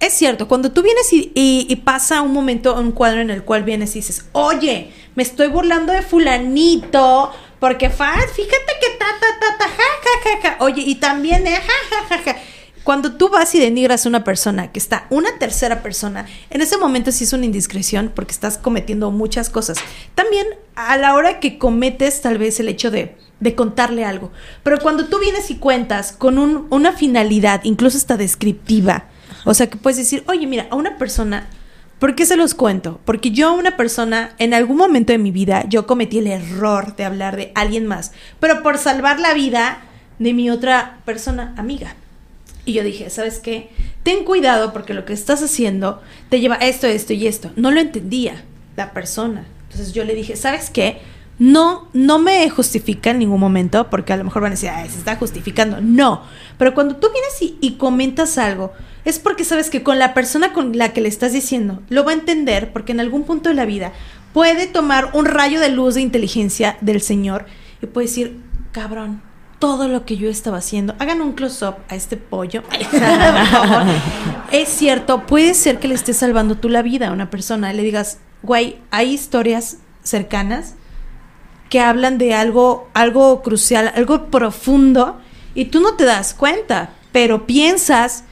Es 0.00 0.12
cierto, 0.12 0.46
cuando 0.46 0.72
tú 0.72 0.82
vienes 0.82 1.08
y, 1.12 1.76
pasa 1.84 2.20
un 2.22 2.32
momento, 2.32 2.74
un 2.78 2.92
cuadro 2.92 3.20
en 3.20 3.30
el 3.30 3.42
cual 3.44 3.64
vienes 3.64 3.96
y 3.96 4.00
dices, 4.00 4.26
oye, 4.32 4.90
me 5.14 5.22
estoy 5.22 5.48
burlando 5.48 5.92
de 5.92 6.02
fulanito, 6.02 7.32
porque 7.60 7.88
fíjate 7.88 8.72
que 8.80 8.90
ta, 8.98 9.06
ta, 9.20 9.26
ta, 9.40 9.58
ta, 9.58 9.64
ja, 9.68 9.74
ja, 9.76 10.30
ja, 10.30 10.42
ja. 10.42 10.56
Oye, 10.64 10.82
y 10.82 10.96
también, 10.96 11.46
eh, 11.46 11.56
ja, 11.56 11.72
ja, 12.08 12.16
ja, 12.16 12.22
ja. 12.22 12.36
Cuando 12.84 13.14
tú 13.14 13.30
vas 13.30 13.52
y 13.54 13.58
denigras 13.58 14.06
a 14.06 14.08
una 14.08 14.22
persona 14.22 14.70
que 14.70 14.78
está 14.78 15.06
una 15.10 15.38
tercera 15.38 15.82
persona, 15.82 16.26
en 16.50 16.60
ese 16.60 16.76
momento 16.76 17.10
sí 17.10 17.24
es 17.24 17.32
una 17.32 17.44
indiscreción 17.46 18.12
porque 18.14 18.30
estás 18.32 18.58
cometiendo 18.58 19.10
muchas 19.10 19.50
cosas. 19.50 19.78
También 20.14 20.46
a 20.76 20.96
la 20.96 21.14
hora 21.14 21.40
que 21.40 21.58
cometes 21.58 22.20
tal 22.20 22.38
vez 22.38 22.60
el 22.60 22.68
hecho 22.68 22.92
de, 22.92 23.16
de 23.40 23.54
contarle 23.56 24.04
algo. 24.04 24.30
Pero 24.62 24.78
cuando 24.78 25.06
tú 25.06 25.18
vienes 25.18 25.50
y 25.50 25.56
cuentas 25.56 26.12
con 26.12 26.38
un- 26.38 26.66
una 26.70 26.92
finalidad, 26.92 27.60
incluso 27.64 27.96
hasta 27.98 28.16
descriptiva, 28.16 29.06
o 29.46 29.54
sea 29.54 29.70
que 29.70 29.78
puedes 29.78 29.96
decir, 29.96 30.24
oye, 30.26 30.46
mira, 30.46 30.66
a 30.70 30.74
una 30.74 30.98
persona, 30.98 31.46
¿por 32.00 32.16
qué 32.16 32.26
se 32.26 32.36
los 32.36 32.54
cuento? 32.54 33.00
Porque 33.04 33.30
yo 33.30 33.48
a 33.48 33.52
una 33.52 33.76
persona, 33.76 34.34
en 34.38 34.52
algún 34.52 34.76
momento 34.76 35.12
de 35.12 35.18
mi 35.18 35.30
vida, 35.30 35.64
yo 35.68 35.86
cometí 35.86 36.18
el 36.18 36.26
error 36.26 36.96
de 36.96 37.04
hablar 37.04 37.36
de 37.36 37.52
alguien 37.54 37.86
más, 37.86 38.12
pero 38.40 38.62
por 38.62 38.76
salvar 38.76 39.20
la 39.20 39.34
vida 39.34 39.78
de 40.18 40.34
mi 40.34 40.50
otra 40.50 40.98
persona 41.04 41.54
amiga. 41.56 41.94
Y 42.64 42.72
yo 42.72 42.82
dije, 42.82 43.08
¿sabes 43.08 43.38
qué? 43.38 43.70
Ten 44.02 44.24
cuidado 44.24 44.72
porque 44.72 44.94
lo 44.94 45.04
que 45.04 45.12
estás 45.12 45.40
haciendo 45.42 46.02
te 46.28 46.40
lleva 46.40 46.56
esto, 46.56 46.88
esto 46.88 47.12
y 47.12 47.28
esto. 47.28 47.52
No 47.54 47.70
lo 47.70 47.80
entendía 47.80 48.42
la 48.76 48.92
persona. 48.92 49.46
Entonces 49.70 49.94
yo 49.94 50.02
le 50.04 50.16
dije, 50.16 50.34
¿sabes 50.34 50.70
qué? 50.70 50.98
No, 51.38 51.88
no 51.92 52.18
me 52.18 52.48
justifica 52.48 53.10
en 53.10 53.18
ningún 53.18 53.40
momento 53.40 53.90
porque 53.90 54.12
a 54.12 54.16
lo 54.16 54.24
mejor 54.24 54.42
van 54.42 54.52
a 54.52 54.54
decir, 54.54 54.70
Ay, 54.70 54.88
se 54.88 54.98
está 54.98 55.16
justificando. 55.16 55.80
No, 55.82 56.22
pero 56.58 56.74
cuando 56.74 56.96
tú 56.96 57.08
vienes 57.12 57.56
y, 57.60 57.72
comentas 57.72 58.38
algo, 58.38 58.72
es 59.04 59.18
porque 59.18 59.44
sabes 59.44 59.68
que 59.68 59.82
con 59.82 59.98
la 59.98 60.14
persona 60.14 60.52
con 60.52 60.76
la 60.78 60.92
que 60.92 61.00
le 61.00 61.08
estás 61.08 61.32
diciendo 61.32 61.82
lo 61.90 62.04
va 62.04 62.12
a 62.12 62.14
entender 62.14 62.72
porque 62.72 62.92
en 62.92 63.00
algún 63.00 63.24
punto 63.24 63.50
de 63.50 63.54
la 63.54 63.66
vida 63.66 63.92
puede 64.32 64.66
tomar 64.66 65.10
un 65.12 65.26
rayo 65.26 65.60
de 65.60 65.68
luz 65.68 65.94
de 65.94 66.00
inteligencia 66.00 66.78
del 66.80 67.00
Señor 67.00 67.46
y 67.82 67.86
puede 67.86 68.06
decir, 68.06 68.40
cabrón, 68.72 69.22
todo 69.58 69.88
lo 69.88 70.04
que 70.04 70.16
yo 70.16 70.28
estaba 70.28 70.58
haciendo. 70.58 70.94
Hagan 70.98 71.20
un 71.20 71.32
close-up 71.32 71.76
a 71.88 71.96
este 71.96 72.16
pollo. 72.16 72.62
Es 74.52 74.68
cierto, 74.68 75.26
puede 75.26 75.54
ser 75.54 75.80
que 75.80 75.88
le 75.88 75.94
estés 75.94 76.18
salvando 76.18 76.56
tú 76.56 76.68
la 76.68 76.82
vida 76.82 77.08
a 77.08 77.12
una 77.12 77.30
persona. 77.30 77.72
Le 77.72 77.82
digas, 77.82 78.18
güey, 78.42 78.76
hay 78.90 79.12
historias 79.12 79.78
cercanas 80.02 80.74
que 81.68 81.80
hablan 81.80 82.18
de 82.18 82.34
algo, 82.34 82.88
algo 82.94 83.42
crucial, 83.42 83.92
algo 83.94 84.26
profundo, 84.26 85.18
y 85.54 85.66
tú 85.66 85.80
no 85.80 85.94
te 85.94 86.04
das 86.04 86.34
cuenta, 86.34 86.90
pero 87.12 87.46
piensas 87.46 88.24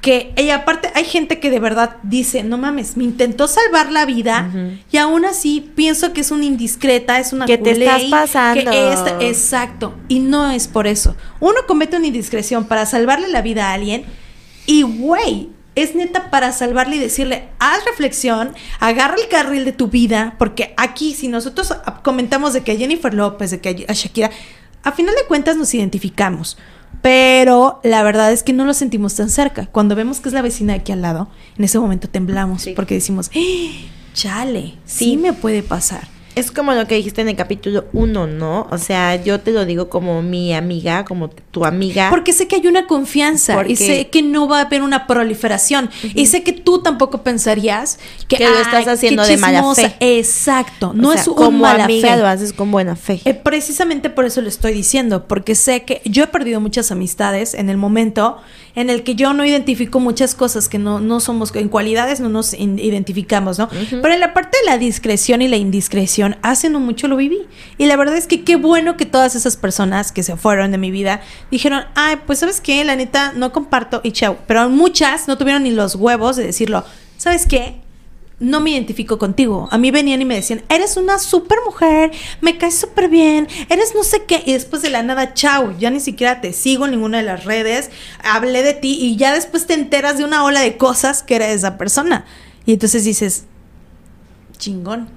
que, 0.00 0.34
y 0.36 0.50
aparte 0.50 0.90
hay 0.94 1.04
gente 1.04 1.40
que 1.40 1.50
de 1.50 1.60
verdad 1.60 1.96
dice, 2.02 2.42
no 2.42 2.58
mames, 2.58 2.98
me 2.98 3.04
intentó 3.04 3.48
salvar 3.48 3.90
la 3.90 4.04
vida 4.04 4.50
y 4.92 4.98
aún 4.98 5.24
así 5.24 5.70
pienso 5.74 6.12
que 6.12 6.20
es 6.20 6.30
una 6.30 6.44
indiscreta, 6.44 7.18
es 7.20 7.32
una 7.32 7.46
Que 7.46 7.56
te 7.56 7.70
estás 7.70 8.02
pasando. 8.10 8.70
que 8.70 8.92
esta- 8.92 9.16
exacto, 9.22 9.94
y 10.08 10.18
no 10.18 10.50
es 10.50 10.68
por 10.68 10.86
eso. 10.86 11.16
Uno 11.40 11.60
comete 11.66 11.96
una 11.96 12.06
indiscreción 12.08 12.64
para 12.64 12.84
salvarle 12.84 13.28
la 13.28 13.40
vida 13.40 13.70
a 13.70 13.72
alguien 13.72 14.04
y 14.66 14.82
güey, 14.82 15.48
es 15.74 15.94
neta 15.94 16.30
para 16.30 16.52
salvarle 16.52 16.96
y 16.96 16.98
decirle, 17.00 17.48
haz 17.58 17.84
reflexión, 17.84 18.54
agarra 18.80 19.16
el 19.20 19.28
carril 19.28 19.64
de 19.64 19.72
tu 19.72 19.88
vida, 19.88 20.34
porque 20.38 20.72
aquí 20.76 21.14
si 21.14 21.28
nosotros 21.28 21.72
comentamos 22.02 22.52
de 22.52 22.62
que 22.62 22.72
a 22.72 22.76
Jennifer 22.76 23.12
López, 23.14 23.50
de 23.50 23.60
que 23.60 23.84
a 23.88 23.92
Shakira, 23.92 24.30
a 24.82 24.92
final 24.92 25.14
de 25.14 25.26
cuentas 25.26 25.56
nos 25.56 25.72
identificamos. 25.74 26.56
Pero 27.02 27.80
la 27.82 28.02
verdad 28.02 28.32
es 28.32 28.42
que 28.42 28.52
no 28.52 28.64
lo 28.64 28.72
sentimos 28.72 29.14
tan 29.14 29.28
cerca. 29.28 29.66
Cuando 29.66 29.94
vemos 29.94 30.20
que 30.20 30.28
es 30.28 30.32
la 30.32 30.40
vecina 30.42 30.72
de 30.72 30.80
aquí 30.80 30.92
al 30.92 31.02
lado, 31.02 31.28
en 31.58 31.64
ese 31.64 31.78
momento 31.78 32.08
temblamos 32.08 32.62
Sí. 32.62 32.72
porque 32.74 32.94
decimos, 32.94 33.30
¡Ah! 33.34 33.86
chale, 34.14 34.74
sí. 34.86 35.04
Sí. 35.04 35.16
me 35.16 35.32
puede 35.32 35.62
pasar. 35.62 36.08
Es 36.34 36.50
como 36.50 36.72
lo 36.72 36.86
que 36.88 36.96
dijiste 36.96 37.20
en 37.20 37.28
el 37.28 37.36
capítulo 37.36 37.84
1, 37.92 38.26
¿no? 38.26 38.66
O 38.70 38.78
sea, 38.78 39.22
yo 39.22 39.38
te 39.40 39.52
lo 39.52 39.64
digo 39.64 39.88
como 39.88 40.20
mi 40.20 40.52
amiga, 40.52 41.04
como 41.04 41.28
tu 41.30 41.64
amiga. 41.64 42.10
Porque 42.10 42.32
sé 42.32 42.48
que 42.48 42.56
hay 42.56 42.66
una 42.66 42.88
confianza 42.88 43.54
Porque- 43.54 43.74
y 43.74 43.76
sé 43.76 44.08
que 44.08 44.22
no 44.22 44.48
va 44.48 44.58
a 44.58 44.62
haber 44.62 44.82
una 44.82 45.06
proliferación. 45.06 45.90
Y 46.14 46.26
sé 46.26 46.42
que 46.42 46.52
tú 46.52 46.82
tampoco 46.82 47.22
pensarías 47.22 48.00
que, 48.26 48.36
Que 48.38 48.48
lo 48.48 48.56
"Ay, 48.56 48.62
estás 48.62 48.88
haciendo 48.88 49.24
de 49.24 49.36
mala 49.36 49.58
chismosa". 49.60 49.90
fe. 49.90 50.18
Exacto, 50.18 50.88
O 50.90 50.92
no 50.94 51.12
sea, 51.12 51.20
es 51.20 51.28
un 51.28 51.34
como 51.34 51.58
mala 51.58 51.84
amiga 51.84 52.14
fe. 52.14 52.16
lo 52.20 52.26
haces 52.26 52.52
con 52.52 52.70
buena 52.72 52.96
fe. 52.96 53.20
Eh, 53.24 53.34
precisamente 53.34 54.10
por 54.10 54.24
eso 54.24 54.40
lo 54.40 54.48
estoy 54.48 54.72
diciendo, 54.72 55.28
porque 55.28 55.54
sé 55.54 55.84
que 55.84 56.02
yo 56.04 56.24
he 56.24 56.26
perdido 56.26 56.60
muchas 56.60 56.90
amistades 56.90 57.54
en 57.54 57.70
el 57.70 57.76
momento 57.76 58.38
en 58.74 58.90
el 58.90 59.02
que 59.04 59.14
yo 59.14 59.32
no 59.34 59.44
identifico 59.44 60.00
muchas 60.00 60.34
cosas 60.34 60.68
que 60.68 60.78
no, 60.78 61.00
no 61.00 61.20
somos, 61.20 61.54
en 61.54 61.68
cualidades 61.68 62.20
no 62.20 62.28
nos 62.28 62.54
identificamos, 62.54 63.58
¿no? 63.58 63.68
Pero 63.90 64.12
en 64.12 64.20
la 64.20 64.34
parte 64.34 64.58
de 64.58 64.66
la 64.66 64.78
discreción 64.78 65.42
y 65.42 65.48
la 65.48 65.56
indiscreción, 65.56 66.36
hace 66.42 66.70
no 66.70 66.80
mucho 66.80 67.06
lo 67.06 67.16
viví. 67.16 67.42
Y 67.78 67.86
la 67.86 67.96
verdad 67.96 68.16
es 68.16 68.26
que 68.26 68.42
qué 68.42 68.56
bueno 68.56 68.96
que 68.96 69.06
todas 69.06 69.34
esas 69.36 69.56
personas 69.56 70.10
que 70.10 70.22
se 70.22 70.36
fueron 70.36 70.72
de 70.72 70.78
mi 70.78 70.90
vida 70.90 71.20
dijeron, 71.50 71.84
ay, 71.94 72.16
pues 72.26 72.40
sabes 72.40 72.60
qué, 72.60 72.84
la 72.84 72.96
neta, 72.96 73.32
no 73.34 73.52
comparto 73.52 74.00
y 74.02 74.12
chao. 74.12 74.38
Pero 74.46 74.68
muchas 74.68 75.28
no 75.28 75.38
tuvieron 75.38 75.62
ni 75.62 75.70
los 75.70 75.94
huevos 75.94 76.36
de 76.36 76.44
decirlo, 76.44 76.84
¿sabes 77.16 77.46
qué? 77.46 77.83
No 78.44 78.60
me 78.60 78.70
identifico 78.70 79.18
contigo. 79.18 79.68
A 79.70 79.78
mí 79.78 79.90
venían 79.90 80.22
y 80.22 80.24
me 80.24 80.34
decían, 80.34 80.62
eres 80.68 80.96
una 80.96 81.18
super 81.18 81.58
mujer, 81.64 82.12
me 82.40 82.58
caes 82.58 82.78
súper 82.78 83.08
bien, 83.08 83.48
eres 83.68 83.94
no 83.94 84.04
sé 84.04 84.24
qué. 84.24 84.42
Y 84.46 84.52
después 84.52 84.82
de 84.82 84.90
la 84.90 85.02
nada, 85.02 85.34
chao, 85.34 85.74
ya 85.78 85.90
ni 85.90 86.00
siquiera 86.00 86.40
te 86.40 86.52
sigo 86.52 86.84
en 86.84 86.92
ninguna 86.92 87.18
de 87.18 87.24
las 87.24 87.44
redes, 87.44 87.90
hablé 88.22 88.62
de 88.62 88.74
ti 88.74 88.96
y 89.00 89.16
ya 89.16 89.32
después 89.32 89.66
te 89.66 89.74
enteras 89.74 90.18
de 90.18 90.24
una 90.24 90.44
ola 90.44 90.60
de 90.60 90.76
cosas 90.76 91.22
que 91.22 91.36
era 91.36 91.48
esa 91.48 91.78
persona. 91.78 92.24
Y 92.66 92.72
entonces 92.72 93.04
dices, 93.04 93.44
chingón, 94.58 95.08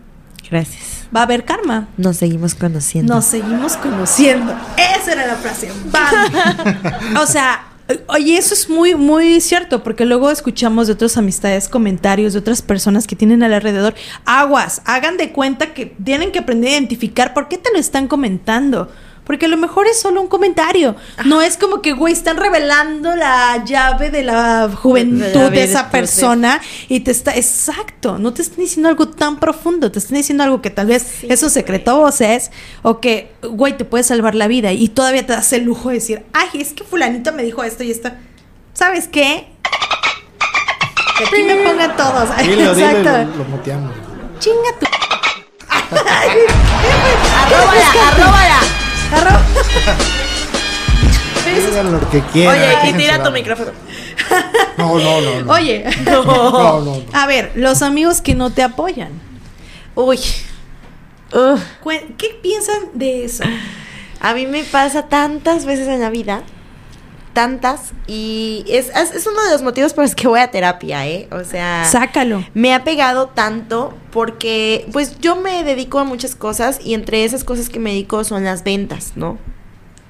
Gracias. 0.49 1.07
va 1.15 1.21
a 1.21 1.23
haber 1.23 1.45
karma. 1.45 1.89
Nos 1.97 2.17
seguimos 2.17 2.55
conociendo. 2.55 3.15
Nos 3.15 3.25
seguimos 3.25 3.77
conociendo. 3.77 4.53
Esa 4.77 5.13
era 5.13 5.27
la 5.27 5.35
frase. 5.35 5.71
¡Bam! 5.91 7.17
o 7.21 7.25
sea, 7.25 7.67
oye, 8.07 8.37
eso 8.37 8.53
es 8.53 8.69
muy, 8.69 8.95
muy 8.95 9.39
cierto, 9.41 9.83
porque 9.83 10.05
luego 10.05 10.29
escuchamos 10.29 10.87
de 10.87 10.93
otras 10.93 11.17
amistades 11.17 11.69
comentarios 11.69 12.33
de 12.33 12.39
otras 12.39 12.61
personas 12.61 13.07
que 13.07 13.15
tienen 13.15 13.43
alrededor. 13.43 13.95
Aguas, 14.25 14.81
hagan 14.85 15.17
de 15.17 15.31
cuenta 15.31 15.73
que 15.73 15.87
tienen 16.03 16.31
que 16.31 16.39
aprender 16.39 16.71
a 16.71 16.73
identificar 16.73 17.33
por 17.33 17.47
qué 17.47 17.57
te 17.57 17.71
lo 17.71 17.79
están 17.79 18.07
comentando. 18.07 18.89
Porque 19.27 19.45
a 19.45 19.49
lo 19.49 19.57
mejor 19.57 19.87
es 19.87 19.99
solo 19.99 20.21
un 20.21 20.27
comentario. 20.27 20.95
No 21.25 21.41
es 21.41 21.57
como 21.57 21.81
que, 21.81 21.91
güey, 21.91 22.13
están 22.13 22.37
revelando 22.37 23.13
la 23.17 23.61
llave 23.65 24.09
de 24.09 24.23
la 24.23 24.69
juventud 24.73 25.19
De 25.19 25.33
la 25.33 25.43
de, 25.43 25.49
vida, 25.49 25.63
esa 25.63 25.91
persona 25.91 26.61
y 26.87 27.01
te 27.01 27.11
está. 27.11 27.35
Exacto. 27.35 28.17
No 28.17 28.33
te 28.33 28.41
están 28.41 28.59
diciendo 28.59 28.87
algo 28.87 29.09
tan 29.09 29.37
profundo. 29.37 29.91
Te 29.91 29.99
están 29.99 30.15
diciendo 30.15 30.45
algo 30.45 30.61
que 30.61 30.69
tal 30.69 30.87
vez 30.87 31.23
es 31.23 31.43
un 31.43 31.49
secreto 31.49 31.91
a 31.91 31.95
voces 31.95 32.51
o 32.83 33.01
que, 33.01 33.33
güey, 33.43 33.75
te 33.77 33.83
puede 33.83 34.05
salvar 34.05 34.33
la 34.33 34.47
vida 34.47 34.71
y 34.71 34.87
todavía 34.87 35.25
te 35.25 35.33
das 35.33 35.51
el 35.51 35.65
lujo 35.65 35.89
de 35.89 35.95
decir, 35.95 36.25
ay, 36.31 36.47
es 36.61 36.71
que 36.71 36.85
Fulanito 36.85 37.33
me 37.33 37.43
dijo 37.43 37.65
esto 37.65 37.83
y 37.83 37.91
esto. 37.91 38.09
¿Sabes 38.73 39.09
qué? 39.09 39.49
Que 41.17 41.23
aquí 41.25 41.43
me 41.43 41.55
pongan 41.55 41.97
todos. 41.97 42.29
Dilo, 42.37 42.73
dilo 42.73 42.87
Exacto. 42.89 43.37
lo, 43.37 43.43
lo 43.43 43.49
muteamos. 43.49 43.91
Chinga 44.39 44.79
tu. 44.79 44.85
¡Arróbala, 47.37 48.07
arróbala! 48.07 48.76
Arro- 49.11 49.39
Digan 51.45 51.91
lo 51.99 52.09
que 52.09 52.21
quieran. 52.33 52.55
Oye, 52.57 52.89
y 52.89 52.93
tira 52.93 53.23
tu 53.23 53.31
micrófono. 53.31 53.71
No, 54.77 54.99
no, 54.99 55.21
no. 55.21 55.41
no. 55.41 55.53
Oye, 55.53 55.85
No, 56.05 56.23
no, 56.23 56.81
no. 56.81 57.03
a 57.13 57.25
ver, 57.27 57.51
los 57.55 57.81
amigos 57.81 58.21
que 58.21 58.35
no 58.35 58.51
te 58.51 58.63
apoyan. 58.63 59.09
Uy. 59.95 60.19
¿Qué 62.17 62.39
piensan 62.41 62.75
de 62.93 63.25
eso? 63.25 63.43
A 64.19 64.33
mí 64.33 64.45
me 64.47 64.63
pasa 64.63 65.07
tantas 65.07 65.65
veces 65.65 65.87
en 65.87 65.99
la 66.01 66.09
vida. 66.09 66.43
Tantas. 67.37 67.91
Y 68.07 68.65
es, 68.67 68.89
es, 68.89 69.11
es 69.13 69.27
uno 69.27 69.43
de 69.43 69.51
los 69.51 69.61
motivos 69.61 69.93
por 69.93 70.03
los 70.03 70.15
que 70.15 70.27
voy 70.27 70.39
a 70.39 70.49
terapia, 70.49 71.05
¿eh? 71.07 71.27
O 71.31 71.43
sea. 71.43 71.85
Sácalo. 71.85 72.43
me 72.55 72.73
ha 72.73 72.83
pegado 72.83 73.27
tanto 73.27 73.93
porque 74.11 74.87
pues 74.91 75.19
yo 75.19 75.35
me 75.35 75.63
dedico 75.63 75.99
a 75.99 76.03
muchas 76.03 76.33
cosas 76.35 76.79
y 76.83 76.95
entre 76.95 77.23
esas 77.25 77.43
cosas 77.43 77.69
que 77.69 77.77
me 77.79 77.91
dedico 77.91 78.23
son 78.23 78.43
las 78.43 78.63
ventas, 78.63 79.11
¿no? 79.15 79.37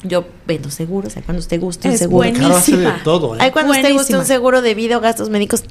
Yo 0.04 0.26
vendo 0.46 0.70
seguros, 0.72 1.18
hay 1.18 1.24
cuando 1.24 1.40
usted 1.42 1.60
guste 1.60 1.90
un 1.90 1.96
Es 1.96 2.00
seguro. 2.00 2.18
buenísimo. 2.30 2.48
Caro 2.48 2.58
hace 2.60 2.72
de 2.72 2.78
Buenísima. 2.78 3.04
todo, 3.04 3.36
¿eh? 3.36 3.40
Hay 3.42 3.52
cuando 3.52 3.72
usted 3.74 3.82
guste 3.92 4.14
Buenísima. 4.14 4.20
un 4.20 4.26
seguro 4.26 4.62
de 4.62 4.74
vida 4.76 4.98
o 4.98 5.02
gastos 5.02 5.30
médicos, 5.30 5.66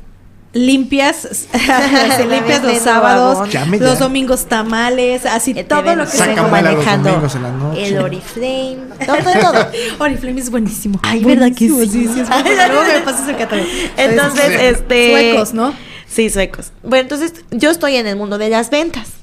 limpias, 0.56 1.46
limpias 2.30 2.62
los 2.62 2.78
sábados. 2.78 3.48
Llame 3.50 3.78
los 3.78 3.98
ya. 3.98 4.04
domingos 4.04 4.46
tamales, 4.46 5.26
así 5.26 5.54
todo 5.54 5.94
lo 5.94 6.04
que 6.04 6.10
se 6.10 6.26
vengo 6.26 6.36
Sácamela 6.36 6.72
los 6.72 6.84
manejando 6.84 7.08
domingos 7.10 7.34
en 7.34 7.42
la 7.42 7.50
noche. 7.52 7.86
El 7.86 7.98
Oriflame. 7.98 8.78
Todo, 9.04 9.40
todo. 9.40 9.66
Oriflame 9.98 10.40
es 10.40 10.50
buenísimo. 10.50 10.98
Ay, 11.02 11.24
¿verdad 11.24 11.48
que 11.48 11.68
sí? 11.68 11.88
Sí, 11.88 12.08
sí, 12.12 12.20
es 12.20 12.28
muy 12.28 12.42
bueno. 12.42 12.68
Luego 12.68 12.92
me 12.92 13.00
pasas 13.00 13.28
el 13.28 13.36
catálogo. 13.36 13.68
Entonces, 13.96 14.60
este. 14.60 15.10
Suecos, 15.10 15.54
¿no? 15.54 15.74
Sí, 16.08 16.30
suecos. 16.30 16.72
Bueno, 16.82 17.02
entonces 17.02 17.32
yo 17.50 17.70
estoy 17.70 17.96
en 17.96 18.06
el 18.06 18.16
mundo 18.16 18.38
de 18.38 18.48
las 18.48 18.70
ventas. 18.70 19.15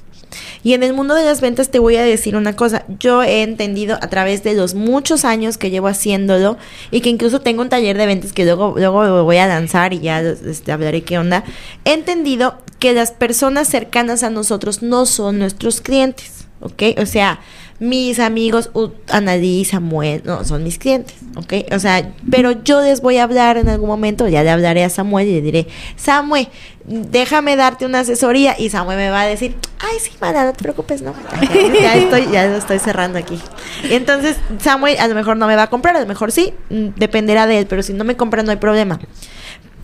Y 0.64 0.72
en 0.72 0.82
el 0.82 0.94
mundo 0.94 1.14
de 1.14 1.24
las 1.24 1.42
ventas 1.42 1.68
te 1.68 1.78
voy 1.78 1.96
a 1.96 2.02
decir 2.02 2.34
una 2.34 2.56
cosa. 2.56 2.84
Yo 2.98 3.22
he 3.22 3.42
entendido 3.42 3.96
a 4.00 4.08
través 4.08 4.42
de 4.42 4.54
los 4.54 4.74
muchos 4.74 5.24
años 5.26 5.58
que 5.58 5.70
llevo 5.70 5.88
haciéndolo 5.88 6.56
y 6.90 7.02
que 7.02 7.10
incluso 7.10 7.42
tengo 7.42 7.62
un 7.62 7.68
taller 7.68 7.98
de 7.98 8.06
ventas 8.06 8.32
que 8.32 8.44
luego, 8.44 8.74
luego 8.76 9.22
voy 9.24 9.36
a 9.36 9.46
lanzar 9.46 9.92
y 9.92 10.00
ya 10.00 10.20
este, 10.20 10.72
hablaré 10.72 11.02
qué 11.02 11.18
onda. 11.18 11.44
He 11.84 11.92
entendido 11.92 12.58
que 12.78 12.94
las 12.94 13.12
personas 13.12 13.68
cercanas 13.68 14.22
a 14.22 14.30
nosotros 14.30 14.82
no 14.82 15.04
son 15.06 15.38
nuestros 15.38 15.82
clientes. 15.82 16.46
¿Ok? 16.60 16.82
O 16.98 17.04
sea, 17.04 17.40
mis 17.80 18.20
amigos, 18.20 18.70
uh, 18.74 18.90
Annalí, 19.10 19.64
Samuel, 19.64 20.22
no, 20.24 20.44
son 20.44 20.62
mis 20.62 20.78
clientes, 20.78 21.16
¿ok? 21.36 21.72
O 21.72 21.78
sea, 21.78 22.12
pero 22.30 22.52
yo 22.62 22.80
les 22.80 23.00
voy 23.00 23.18
a 23.18 23.24
hablar 23.24 23.56
en 23.56 23.68
algún 23.68 23.88
momento, 23.88 24.28
ya 24.28 24.42
le 24.42 24.50
hablaré 24.50 24.84
a 24.84 24.90
Samuel 24.90 25.28
y 25.28 25.32
le 25.32 25.40
diré, 25.42 25.66
Samuel, 25.96 26.48
déjame 26.84 27.56
darte 27.56 27.84
una 27.84 28.00
asesoría 28.00 28.54
y 28.58 28.70
Samuel 28.70 28.96
me 28.96 29.10
va 29.10 29.22
a 29.22 29.26
decir, 29.26 29.56
ay, 29.80 29.98
sí, 29.98 30.12
mana, 30.20 30.44
no 30.44 30.52
te 30.52 30.62
preocupes, 30.62 31.02
no. 31.02 31.14
Ya, 31.42 31.72
ya 31.80 31.94
estoy, 31.96 32.28
ya 32.30 32.46
lo 32.46 32.56
estoy 32.56 32.78
cerrando 32.78 33.18
aquí. 33.18 33.40
Y 33.88 33.94
entonces, 33.94 34.36
Samuel 34.60 34.98
a 34.98 35.08
lo 35.08 35.14
mejor 35.14 35.36
no 35.36 35.46
me 35.46 35.56
va 35.56 35.64
a 35.64 35.70
comprar, 35.70 35.96
a 35.96 36.00
lo 36.00 36.06
mejor 36.06 36.30
sí, 36.30 36.54
mm, 36.70 36.88
dependerá 36.96 37.46
de 37.46 37.60
él, 37.60 37.66
pero 37.66 37.82
si 37.82 37.92
no 37.92 38.04
me 38.04 38.16
compra 38.16 38.42
no 38.42 38.50
hay 38.50 38.58
problema. 38.58 39.00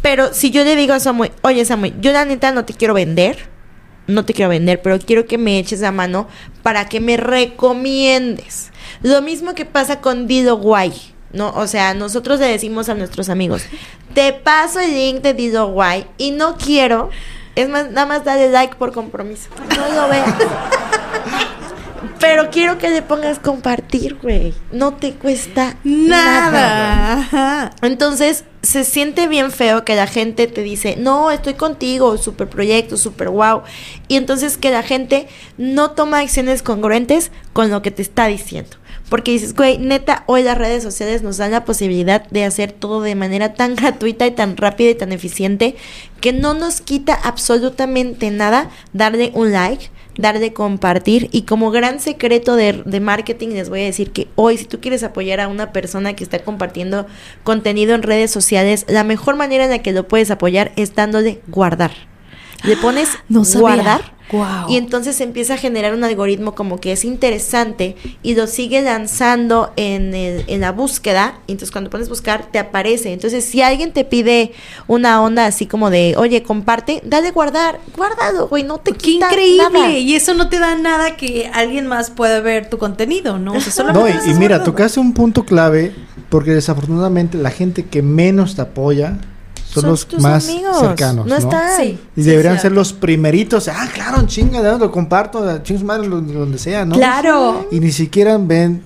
Pero 0.02 0.32
si 0.32 0.50
yo 0.50 0.64
le 0.64 0.76
digo 0.76 0.94
a 0.94 1.00
Samuel, 1.00 1.32
oye 1.42 1.64
Samuel, 1.64 1.94
yo 2.00 2.12
la 2.12 2.24
neta 2.24 2.52
no 2.52 2.64
te 2.64 2.72
quiero 2.72 2.94
vender, 2.94 3.48
no 4.06 4.24
te 4.24 4.34
quiero 4.34 4.48
vender, 4.50 4.82
pero 4.82 4.98
quiero 4.98 5.26
que 5.26 5.38
me 5.38 5.58
eches 5.58 5.80
la 5.80 5.92
mano 5.92 6.28
para 6.62 6.88
que 6.88 7.00
me 7.00 7.16
recomiendes. 7.16 8.70
Lo 9.02 9.22
mismo 9.22 9.54
que 9.54 9.64
pasa 9.64 10.00
con 10.00 10.26
Dido 10.26 10.56
Guay, 10.56 10.92
¿no? 11.32 11.50
O 11.54 11.66
sea, 11.66 11.94
nosotros 11.94 12.40
le 12.40 12.46
decimos 12.46 12.88
a 12.88 12.94
nuestros 12.94 13.28
amigos, 13.28 13.62
te 14.14 14.32
paso 14.32 14.80
el 14.80 14.94
link 14.94 15.22
de 15.22 15.34
Dido 15.34 15.68
Guay 15.68 16.06
y 16.18 16.32
no 16.32 16.56
quiero, 16.56 17.10
es 17.54 17.68
más, 17.68 17.90
nada 17.90 18.06
más 18.06 18.24
dale 18.24 18.50
like 18.50 18.76
por 18.76 18.92
compromiso. 18.92 19.48
No 19.76 19.92
lo 19.94 20.08
veas. 20.08 20.34
Pero 22.20 22.50
quiero 22.50 22.76
que 22.76 22.90
le 22.90 23.00
pongas 23.00 23.38
compartir, 23.38 24.18
güey. 24.22 24.54
No 24.70 24.94
te 24.94 25.14
cuesta 25.14 25.76
nada. 25.82 26.50
Nada. 26.50 27.12
Ajá. 27.18 27.70
Entonces, 27.80 28.44
se 28.62 28.84
siente 28.84 29.26
bien 29.26 29.50
feo 29.50 29.84
que 29.84 29.96
la 29.96 30.06
gente 30.06 30.46
te 30.46 30.62
dice, 30.62 30.96
no, 30.98 31.30
estoy 31.30 31.54
contigo, 31.54 32.18
super 32.18 32.48
proyecto, 32.48 32.98
super 32.98 33.30
wow. 33.30 33.62
Y 34.06 34.16
entonces 34.16 34.58
que 34.58 34.70
la 34.70 34.82
gente 34.82 35.28
no 35.56 35.92
toma 35.92 36.18
acciones 36.18 36.62
congruentes 36.62 37.32
con 37.54 37.70
lo 37.70 37.80
que 37.80 37.90
te 37.90 38.02
está 38.02 38.26
diciendo. 38.26 38.76
Porque 39.10 39.32
dices, 39.32 39.54
güey, 39.56 39.76
neta, 39.76 40.22
hoy 40.26 40.44
las 40.44 40.56
redes 40.56 40.84
sociales 40.84 41.22
nos 41.22 41.36
dan 41.36 41.50
la 41.50 41.64
posibilidad 41.64 42.22
de 42.30 42.44
hacer 42.44 42.70
todo 42.70 43.02
de 43.02 43.16
manera 43.16 43.54
tan 43.54 43.74
gratuita 43.74 44.24
y 44.26 44.30
tan 44.30 44.56
rápida 44.56 44.90
y 44.90 44.94
tan 44.94 45.12
eficiente 45.12 45.74
que 46.20 46.32
no 46.32 46.54
nos 46.54 46.80
quita 46.80 47.14
absolutamente 47.14 48.30
nada 48.30 48.70
darle 48.92 49.32
un 49.34 49.50
like, 49.50 49.90
darle 50.16 50.52
compartir 50.52 51.28
y 51.32 51.42
como 51.42 51.72
gran 51.72 51.98
secreto 51.98 52.54
de, 52.54 52.84
de 52.84 53.00
marketing 53.00 53.48
les 53.48 53.68
voy 53.68 53.80
a 53.80 53.84
decir 53.84 54.12
que 54.12 54.28
hoy 54.36 54.58
si 54.58 54.64
tú 54.64 54.80
quieres 54.80 55.02
apoyar 55.02 55.40
a 55.40 55.48
una 55.48 55.72
persona 55.72 56.14
que 56.14 56.22
está 56.22 56.38
compartiendo 56.44 57.06
contenido 57.42 57.96
en 57.96 58.02
redes 58.04 58.30
sociales, 58.30 58.86
la 58.88 59.02
mejor 59.02 59.34
manera 59.34 59.64
en 59.64 59.70
la 59.70 59.82
que 59.82 59.92
lo 59.92 60.06
puedes 60.06 60.30
apoyar 60.30 60.70
es 60.76 60.94
dándole 60.94 61.40
guardar. 61.48 61.90
Le 62.62 62.76
pones 62.76 63.08
No 63.28 63.42
guardar 63.42 64.19
Y 64.68 64.76
entonces 64.76 65.16
se 65.16 65.24
empieza 65.24 65.54
a 65.54 65.56
generar 65.56 65.94
un 65.94 66.04
algoritmo 66.04 66.54
como 66.54 66.78
que 66.80 66.92
es 66.92 67.04
interesante 67.04 67.96
y 68.22 68.34
lo 68.34 68.46
sigue 68.46 68.82
lanzando 68.82 69.72
en, 69.76 70.14
el- 70.14 70.44
en 70.46 70.60
la 70.60 70.72
búsqueda. 70.72 71.38
Y 71.46 71.52
entonces 71.52 71.70
cuando 71.72 71.90
pones 71.90 72.08
buscar, 72.08 72.46
te 72.50 72.58
aparece. 72.58 73.12
Entonces, 73.12 73.44
si 73.44 73.62
alguien 73.62 73.92
te 73.92 74.04
pide 74.04 74.52
una 74.86 75.22
onda 75.22 75.46
así 75.46 75.66
como 75.66 75.90
de, 75.90 76.14
oye, 76.16 76.42
comparte, 76.42 77.00
dale 77.04 77.30
guardar, 77.32 77.80
guárdalo, 77.96 78.48
güey, 78.48 78.62
no 78.62 78.78
te 78.78 78.92
Qué 78.92 78.98
quita 78.98 79.26
increíble. 79.30 79.64
nada. 79.72 79.90
Y 79.92 80.14
eso 80.14 80.34
no 80.34 80.48
te 80.48 80.58
da 80.58 80.76
nada 80.76 81.16
que 81.16 81.50
alguien 81.52 81.86
más 81.86 82.10
pueda 82.10 82.40
ver 82.40 82.70
tu 82.70 82.78
contenido, 82.78 83.38
¿no? 83.38 83.52
O 83.54 83.60
sea, 83.60 83.84
No, 83.84 83.92
solamente 83.92 84.10
y, 84.10 84.12
lo 84.14 84.18
y 84.18 84.26
estás 84.26 84.38
mira, 84.38 84.62
tocaste 84.64 85.00
un 85.00 85.12
punto 85.14 85.44
clave 85.44 85.92
porque 86.28 86.52
desafortunadamente 86.52 87.36
la 87.38 87.50
gente 87.50 87.86
que 87.86 88.02
menos 88.02 88.54
te 88.54 88.62
apoya 88.62 89.18
son, 89.72 89.90
los 89.90 90.06
tus 90.06 90.20
más 90.20 90.48
amigos, 90.48 90.78
cercanos. 90.78 91.26
No 91.26 91.34
¿no? 91.34 91.36
están. 91.38 91.76
Sí. 91.80 91.98
Y 92.16 92.22
deberían 92.22 92.58
ser 92.60 92.72
los 92.72 92.92
primeritos. 92.92 93.68
Ah, 93.68 93.88
claro, 93.92 94.26
chinga, 94.26 94.60
lo 94.76 94.90
comparto, 94.90 95.58
chingas 95.62 95.84
madre, 95.84 96.08
donde 96.08 96.58
sea, 96.58 96.84
¿no? 96.84 96.94
Claro. 96.96 97.68
Y 97.70 97.80
ni 97.80 97.92
siquiera 97.92 98.36
ven, 98.38 98.82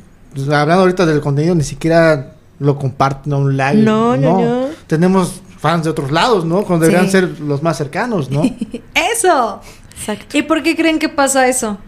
hablando 0.52 0.82
ahorita 0.82 1.06
del 1.06 1.20
contenido, 1.20 1.54
ni 1.54 1.64
siquiera 1.64 2.34
lo 2.58 2.78
comparten 2.78 3.32
a 3.32 3.36
un 3.36 3.56
like. 3.56 3.80
No, 3.82 4.16
no, 4.16 4.40
no. 4.40 4.66
Tenemos 4.86 5.40
fans 5.58 5.84
de 5.84 5.90
otros 5.90 6.10
lados, 6.12 6.44
¿no? 6.44 6.62
Cuando 6.62 6.84
deberían 6.86 7.06
Sí. 7.06 7.12
ser 7.12 7.40
los 7.40 7.62
más 7.62 7.76
cercanos, 7.76 8.30
¿no? 8.30 8.42
Eso. 8.94 9.60
Exacto. 9.98 10.36
¿Y 10.38 10.42
por 10.42 10.62
qué 10.62 10.76
creen 10.76 10.98
que 10.98 11.08
pasa 11.08 11.48
eso? 11.48 11.78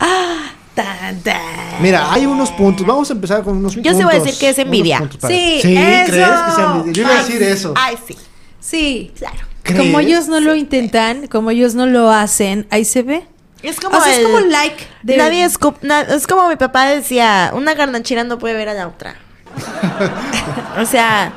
Ah, 0.00 0.52
tan, 0.82 1.20
tan. 1.22 1.82
Mira, 1.82 2.12
hay 2.12 2.24
unos 2.26 2.50
puntos. 2.52 2.86
Vamos 2.86 3.10
a 3.10 3.12
empezar 3.12 3.42
con 3.42 3.56
unos 3.56 3.74
Yo 3.74 3.82
puntos. 3.82 3.98
sí 3.98 4.04
voy 4.04 4.14
a 4.14 4.18
decir 4.20 4.38
que 4.38 4.48
es 4.50 4.58
envidia. 4.58 4.98
Sí, 5.26 5.58
sí 5.62 5.76
eso. 5.76 6.10
¿crees 6.12 6.40
que 6.40 6.50
sea 6.52 6.72
envidia? 6.76 6.92
Yo 6.92 7.02
iba 7.02 7.10
a 7.12 7.24
decir 7.24 7.42
eso. 7.42 7.74
Ay, 7.76 7.96
sí. 8.06 8.16
Sí. 8.60 9.12
Claro. 9.16 9.38
¿Crees? 9.62 9.80
Como 9.82 10.00
ellos 10.00 10.28
no 10.28 10.40
lo 10.40 10.54
intentan, 10.54 11.26
como 11.26 11.50
ellos 11.50 11.74
no 11.74 11.86
lo 11.86 12.10
hacen, 12.10 12.66
ahí 12.70 12.84
se 12.84 13.02
ve. 13.02 13.26
Es 13.62 13.80
como 13.80 13.98
o 13.98 14.00
sea, 14.00 14.12
es 14.12 14.18
el- 14.18 14.24
como 14.24 14.38
like 14.40 14.84
de 15.02 15.16
Nadie 15.16 15.44
es, 15.44 15.58
na- 15.82 16.02
es 16.02 16.26
como 16.28 16.48
mi 16.48 16.54
papá 16.56 16.86
decía, 16.86 17.50
una 17.54 17.74
garnachera 17.74 18.22
no 18.24 18.38
puede 18.38 18.54
ver 18.54 18.68
a 18.68 18.74
la 18.74 18.86
otra. 18.86 19.16
o 20.80 20.86
sea, 20.86 21.32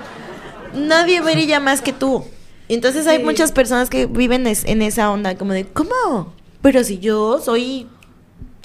nadie 0.75 1.21
brilla 1.21 1.59
más 1.59 1.81
que 1.81 1.93
tú. 1.93 2.23
Entonces 2.69 3.05
hay 3.07 3.17
Sí. 3.17 3.23
muchas 3.23 3.51
personas 3.51 3.89
que 3.89 4.05
viven 4.05 4.47
es- 4.47 4.63
en 4.65 4.81
esa 4.81 5.09
onda, 5.11 5.35
como 5.35 5.53
de, 5.53 5.65
¿cómo? 5.65 6.33
Pero 6.61 6.83
si 6.83 6.99
yo 6.99 7.39
soy 7.43 7.87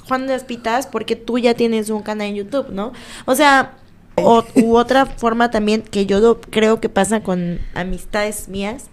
Juan 0.09 0.27
de 0.27 0.33
las 0.35 0.45
Pitas, 0.45 0.87
porque 0.87 1.17
tú 1.17 1.39
ya 1.39 1.55
tienes 1.55 1.91
un 1.91 2.03
canal 2.03 2.29
en 2.29 2.35
YouTube, 2.37 2.69
¿no? 2.71 2.93
O 3.25 3.35
sea, 3.35 3.73
o- 4.17 4.45
u 4.55 4.77
otra 4.79 5.07
forma 5.07 5.51
también 5.51 5.83
que 5.83 6.07
yo 6.07 6.21
lo 6.21 6.41
creo 6.41 6.81
que 6.81 6.89
pasa 6.89 7.21
con 7.23 7.61
amistades 7.75 8.49
mías, 8.49 8.85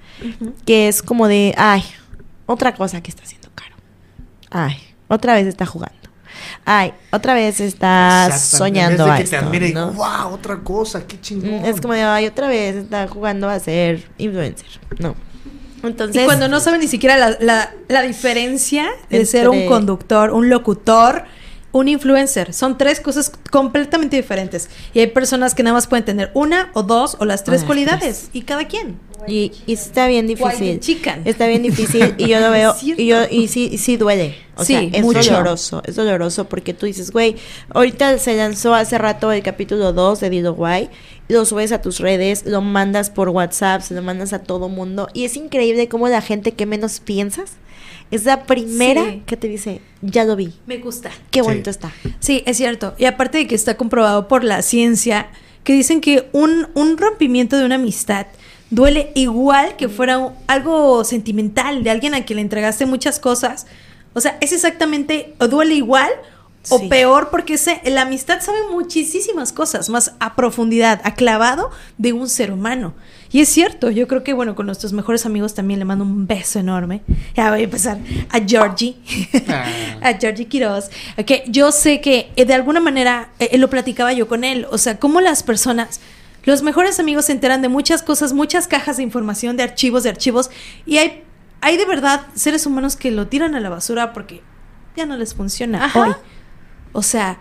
que 0.66 0.88
es 0.88 1.02
como 1.02 1.28
de, 1.28 1.54
ay, 1.58 1.84
otra 2.46 2.76
cosa 2.76 3.02
que 3.02 3.10
está 3.12 3.24
haciendo 3.24 3.50
caro. 3.56 3.76
Ay, 4.50 4.78
otra 5.08 5.34
vez 5.36 5.48
está 5.48 5.66
jugando. 5.66 5.96
Ay, 6.66 6.94
otra 7.12 7.34
vez 7.34 7.60
está 7.60 8.30
soñando 8.38 9.06
En 9.06 9.12
a 9.12 9.14
vez 9.18 9.20
de 9.20 9.24
que 9.24 9.30
te 9.30 9.36
esto, 9.36 9.48
admire 9.48 9.70
y, 9.70 9.74
¿no? 9.74 9.92
wow, 9.94 10.34
otra 10.34 10.60
cosa, 10.60 11.06
qué 11.06 11.20
chingón. 11.20 11.66
Es 11.66 11.80
como 11.82 11.94
de, 11.94 12.02
ay, 12.04 12.26
otra 12.28 12.48
vez 12.48 12.76
está 12.76 13.08
jugando 13.08 13.50
a 13.50 13.60
ser 13.60 14.08
influencer. 14.18 14.68
No. 15.00 15.16
Entonces, 15.84 16.22
Y 16.22 16.26
cuando 16.26 16.48
no 16.48 16.60
saben 16.60 16.80
ni 16.80 16.88
siquiera 16.88 17.18
la, 17.18 17.38
la- 17.40 17.74
la 17.88 18.02
diferencia 18.02 18.88
de 19.10 19.26
ser 19.26 19.50
un 19.50 19.66
conductor, 19.68 20.32
un 20.32 20.50
locutor, 20.50 21.24
un 21.74 21.90
influencer. 21.90 22.54
Son 22.54 22.78
tres 22.78 23.02
cosas 23.02 23.32
completamente 23.52 24.16
diferentes. 24.16 24.70
Y 24.94 25.00
hay 25.00 25.08
personas 25.08 25.54
que 25.56 25.64
nada 25.64 25.74
más 25.74 25.88
pueden 25.88 26.06
tener 26.06 26.32
una 26.34 26.70
o 26.74 26.84
dos 26.84 27.18
o 27.20 27.26
las 27.26 27.44
tres 27.44 27.62
las 27.62 27.66
cualidades. 27.66 28.30
Y 28.32 28.44
cada 28.44 28.66
quien. 28.68 28.98
Y, 29.28 29.52
y 29.66 29.74
está 29.74 30.08
bien 30.08 30.28
difícil. 30.28 30.80
chicken. 30.80 31.22
Está 31.26 31.48
bien 31.48 31.64
difícil 31.64 32.14
y 32.18 32.28
yo 32.28 32.40
lo 32.40 32.52
veo 32.52 32.76
y 32.82 33.06
yo 33.08 33.24
y 33.30 33.48
sí 33.48 33.70
y 33.72 33.78
sí 33.78 33.98
duele. 33.98 34.36
O 34.56 34.64
Sí, 34.66 34.74
sea, 34.74 34.82
es 34.82 35.02
mucho. 35.02 35.32
doloroso, 35.32 35.82
es 35.86 35.96
doloroso 35.96 36.46
porque 36.46 36.74
tú 36.74 36.86
dices, 36.86 37.10
güey, 37.12 37.36
ahorita 37.70 38.18
se 38.20 38.36
lanzó 38.38 38.76
hace 38.76 38.98
rato 38.98 39.32
el 39.32 39.42
capítulo 39.42 39.94
2 39.94 40.20
de 40.20 40.30
Dido 40.30 40.54
Guay, 40.54 40.90
lo 41.28 41.46
subes 41.46 41.72
a 41.72 41.82
tus 41.82 42.00
redes, 42.00 42.46
lo 42.46 42.62
mandas 42.62 43.10
por 43.10 43.30
WhatsApp, 43.30 43.82
se 43.82 43.96
lo 43.96 44.04
mandas 44.04 44.32
a 44.34 44.40
todo 44.40 44.70
mundo 44.70 45.08
y 45.14 45.24
es 45.26 45.38
increíble 45.38 45.88
cómo 45.88 46.08
la 46.08 46.22
gente 46.22 46.52
que 46.52 46.66
menos 46.68 47.00
piensas 47.00 47.54
es 48.16 48.26
la 48.26 48.44
primera 48.44 49.04
Sí. 49.06 49.24
que 49.26 49.38
te 49.38 49.48
dice, 49.48 49.82
"Ya 50.02 50.24
lo 50.24 50.36
vi. 50.36 50.54
Me 50.66 50.78
gusta. 50.78 51.12
Qué 51.32 51.40
Sí. 51.42 51.46
bonito 51.46 51.70
está." 51.70 51.92
Sí, 52.20 52.44
es 52.46 52.58
cierto. 52.58 52.94
Y 52.98 53.06
aparte 53.06 53.38
de 53.40 53.48
que 53.48 53.56
está 53.56 53.76
comprobado 53.78 54.28
por 54.28 54.44
la 54.44 54.62
ciencia, 54.62 55.28
que 55.64 55.74
dicen 55.74 56.02
que 56.02 56.30
un, 56.34 56.68
un 56.74 56.98
rompimiento 56.98 57.58
de 57.58 57.66
una 57.66 57.76
amistad 57.76 58.28
duele 58.70 59.12
igual 59.16 59.76
que 59.78 59.88
fuera 59.90 60.18
un- 60.18 60.34
algo 60.48 61.04
sentimental 61.04 61.84
de 61.84 61.90
alguien 61.92 62.14
a 62.16 62.26
quien 62.26 62.38
le 62.38 62.42
entregaste 62.42 62.86
muchas 62.86 63.20
cosas. 63.20 63.68
O 64.14 64.22
sea, 64.22 64.38
es 64.42 64.52
exactamente, 64.52 65.34
o 65.40 65.48
duele 65.48 65.76
igual 65.76 66.10
o 66.70 66.80
Sí. 66.80 66.88
peor 66.88 67.30
porque 67.30 67.56
ese, 67.56 67.82
la 67.86 68.04
amistad 68.04 68.40
sabe 68.42 68.60
muchísimas 68.72 69.52
cosas, 69.52 69.90
más 69.90 70.14
a 70.20 70.36
profundidad, 70.36 71.02
a 71.04 71.14
clavado 71.14 71.72
de 71.98 72.14
un 72.14 72.30
ser 72.30 72.52
humano. 72.52 72.94
Y 73.34 73.42
es 73.42 73.50
cierto, 73.50 73.90
yo 73.90 74.08
creo 74.08 74.24
que, 74.24 74.32
bueno, 74.34 74.54
con 74.54 74.68
nuestros 74.68 74.94
mejores 74.94 75.26
amigos 75.26 75.56
también 75.56 75.80
le 75.80 75.86
mando 75.86 76.06
un 76.06 76.28
beso 76.28 76.60
enorme. 76.60 77.02
Ya 77.36 77.50
voy 77.50 77.62
a 77.62 77.64
empezar 77.64 77.98
a 78.30 78.40
Georgie, 78.40 78.96
Ah. 79.50 79.66
a 80.02 80.14
Georgie 80.14 80.46
Quiroz, 80.46 80.90
que 81.26 81.44
yo 81.48 81.72
sé 81.72 82.00
que 82.00 82.32
eh, 82.36 82.46
de 82.46 82.54
alguna 82.54 82.80
manera, 82.80 83.30
eh, 83.40 83.50
eh, 83.52 83.58
lo 83.58 83.72
platicaba 83.72 84.14
yo 84.14 84.28
con 84.28 84.44
él, 84.44 84.68
o 84.70 84.78
sea, 84.78 85.00
cómo 85.00 85.20
las 85.20 85.42
personas 85.44 86.00
Los 86.46 86.62
mejores 86.62 87.00
amigos 87.00 87.26
se 87.26 87.32
enteran 87.32 87.62
de 87.62 87.70
muchas 87.70 88.04
cosas, 88.04 88.34
muchas 88.34 88.68
cajas 88.68 88.98
de 88.98 89.04
información, 89.04 89.58
de 89.58 89.64
archivos, 89.64 90.04
de 90.04 90.10
archivos. 90.10 90.52
Y 90.86 90.98
hay, 90.98 91.24
hay 91.62 91.78
de 91.78 91.86
verdad 91.86 92.22
seres 92.36 92.66
humanos 92.66 92.98
que 92.98 93.12
lo 93.12 93.28
tiran 93.28 93.56
a 93.56 93.62
la 93.62 93.70
basura 93.70 94.12
porque 94.14 94.44
ya 94.96 95.06
no 95.06 95.16
les 95.18 95.34
funciona 95.34 95.86
Ajá. 95.86 96.02
hoy. 96.02 96.14
O 96.92 97.02
sea, 97.02 97.40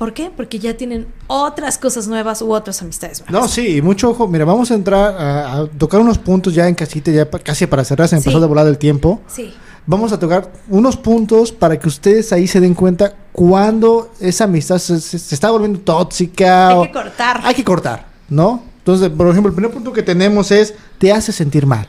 ¿por 0.00 0.14
qué? 0.14 0.30
Porque 0.34 0.58
ya 0.58 0.74
tienen 0.78 1.06
otras 1.26 1.76
cosas 1.76 2.08
nuevas 2.08 2.40
u 2.40 2.50
otras 2.54 2.80
amistades 2.80 3.20
nuevas. 3.20 3.32
No, 3.42 3.46
sí, 3.48 3.82
mucho 3.82 4.08
ojo. 4.10 4.26
Mira, 4.26 4.46
vamos 4.46 4.70
a 4.70 4.74
entrar 4.74 5.14
a, 5.14 5.58
a 5.58 5.66
tocar 5.66 6.00
unos 6.00 6.16
puntos 6.16 6.54
ya 6.54 6.66
en 6.66 6.74
casita, 6.74 7.10
ya 7.10 7.28
casi 7.28 7.66
para 7.66 7.84
cerrar, 7.84 8.08
se 8.08 8.16
me 8.16 8.22
Sí. 8.22 8.30
de 8.40 8.46
volar 8.46 8.66
el 8.66 8.78
tiempo. 8.78 9.20
Sí. 9.28 9.52
Vamos 9.84 10.10
a 10.12 10.18
tocar 10.18 10.50
unos 10.70 10.96
puntos 10.96 11.52
para 11.52 11.78
que 11.78 11.86
ustedes 11.86 12.32
ahí 12.32 12.46
se 12.46 12.60
den 12.60 12.72
cuenta 12.72 13.14
cuando 13.32 14.10
esa 14.20 14.44
amistad 14.44 14.78
se, 14.78 15.00
se- 15.00 15.18
se 15.18 15.34
está 15.34 15.50
volviendo 15.50 15.80
tóxica. 15.80 16.68
Hay 16.68 16.76
o- 16.78 16.82
que 16.84 16.92
cortar. 16.92 17.40
Hay 17.44 17.54
que 17.54 17.64
cortar, 17.64 18.06
¿no? 18.30 18.62
Entonces, 18.78 19.10
por 19.10 19.28
ejemplo, 19.28 19.50
el 19.50 19.54
primer 19.54 19.70
punto 19.70 19.92
que 19.92 20.02
tenemos 20.02 20.50
es, 20.50 20.72
te 20.98 21.12
hace 21.12 21.30
sentir 21.32 21.66
mal. 21.66 21.86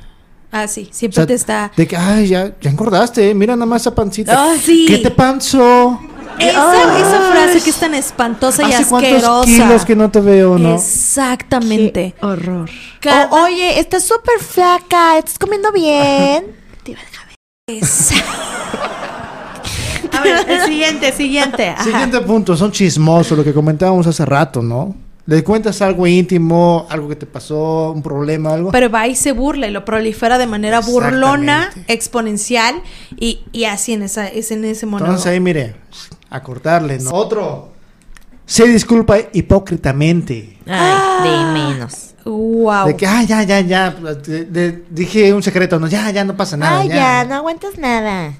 Ah, 0.54 0.68
sí, 0.68 0.90
O 0.92 0.94
siempre 0.94 1.16
sea, 1.16 1.26
te 1.28 1.34
está... 1.34 1.72
De 1.78 1.88
que, 1.88 1.96
ay, 1.96 2.28
ya, 2.28 2.54
ya 2.60 2.70
engordaste, 2.70 3.34
mira 3.34 3.56
nada 3.56 3.66
más 3.66 3.84
esa 3.84 3.96
pancita. 3.96 4.34
Ah, 4.38 4.56
sí. 4.62 4.84
¿Qué 4.86 4.98
te 4.98 5.10
panzó? 5.10 5.98
Esa, 6.50 7.00
esa 7.00 7.32
frase 7.32 7.62
que 7.64 7.70
es 7.70 7.76
tan 7.78 7.94
espantosa 7.94 8.64
y 8.68 8.74
¿Hace 8.74 8.86
cuántos 8.90 9.12
asquerosa. 9.14 9.46
kilos 9.46 9.86
que 9.86 9.96
no 9.96 10.10
te 10.12 10.20
veo, 10.22 10.58
no? 10.58 10.76
Exactamente. 10.76 12.16
horror. 12.22 12.70
Cada- 13.00 13.28
O, 13.32 13.44
oye, 13.46 13.80
estás 13.80 14.04
súper 14.04 14.40
flaca, 14.40 15.18
estás 15.18 15.38
comiendo 15.40 15.72
bien. 15.72 16.56
Te 16.84 16.92
iba 16.92 17.00
a 17.02 17.04
dejar 17.06 17.28
ver. 17.68 17.82
A 20.14 20.22
ver, 20.24 20.46
el 20.50 20.62
siguiente, 20.66 21.12
siguiente. 21.14 21.70
Ajá. 21.70 21.84
Siguiente 21.84 22.20
punto, 22.22 22.58
son 22.58 22.72
chismosos, 22.72 23.38
lo 23.38 23.44
que 23.44 23.54
comentábamos 23.54 24.06
hace 24.08 24.26
rato, 24.26 24.62
¿no? 24.62 24.94
Le 25.26 25.44
cuentas 25.44 25.82
algo 25.82 26.06
íntimo, 26.06 26.86
algo 26.90 27.08
que 27.08 27.16
te 27.16 27.26
pasó, 27.26 27.92
un 27.92 28.02
problema, 28.02 28.54
algo. 28.54 28.72
Pero 28.72 28.90
va 28.90 29.08
y 29.08 29.16
se 29.16 29.32
burla 29.32 29.68
y 29.68 29.72
lo 29.72 29.86
prolifera 29.86 30.38
de 30.38 30.48
manera 30.48 30.82
burlona, 30.82 31.72
exponencial 31.88 32.82
y, 33.18 33.42
y 33.54 33.66
así 33.66 33.94
en 33.94 34.02
esa 34.04 34.28
es 34.28 34.52
en 34.52 34.66
ese 34.66 34.86
monólogo. 34.86 35.12
Entonces 35.14 35.32
ahí, 35.32 35.40
mire, 35.40 35.76
a 36.32 36.42
cortarle, 36.42 36.98
¿no? 37.00 37.12
Otro. 37.12 37.70
Se 38.46 38.66
disculpa 38.68 39.18
hipócritamente. 39.34 40.58
Ay, 40.68 41.30
de 41.30 41.38
menos. 41.54 42.08
Wow. 42.26 42.88
De 42.88 42.96
que, 42.98 43.08
ah, 43.08 43.24
ya, 43.24 43.44
ya, 43.44 43.60
ya. 43.62 43.92
de- 43.92 44.46
de- 44.46 44.84
dije 44.90 45.34
un 45.34 45.42
secreto, 45.44 45.80
no, 45.80 45.88
ya, 45.88 46.10
ya, 46.12 46.24
no 46.24 46.36
pasa 46.36 46.58
nada. 46.58 46.80
Ay, 46.80 46.90
ya, 46.90 47.24
no 47.26 47.36
aguantas 47.36 47.78
nada. 47.78 48.34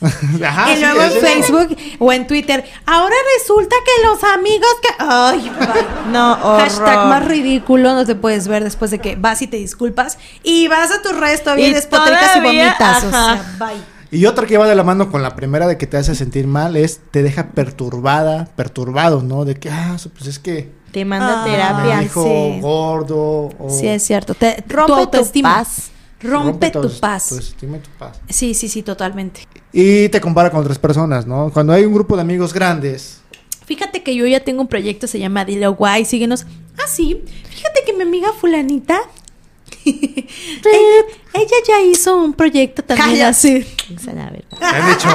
Ajá, 0.46 0.72
y 0.72 0.76
sí, 0.76 0.80
luego 0.82 1.02
en 1.02 1.12
Facebook 1.20 1.76
o 1.98 2.10
en 2.10 2.26
Twitter, 2.26 2.64
ahora 2.86 3.14
resulta 3.38 3.76
que 3.84 4.06
los 4.08 4.24
amigos 4.24 4.70
que... 4.82 4.88
Ay. 4.98 5.52
No, 6.10 6.32
horror. 6.32 6.60
Hashtag 6.62 7.06
más 7.08 7.24
ridículo 7.26 7.92
no 7.94 8.04
te 8.06 8.14
puedes 8.14 8.48
ver 8.48 8.64
después 8.64 8.90
de 8.90 8.98
que 8.98 9.14
vas 9.16 9.42
y 9.42 9.46
te 9.46 9.58
disculpas 9.58 10.18
y 10.42 10.66
vas 10.68 10.90
a 10.90 11.02
tus 11.02 11.14
redes 11.16 11.42
todavía 11.44 11.68
Y 11.68 11.74
despotricas 11.74 12.34
y 12.36 12.40
todavía, 12.40 12.64
vomitas. 12.78 13.04
O 13.04 13.08
ajá. 13.08 13.38
sea, 13.58 13.66
bye. 13.66 13.99
Y 14.12 14.26
otra 14.26 14.46
que 14.46 14.58
va 14.58 14.66
de 14.68 14.74
la 14.74 14.82
mano 14.82 15.10
con 15.10 15.22
la 15.22 15.36
primera 15.36 15.66
de 15.68 15.78
que 15.78 15.86
te 15.86 15.96
hace 15.96 16.14
sentir 16.14 16.46
mal 16.46 16.76
es 16.76 17.00
te 17.12 17.22
deja 17.22 17.48
perturbada, 17.50 18.46
perturbado, 18.56 19.22
¿no? 19.22 19.44
De 19.44 19.54
que, 19.54 19.70
ah, 19.70 19.96
pues 20.16 20.26
es 20.26 20.38
que 20.38 20.72
Te 20.90 21.04
manda 21.04 21.42
Ah, 21.42 21.44
terapia. 21.44 22.00
dijo 22.00 22.24
sí. 22.24 22.60
gordo. 22.60 23.50
O 23.58 23.68
Sí, 23.70 23.86
es 23.86 24.02
cierto. 24.02 24.34
Te, 24.34 24.64
Rompe 24.66 24.86
tu 24.86 24.86
tu 24.86 24.92
autoestima. 24.94 25.54
paz. 25.54 25.90
Rompe, 26.22 26.70
tu, 26.70 26.82
tu- 26.82 27.00
paz. 27.00 27.28
tu 27.28 27.38
estima 27.38 27.76
y 27.76 27.80
tu 27.80 27.90
paz. 27.98 28.20
Sí, 28.28 28.52
sí, 28.54 28.68
sí, 28.68 28.82
totalmente. 28.82 29.46
Y 29.72 30.08
te 30.10 30.20
compara 30.20 30.50
con 30.50 30.60
otras 30.60 30.78
personas, 30.78 31.26
¿no? 31.26 31.50
Cuando 31.52 31.72
hay 31.72 31.84
un 31.84 31.94
grupo 31.94 32.16
de 32.16 32.22
amigos 32.22 32.52
grandes, 32.52 33.18
Fíjate 33.64 34.02
que 34.02 34.16
yo 34.16 34.26
ya 34.26 34.40
tengo 34.40 34.62
un 34.62 34.66
proyecto, 34.66 35.06
se 35.06 35.20
llama 35.20 35.44
Dilo 35.44 35.72
Guay, 35.76 36.04
síguenos. 36.04 36.44
Ah, 36.76 36.88
sí. 36.88 37.22
Fíjate 37.48 37.82
que 37.86 37.92
mi 37.92 38.02
amiga 38.02 38.32
fulanita, 38.32 39.00
ella, 39.84 41.06
ella 41.34 41.56
ya 41.66 41.80
hizo 41.82 42.16
un 42.20 42.32
proyecto 42.32 42.82
también 42.82 43.08
Cállate. 43.10 43.24
así. 43.30 43.66
Esa 43.96 44.12
la 44.12 44.30
verdad. 44.30 44.58
¿te 44.58 44.64
han 44.64 44.88
dicho? 44.88 45.08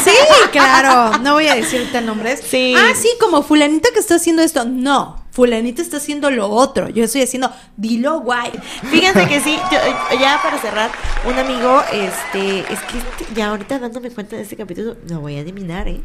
Sí, 0.04 0.10
claro. 0.52 1.18
No 1.18 1.34
voy 1.34 1.48
a 1.48 1.54
decirte 1.54 2.00
nombres. 2.00 2.42
Sí. 2.48 2.74
Ah, 2.76 2.92
sí, 2.94 3.08
como 3.20 3.42
fulanita 3.42 3.88
que 3.92 4.00
está 4.00 4.16
haciendo 4.16 4.42
esto. 4.42 4.64
No, 4.64 5.24
fulanita 5.32 5.80
está 5.82 5.96
haciendo 5.98 6.30
lo 6.30 6.48
otro. 6.48 6.88
Yo 6.88 7.04
estoy 7.04 7.22
haciendo 7.22 7.50
Dilo 7.76 8.20
Guay. 8.20 8.50
Fíjense 8.90 9.26
que 9.26 9.40
sí, 9.40 9.58
yo- 9.70 10.18
ya 10.18 10.40
para 10.42 10.58
cerrar, 10.58 10.90
un 11.26 11.38
amigo, 11.38 11.82
este, 11.92 12.60
es 12.72 12.78
que 12.80 13.34
ya 13.34 13.48
ahorita 13.48 13.78
dándome 13.78 14.10
cuenta 14.10 14.36
de 14.36 14.42
este 14.42 14.56
capítulo, 14.56 14.96
lo 15.08 15.20
voy 15.20 15.36
a 15.36 15.40
eliminar, 15.40 15.88
¿eh? 15.88 16.00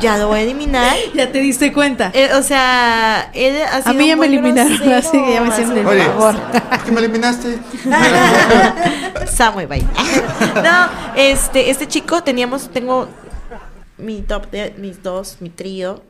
Ya 0.00 0.18
lo 0.18 0.28
voy 0.28 0.40
a 0.40 0.42
eliminar. 0.42 0.94
Ya 1.14 1.30
te 1.30 1.38
diste 1.38 1.72
cuenta. 1.72 2.10
Eh, 2.12 2.30
o 2.34 2.42
sea, 2.42 3.30
él 3.34 3.56
ha 3.62 3.82
sido 3.82 3.90
A 3.90 3.92
mí 3.94 4.08
ya 4.08 4.16
me 4.16 4.26
eliminaron, 4.26 4.76
grosero, 4.78 4.96
así 4.96 5.22
que 5.22 5.32
ya 5.32 5.40
me 5.42 5.52
sido 5.52 5.74
el 5.74 6.02
favor. 6.02 6.34
¿por 6.36 6.82
qué 6.84 6.92
me 6.92 7.00
eliminaste? 7.00 7.58
Samuel, 9.26 9.68
bye. 9.68 9.82
no, 10.56 10.88
este, 11.16 11.70
este 11.70 11.86
chico 11.86 12.22
teníamos, 12.22 12.68
tengo 12.70 13.08
mi 13.96 14.22
top 14.22 14.50
de 14.50 14.74
mis 14.78 15.02
dos, 15.02 15.36
mi 15.40 15.50
trío. 15.50 16.02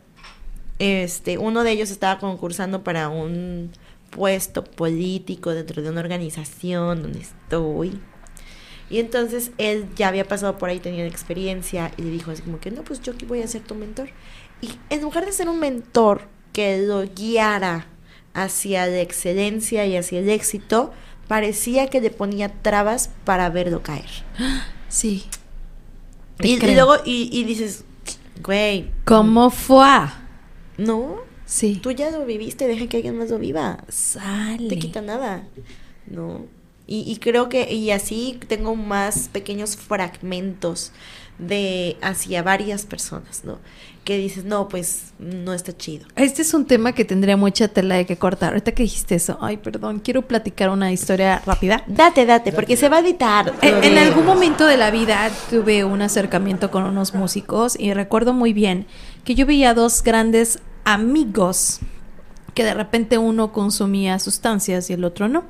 Este, 0.78 1.38
uno 1.38 1.62
de 1.62 1.72
ellos 1.72 1.90
estaba 1.90 2.18
concursando 2.18 2.82
para 2.82 3.08
un 3.08 3.70
puesto 4.10 4.64
político 4.64 5.50
dentro 5.50 5.82
de 5.82 5.90
una 5.90 6.00
organización 6.00 7.02
donde 7.02 7.20
estoy. 7.20 8.00
Y 8.90 8.98
entonces 9.00 9.50
él 9.58 9.86
ya 9.96 10.08
había 10.08 10.26
pasado 10.26 10.58
por 10.58 10.68
ahí, 10.68 10.78
tenía 10.78 11.06
experiencia 11.06 11.92
y 11.96 12.02
le 12.02 12.10
dijo 12.10 12.30
así 12.30 12.42
como 12.42 12.60
que 12.60 12.70
no, 12.70 12.82
pues 12.82 13.00
yo 13.02 13.12
aquí 13.12 13.24
voy 13.24 13.42
a 13.42 13.48
ser 13.48 13.62
tu 13.62 13.74
mentor. 13.74 14.10
Y 14.60 14.70
en 14.90 15.02
lugar 15.02 15.24
de 15.26 15.32
ser 15.32 15.48
un 15.48 15.58
mentor 15.58 16.22
que 16.52 16.78
lo 16.78 17.02
guiara 17.02 17.86
hacia 18.34 18.86
la 18.86 19.00
excelencia 19.00 19.86
y 19.86 19.96
hacia 19.96 20.20
el 20.20 20.28
éxito, 20.28 20.92
parecía 21.28 21.88
que 21.88 22.00
le 22.00 22.10
ponía 22.10 22.48
trabas 22.62 23.10
para 23.24 23.48
verlo 23.50 23.82
caer. 23.82 24.08
Sí. 24.88 25.24
Y, 26.40 26.56
luego, 26.60 26.94
y, 27.04 27.28
y 27.32 27.42
dices, 27.42 27.84
güey, 28.42 28.90
¿Cómo 29.04 29.50
fue? 29.50 29.88
no, 30.78 31.16
Sí. 31.46 31.80
tú 31.82 31.90
ya 31.90 32.10
lo 32.10 32.24
viviste, 32.24 32.68
deja 32.68 32.86
que 32.86 32.98
alguien 32.98 33.18
más 33.18 33.30
lo 33.30 33.38
viva. 33.38 33.84
Sale. 33.88 34.68
te 34.68 34.78
quita 34.78 35.00
nada. 35.00 35.48
No. 36.06 36.46
Y, 36.86 37.00
y 37.10 37.16
creo 37.16 37.48
que, 37.48 37.72
y 37.72 37.90
así 37.90 38.38
tengo 38.46 38.76
más 38.76 39.28
pequeños 39.32 39.76
fragmentos 39.76 40.92
de 41.38 41.96
hacia 42.00 42.42
varias 42.42 42.84
personas, 42.86 43.42
¿no? 43.44 43.58
Que 44.04 44.18
dices, 44.18 44.44
no, 44.44 44.68
pues 44.68 45.14
no 45.18 45.54
está 45.54 45.76
chido. 45.76 46.06
Este 46.14 46.42
es 46.42 46.52
un 46.52 46.66
tema 46.66 46.92
que 46.92 47.04
tendría 47.06 47.36
mucha 47.38 47.68
tela 47.68 47.96
de 47.96 48.04
que 48.06 48.16
cortar. 48.18 48.50
Ahorita 48.50 48.72
que 48.72 48.82
dijiste 48.82 49.14
eso, 49.14 49.38
ay, 49.40 49.56
perdón, 49.56 49.98
quiero 49.98 50.28
platicar 50.28 50.68
una 50.68 50.92
historia 50.92 51.42
rápida. 51.46 51.82
Date, 51.86 52.26
date, 52.26 52.52
porque 52.52 52.76
se 52.76 52.88
va 52.90 52.98
a 52.98 53.00
editar. 53.00 53.52
En, 53.62 53.82
en 53.82 53.96
Eh, 53.96 54.00
algún 54.00 54.26
momento 54.26 54.66
de 54.66 54.76
la 54.76 54.90
vida 54.90 55.30
tuve 55.50 55.84
un 55.84 56.02
acercamiento 56.02 56.70
con 56.70 56.84
unos 56.84 57.14
músicos 57.14 57.76
y 57.80 57.94
recuerdo 57.94 58.34
muy 58.34 58.52
bien 58.52 58.86
que 59.24 59.34
yo 59.34 59.46
veía 59.46 59.72
dos 59.74 60.02
grandes 60.02 60.58
amigos 60.84 61.80
que 62.52 62.62
de 62.62 62.74
repente 62.74 63.18
uno 63.18 63.52
consumía 63.52 64.18
sustancias 64.18 64.90
y 64.90 64.92
el 64.92 65.04
otro 65.04 65.28
no. 65.28 65.44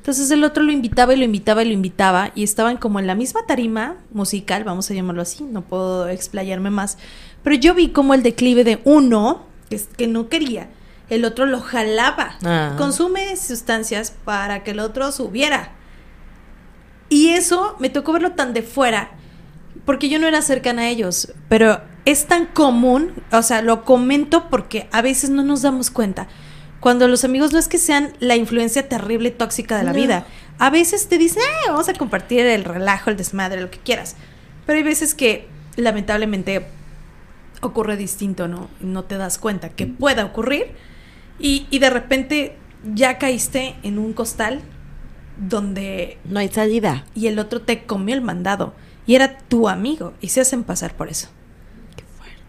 Entonces 0.00 0.30
el 0.30 0.44
otro 0.44 0.62
lo 0.62 0.72
invitaba 0.72 1.12
y 1.12 1.18
lo 1.18 1.24
invitaba 1.24 1.62
y 1.62 1.66
lo 1.66 1.74
invitaba 1.74 2.30
y 2.34 2.42
estaban 2.42 2.78
como 2.78 2.98
en 3.00 3.06
la 3.06 3.14
misma 3.14 3.42
tarima 3.46 3.96
musical, 4.12 4.64
vamos 4.64 4.90
a 4.90 4.94
llamarlo 4.94 5.20
así, 5.20 5.44
no 5.44 5.60
puedo 5.60 6.08
explayarme 6.08 6.70
más, 6.70 6.96
pero 7.44 7.54
yo 7.56 7.74
vi 7.74 7.90
como 7.90 8.14
el 8.14 8.22
declive 8.22 8.64
de 8.64 8.80
uno, 8.84 9.44
que, 9.68 9.78
que 9.98 10.06
no 10.08 10.30
quería, 10.30 10.70
el 11.10 11.26
otro 11.26 11.44
lo 11.44 11.60
jalaba, 11.60 12.38
Ah. 12.42 12.76
consume 12.78 13.36
sustancias 13.36 14.14
para 14.24 14.64
que 14.64 14.70
el 14.70 14.80
otro 14.80 15.12
subiera. 15.12 15.72
Y 17.10 17.30
eso 17.30 17.76
me 17.78 17.90
tocó 17.90 18.12
verlo 18.12 18.32
tan 18.32 18.54
de 18.54 18.62
fuera, 18.62 19.10
porque 19.84 20.08
yo 20.08 20.18
no 20.18 20.26
era 20.26 20.40
cercana 20.40 20.82
a 20.82 20.88
ellos, 20.88 21.32
pero 21.50 21.82
es 22.06 22.26
tan 22.26 22.46
común, 22.46 23.12
o 23.32 23.42
sea, 23.42 23.60
lo 23.60 23.84
comento 23.84 24.48
porque 24.48 24.88
a 24.92 25.02
veces 25.02 25.28
no 25.28 25.42
nos 25.42 25.60
damos 25.62 25.90
cuenta. 25.90 26.26
Cuando 26.80 27.06
los 27.08 27.24
amigos 27.24 27.52
no 27.52 27.58
es 27.58 27.68
que 27.68 27.78
sean 27.78 28.12
la 28.20 28.36
influencia 28.36 28.88
terrible 28.88 29.28
y 29.28 29.32
tóxica 29.32 29.76
de 29.76 29.84
la 29.84 29.92
No. 29.92 29.98
vida, 29.98 30.26
a 30.58 30.70
veces 30.70 31.08
te 31.08 31.18
dicen, 31.18 31.42
"Eh, 31.42 31.68
vamos 31.68 31.88
a 31.88 31.94
compartir 31.94 32.40
el 32.46 32.64
relajo, 32.64 33.10
el 33.10 33.16
desmadre, 33.16 33.60
lo 33.60 33.70
que 33.70 33.78
quieras. 33.78 34.16
Pero 34.66 34.78
hay 34.78 34.82
veces 34.82 35.14
que 35.14 35.46
lamentablemente 35.76 36.66
ocurre 37.60 37.96
distinto, 37.96 38.48
¿no? 38.48 38.68
No 38.80 39.04
te 39.04 39.16
das 39.18 39.38
cuenta 39.38 39.68
que 39.68 39.86
pueda 39.86 40.24
ocurrir 40.24 40.68
y, 41.38 41.66
y 41.70 41.78
de 41.78 41.90
repente 41.90 42.56
ya 42.94 43.18
caíste 43.18 43.74
en 43.82 43.98
un 43.98 44.14
costal 44.14 44.60
donde 45.38 46.18
No 46.24 46.40
hay 46.40 46.48
salida. 46.48 47.04
y 47.14 47.26
el 47.26 47.38
otro 47.38 47.60
te 47.62 47.84
comió 47.84 48.14
el 48.14 48.20
mandado 48.22 48.74
y 49.06 49.14
era 49.14 49.38
tu 49.38 49.68
amigo 49.68 50.14
y 50.20 50.28
se 50.28 50.40
hacen 50.40 50.64
pasar 50.64 50.94
por 50.94 51.08
eso. 51.08 51.28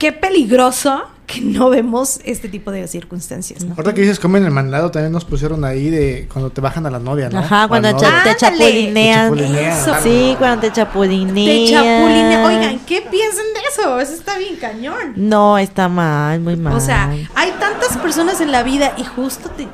Qué 0.01 0.11
peligroso 0.11 1.03
que 1.27 1.41
no 1.41 1.69
vemos 1.69 2.19
este 2.25 2.49
tipo 2.49 2.71
de 2.71 2.87
circunstancias, 2.87 3.63
¿no? 3.63 3.73
Ahorita 3.77 3.93
que 3.93 4.01
dices 4.01 4.19
comen 4.19 4.43
el 4.43 4.49
mandado, 4.49 4.89
también 4.89 5.11
nos 5.11 5.25
pusieron 5.25 5.63
ahí 5.63 5.91
de 5.91 6.27
cuando 6.33 6.49
te 6.49 6.59
bajan 6.59 6.87
a 6.87 6.89
la 6.89 6.97
novia, 6.97 7.29
¿no? 7.29 7.37
Ajá, 7.37 7.67
cuando 7.67 7.95
cha- 7.99 8.23
te 8.23 8.35
chapulinean. 8.35 9.31
Te 9.31 9.37
chapulinean. 9.43 9.77
Eso. 9.79 9.93
Sí, 10.01 10.35
cuando 10.39 10.61
te 10.61 10.71
chapulinean. 10.73 11.35
Te 11.35 11.71
chapuline- 11.71 12.45
Oigan, 12.47 12.79
¿qué 12.79 13.01
piensan 13.11 13.45
de 13.53 13.59
eso? 13.71 13.99
Eso 13.99 14.13
está 14.13 14.39
bien 14.39 14.55
cañón. 14.55 15.13
No, 15.17 15.59
está 15.59 15.87
mal, 15.87 16.39
muy 16.39 16.55
mal. 16.55 16.73
O 16.73 16.79
sea, 16.79 17.11
hay 17.35 17.51
tantas 17.59 17.95
personas 17.97 18.41
en 18.41 18.51
la 18.51 18.63
vida 18.63 18.93
y 18.97 19.03
justo 19.03 19.49
te... 19.51 19.67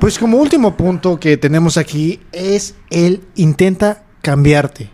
Pues 0.00 0.18
como 0.18 0.38
último 0.38 0.74
punto 0.78 1.20
que 1.20 1.36
tenemos 1.36 1.76
aquí 1.76 2.20
es 2.32 2.74
el 2.88 3.20
intenta 3.34 4.02
cambiarte. 4.22 4.90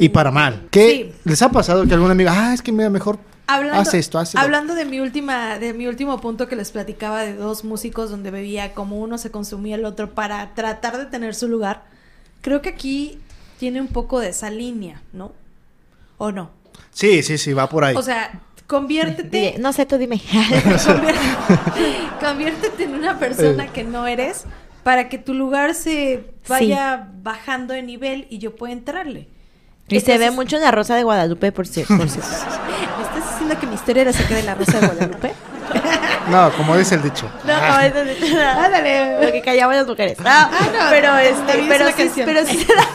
Y 0.00 0.08
para 0.08 0.30
mal. 0.30 0.68
¿Qué 0.70 1.12
Sí. 1.12 1.12
les 1.24 1.42
ha 1.42 1.50
pasado 1.50 1.86
que 1.86 1.92
algún 1.92 2.10
amigo, 2.10 2.30
ah, 2.32 2.52
es 2.54 2.62
que 2.62 2.72
mira, 2.72 2.88
mejor 2.88 3.18
Hablando, 3.46 3.80
haz 3.80 3.94
esto, 3.94 4.18
haz 4.18 4.28
esto"? 4.28 4.38
hablando 4.38 4.74
de 4.74 4.84
mi 4.84 5.00
última, 5.00 5.58
de 5.58 5.72
mi 5.72 5.86
último 5.86 6.20
punto 6.20 6.48
que 6.48 6.56
les 6.56 6.70
platicaba 6.70 7.22
de 7.22 7.34
dos 7.34 7.64
músicos 7.64 8.10
donde 8.10 8.30
bebía 8.30 8.72
como 8.72 8.98
uno 8.98 9.18
se 9.18 9.30
consumía 9.30 9.76
el 9.76 9.84
otro 9.84 10.14
para 10.14 10.54
tratar 10.54 10.98
de 10.98 11.06
tener 11.06 11.34
su 11.34 11.48
lugar, 11.48 11.84
creo 12.40 12.62
que 12.62 12.70
aquí 12.70 13.18
tiene 13.58 13.80
un 13.80 13.88
poco 13.88 14.20
de 14.20 14.30
esa 14.30 14.50
línea, 14.50 15.02
¿no? 15.12 15.32
¿O 16.18 16.32
no? 16.32 16.50
Sí, 16.90 17.22
sí, 17.22 17.38
sí, 17.38 17.52
va 17.52 17.68
por 17.68 17.84
ahí. 17.84 17.96
O 17.96 18.02
sea, 18.02 18.40
conviértete, 18.66 19.56
no 19.58 19.72
sé, 19.72 19.86
tú 19.86 19.98
dime. 19.98 20.20
conviértete 22.20 22.84
en 22.84 22.94
una 22.94 23.18
persona 23.18 23.72
que 23.72 23.84
no 23.84 24.06
eres 24.06 24.44
para 24.82 25.08
que 25.08 25.18
tu 25.18 25.34
lugar 25.34 25.74
se 25.74 26.24
vaya 26.48 27.08
bajando 27.22 27.74
de 27.74 27.82
nivel 27.82 28.26
y 28.30 28.38
yo 28.38 28.56
pueda 28.56 28.72
entrarle. 28.72 29.28
y 29.88 30.00
se 30.00 30.18
ve 30.18 30.30
mucho 30.30 30.56
en 30.56 30.62
la 30.62 30.70
Rosa 30.70 30.96
de 30.96 31.04
Guadalupe, 31.04 31.52
por 31.52 31.66
cierto. 31.66 31.96
Por 31.96 32.08
cierto. 32.08 32.30
¿Me 33.52 33.58
estás 33.58 33.58
diciendo 33.58 33.60
que 33.60 33.66
mi 33.66 33.74
historia 33.74 34.02
era 34.02 34.10
acerca 34.10 34.34
de 34.34 34.42
la 34.42 34.54
Rosa 34.54 34.80
de 34.80 34.86
Guadalupe? 34.86 35.32
no, 36.30 36.52
como 36.52 36.76
dice 36.76 36.94
el 36.94 37.02
dicho. 37.02 37.30
No, 37.44 37.60
no, 37.60 37.80
eso 37.80 37.98
es 38.02 38.34
Ándale. 38.34 39.24
Lo 39.26 39.32
que 39.32 39.42
callamos 39.42 39.74
las 39.76 39.86
mujeres. 39.86 40.18
No, 40.20 40.50
no, 40.50 40.90
pero 40.90 41.18
está 41.18 41.52
este, 41.52 41.64
pero 41.68 41.86
sí, 41.88 41.92
canción. 41.94 42.26
pero 42.26 42.46
sí 42.46 42.64
se 42.64 42.74
da. 42.74 42.86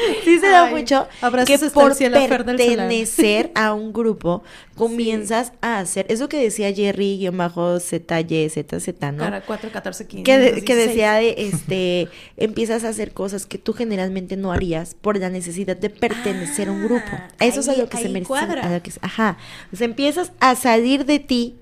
Sí 0.24 0.38
se 0.38 0.48
da 0.48 0.64
Ay, 0.66 0.74
mucho 0.74 1.06
que 1.46 1.58
por 1.72 1.96
pertenecer 1.96 3.50
a 3.54 3.72
un 3.74 3.92
grupo 3.92 4.42
comienzas 4.76 5.52
a 5.60 5.78
hacer 5.78 6.06
eso 6.08 6.28
que 6.28 6.38
decía 6.42 6.72
Jerry 6.72 7.18
guion 7.18 7.36
bajo 7.36 7.78
ZY 7.80 8.48
ZZ, 8.48 8.88
¿no? 9.12 9.18
Para 9.18 9.40
4, 9.42 9.70
14, 9.72 10.06
15. 10.06 10.22
que, 10.24 10.38
de- 10.38 10.44
16. 10.52 10.64
que 10.64 10.74
decía 10.76 11.12
de 11.14 11.34
este 11.38 12.08
empiezas 12.36 12.84
a 12.84 12.88
hacer 12.88 13.12
cosas 13.12 13.46
que 13.46 13.58
tú 13.58 13.72
generalmente 13.72 14.36
no 14.36 14.52
harías 14.52 14.94
por 14.94 15.18
la 15.18 15.28
necesidad 15.30 15.76
de 15.76 15.90
pertenecer 15.90 16.68
a 16.68 16.72
un 16.72 16.84
grupo. 16.84 17.04
Ah, 17.12 17.28
Eso 17.40 17.60
es 17.60 17.68
a 17.68 17.74
lo 17.76 17.88
que 17.88 17.96
se 17.98 18.08
merece. 18.08 18.32
a 18.34 18.70
lo 18.70 18.82
que 18.82 18.90
se- 18.90 19.00
ajá. 19.02 19.36
O 19.72 19.76
sea, 19.76 19.84
empiezas 19.84 20.32
a 20.40 20.54
salir 20.54 21.04
de 21.04 21.18
ti 21.18 21.56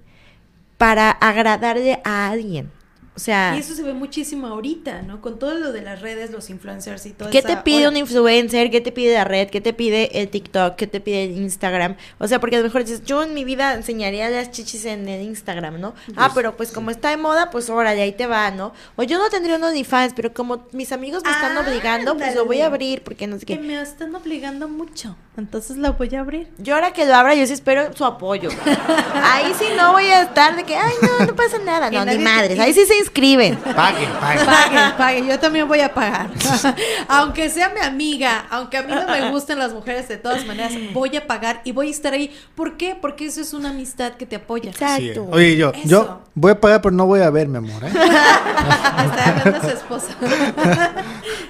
para 0.76 1.10
agradarle 1.10 2.00
a 2.04 2.30
alguien. 2.30 2.70
O 3.18 3.20
sea, 3.20 3.54
Y 3.56 3.58
eso 3.58 3.74
se 3.74 3.82
ve 3.82 3.94
muchísimo 3.94 4.46
ahorita, 4.46 5.02
¿no? 5.02 5.20
Con 5.20 5.40
todo 5.40 5.54
lo 5.54 5.72
de 5.72 5.82
las 5.82 6.00
redes, 6.00 6.30
los 6.30 6.50
influencers 6.50 7.04
y 7.04 7.10
todo 7.10 7.30
¿Qué 7.30 7.38
esa 7.38 7.48
te 7.48 7.56
pide 7.58 7.88
un 7.88 7.96
influencer? 7.96 8.70
¿Qué 8.70 8.80
te 8.80 8.92
pide 8.92 9.14
la 9.14 9.24
red? 9.24 9.50
¿Qué 9.50 9.60
te 9.60 9.72
pide 9.72 10.20
el 10.20 10.28
TikTok? 10.28 10.76
¿Qué 10.76 10.86
te 10.86 11.00
pide 11.00 11.24
el 11.24 11.32
Instagram? 11.32 11.96
O 12.18 12.28
sea, 12.28 12.38
porque 12.38 12.54
a 12.54 12.58
lo 12.60 12.64
mejor 12.64 12.84
dices, 12.84 13.02
yo 13.04 13.24
en 13.24 13.34
mi 13.34 13.42
vida 13.42 13.74
enseñaría 13.74 14.30
las 14.30 14.52
chichis 14.52 14.84
en 14.84 15.08
el 15.08 15.22
Instagram, 15.22 15.80
¿no? 15.80 15.94
ah, 16.16 16.30
pero 16.32 16.56
pues 16.56 16.70
como 16.70 16.92
está 16.92 17.10
de 17.10 17.16
moda, 17.16 17.50
pues 17.50 17.68
órale, 17.70 18.00
ahí 18.02 18.12
te 18.12 18.28
va, 18.28 18.52
¿no? 18.52 18.72
O 18.94 19.02
yo 19.02 19.18
no 19.18 19.28
tendría 19.30 19.56
un 19.56 19.64
OnlyFans, 19.64 20.12
pero 20.14 20.32
como 20.32 20.68
mis 20.70 20.92
amigos 20.92 21.24
me 21.24 21.32
están 21.32 21.56
obligando, 21.56 22.16
pues 22.16 22.36
lo 22.36 22.44
voy 22.46 22.60
a 22.60 22.66
abrir, 22.66 23.02
porque 23.02 23.26
no 23.26 23.36
sé 23.40 23.46
Que 23.46 23.56
qué. 23.58 23.60
me 23.60 23.82
están 23.82 24.14
obligando 24.14 24.68
mucho. 24.68 25.16
Entonces 25.36 25.76
la 25.76 25.90
voy 25.92 26.14
a 26.14 26.20
abrir. 26.20 26.48
Yo 26.58 26.74
ahora 26.74 26.92
que 26.92 27.04
lo 27.04 27.14
abra, 27.14 27.34
yo 27.34 27.46
sí 27.46 27.52
espero 27.52 27.92
su 27.96 28.04
apoyo. 28.04 28.50
Ahí 29.22 29.52
sí 29.58 29.66
no 29.76 29.92
voy 29.92 30.06
a 30.06 30.22
estar 30.22 30.56
de 30.56 30.64
que, 30.64 30.74
ay, 30.76 30.92
no, 31.00 31.26
no 31.26 31.36
pasa 31.36 31.58
nada. 31.58 31.90
Que 31.90 31.96
No, 31.96 32.04
ni 32.04 32.18
madres. 32.18 32.58
Ahí 32.58 32.72
sí 32.72 32.84
se 32.86 32.94
inscriben. 33.08 33.56
Paguen, 33.56 34.10
paguen. 34.20 34.46
Pague, 34.46 34.96
pague, 34.96 35.26
yo 35.26 35.38
también 35.38 35.66
voy 35.66 35.80
a 35.80 35.92
pagar. 35.92 36.30
aunque 37.08 37.48
sea 37.48 37.70
mi 37.70 37.80
amiga, 37.80 38.46
aunque 38.50 38.76
a 38.76 38.82
mí 38.82 38.92
no 38.92 39.06
me 39.06 39.30
gusten 39.30 39.58
las 39.58 39.72
mujeres, 39.72 40.08
de 40.08 40.18
todas 40.18 40.46
maneras, 40.46 40.72
voy 40.92 41.16
a 41.16 41.26
pagar 41.26 41.60
y 41.64 41.72
voy 41.72 41.88
a 41.88 41.90
estar 41.90 42.12
ahí. 42.12 42.30
¿Por 42.54 42.76
qué? 42.76 42.96
Porque 43.00 43.26
eso 43.26 43.40
es 43.40 43.52
una 43.52 43.70
amistad 43.70 44.12
que 44.12 44.26
te 44.26 44.36
apoya. 44.36 44.72
Sí. 44.72 44.84
Exacto. 44.84 45.28
Oye, 45.30 45.56
yo, 45.56 45.72
Eso. 45.72 45.88
yo 45.88 46.20
voy 46.34 46.52
a 46.52 46.60
pagar, 46.60 46.82
pero 46.82 46.94
no 46.94 47.06
voy 47.06 47.20
a 47.20 47.30
ver, 47.30 47.48
mi 47.48 47.58
amor, 47.58 47.84
¿eh? 47.84 47.88
Está 47.88 49.38
hablando 49.38 49.60
su 49.60 49.74
esposa. 49.74 50.08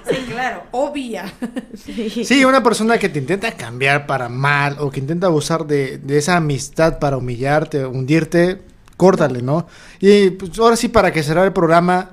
sí, 0.09 0.17
claro, 0.31 0.63
obvia. 0.71 1.33
Sí, 2.25 2.45
una 2.45 2.63
persona 2.63 2.99
que 2.99 3.09
te 3.09 3.19
intenta 3.19 3.53
cambiar 3.53 4.07
para 4.07 4.29
mal 4.29 4.77
o 4.79 4.91
que 4.91 5.01
intenta 5.01 5.27
abusar 5.27 5.67
de, 5.67 5.99
de 5.99 6.19
esa 6.19 6.37
amistad 6.37 6.99
para 6.99 7.17
humillarte, 7.17 7.85
hundirte, 7.85 8.63
córtale, 8.99 9.41
¿no? 9.41 9.67
Y 10.01 10.31
pues 10.31 10.59
ahora 10.59 10.77
sí, 10.77 10.89
para 10.89 11.11
que 11.11 11.23
cerrar 11.23 11.47
el 11.47 11.55
programa, 11.55 12.11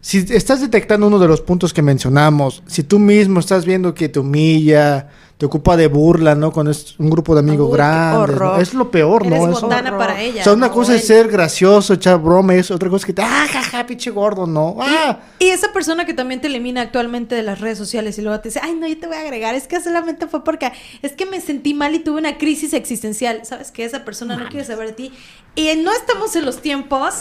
si 0.00 0.18
estás 0.30 0.62
detectando 0.62 1.06
uno 1.06 1.18
de 1.18 1.28
los 1.28 1.42
puntos 1.42 1.74
que 1.74 1.82
mencionamos, 1.82 2.62
si 2.66 2.84
tú 2.84 2.98
mismo 2.98 3.40
estás 3.40 3.66
viendo 3.66 3.92
que 3.92 4.08
te 4.08 4.20
humilla, 4.20 5.10
te 5.36 5.46
ocupa 5.46 5.76
de 5.76 5.88
burla, 5.88 6.36
¿no? 6.36 6.52
Con 6.52 6.68
es 6.68 6.94
un 6.98 7.10
grupo 7.10 7.34
de 7.34 7.40
amigos 7.40 7.68
Uy, 7.68 7.74
grandes. 7.76 8.68
Es 8.68 8.72
lo 8.74 8.88
peor, 8.92 9.26
Eres 9.26 9.40
¿no? 9.40 9.50
Eso- 9.50 9.62
botana 9.62 9.98
para 9.98 10.20
ella. 10.20 10.42
o 10.42 10.44
sea, 10.44 10.52
una 10.52 10.68
¿no? 10.68 10.72
cosa 10.72 10.94
es 10.94 11.04
ser 11.08 11.28
gracioso, 11.28 11.94
echar 11.94 12.18
broma, 12.20 12.54
es 12.54 12.70
otra 12.70 12.88
cosa 12.88 13.02
es 13.02 13.06
que 13.06 13.12
te, 13.14 13.22
ah, 13.22 13.46
jaja, 13.50 13.84
pinche 13.84 14.10
gordo, 14.12 14.46
¿no? 14.46 14.76
Ah, 14.80 15.18
Y 15.40 15.46
esa 15.48 15.72
persona 15.72 16.04
que 16.06 16.14
también 16.14 16.40
te 16.40 16.46
elimina 16.46 16.82
actualmente 16.82 17.34
de 17.34 17.42
las 17.42 17.60
redes 17.60 17.78
sociales 17.78 18.16
y 18.18 18.22
luego 18.22 18.38
te 18.40 18.50
dice, 18.50 18.60
ay, 18.62 18.74
no, 18.74 18.86
yo 18.86 18.96
te 18.96 19.08
voy 19.08 19.16
a 19.16 19.20
agregar, 19.22 19.56
es 19.56 19.66
que 19.66 19.80
solamente 19.80 20.28
fue 20.28 20.44
porque 20.44 20.70
es 21.02 21.12
que 21.12 21.26
me 21.26 21.40
sentí 21.40 21.74
mal 21.74 21.92
y 21.96 21.98
tuve 21.98 22.18
una 22.20 22.38
crisis 22.38 22.72
existencial. 22.72 23.40
¿Sabes 23.44 23.72
que 23.72 23.84
Esa 23.84 24.04
persona 24.04 24.36
no 24.36 24.48
quiere 24.48 24.64
saber 24.64 24.86
de 24.88 24.92
ti. 24.92 25.12
Y 25.56 25.74
no 25.76 25.92
estamos 25.92 26.36
en 26.36 26.44
los 26.46 26.58
tiempos, 26.62 27.14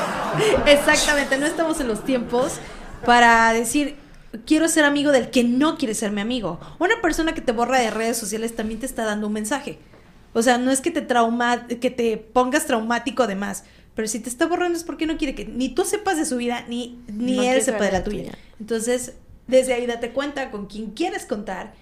exactamente, 0.66 1.38
no 1.38 1.46
estamos 1.46 1.80
en 1.80 1.88
los 1.88 2.04
tiempos 2.04 2.52
para 3.04 3.52
decir, 3.52 3.96
quiero 4.46 4.68
ser 4.68 4.84
amigo 4.84 5.12
del 5.12 5.30
que 5.30 5.44
no 5.44 5.76
quiere 5.78 5.94
ser 5.94 6.10
mi 6.12 6.20
amigo. 6.20 6.58
Una 6.78 7.00
persona 7.00 7.34
que 7.34 7.40
te 7.40 7.52
borra 7.52 7.78
de 7.78 7.90
redes 7.90 8.16
sociales 8.16 8.54
también 8.56 8.80
te 8.80 8.86
está 8.86 9.04
dando 9.04 9.26
un 9.26 9.32
mensaje. 9.32 9.78
O 10.32 10.42
sea, 10.42 10.58
no 10.58 10.70
es 10.70 10.80
que 10.80 10.90
te 10.90 11.02
trauma, 11.02 11.66
que 11.66 11.90
te 11.90 12.16
pongas 12.16 12.66
traumático 12.66 13.26
de 13.26 13.34
más, 13.34 13.64
pero 13.94 14.08
si 14.08 14.18
te 14.20 14.30
está 14.30 14.46
borrando 14.46 14.76
es 14.78 14.84
porque 14.84 15.06
no 15.06 15.18
quiere 15.18 15.34
que 15.34 15.44
ni 15.44 15.68
tú 15.68 15.84
sepas 15.84 16.16
de 16.16 16.24
su 16.24 16.38
vida, 16.38 16.64
ni, 16.68 16.98
ni 17.08 17.36
No 17.36 17.42
él 17.42 17.60
sepa 17.62 17.84
de 17.84 17.92
la 17.92 17.98
la 17.98 18.04
tuya. 18.04 18.22
tuya. 18.24 18.38
Entonces, 18.58 19.14
desde 19.46 19.74
ahí 19.74 19.86
date 19.86 20.12
cuenta 20.12 20.50
con 20.50 20.66
quién 20.66 20.92
quieres 20.92 21.26
contar 21.26 21.74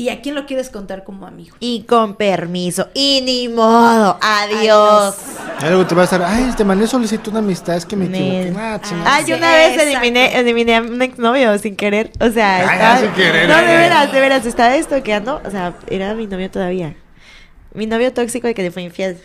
y 0.00 0.08
a 0.08 0.22
quién 0.22 0.34
lo 0.34 0.46
quieres 0.46 0.70
contar 0.70 1.04
como 1.04 1.26
amigo. 1.26 1.54
Y 1.60 1.82
con 1.82 2.14
permiso. 2.14 2.88
Y 2.94 3.20
ni 3.22 3.48
modo. 3.48 4.18
Adiós. 4.22 5.14
algo 5.60 5.86
te 5.86 5.94
va 5.94 6.02
a 6.02 6.04
estar, 6.04 6.22
ay, 6.22 6.50
te 6.56 6.64
mandé 6.64 6.86
solicitud 6.86 7.30
de 7.32 7.40
amistad, 7.40 7.76
es 7.76 7.84
que 7.84 7.96
me 7.96 8.06
equivoqué. 8.06 8.44
Nel. 8.50 8.56
Ah. 8.56 8.80
Ah, 9.04 9.20
sí, 9.22 9.30
yo 9.30 9.36
una 9.36 9.52
vez 9.52 9.72
exacto. 9.74 9.90
eliminé, 9.90 10.38
eliminé 10.38 10.76
a 10.76 10.80
un 10.80 11.02
exnovio 11.02 11.58
sin 11.58 11.76
querer. 11.76 12.10
O 12.18 12.30
sea, 12.30 12.56
Ay, 12.56 12.62
estaba- 12.74 12.98
sin 13.00 13.10
querer, 13.12 13.48
No, 13.48 13.56
de 13.56 13.60
ay. 13.66 13.76
veras, 13.76 14.12
de 14.12 14.20
veras, 14.20 14.46
estaba 14.46 14.74
estoqueando. 14.76 15.42
O 15.44 15.50
sea, 15.50 15.74
era 15.88 16.14
mi 16.14 16.26
novio 16.26 16.50
todavía. 16.50 16.94
Mi 17.74 17.86
novio 17.86 18.12
tóxico 18.14 18.48
el 18.48 18.54
que 18.54 18.62
le 18.62 18.70
fue 18.70 18.82
infiel. 18.82 19.18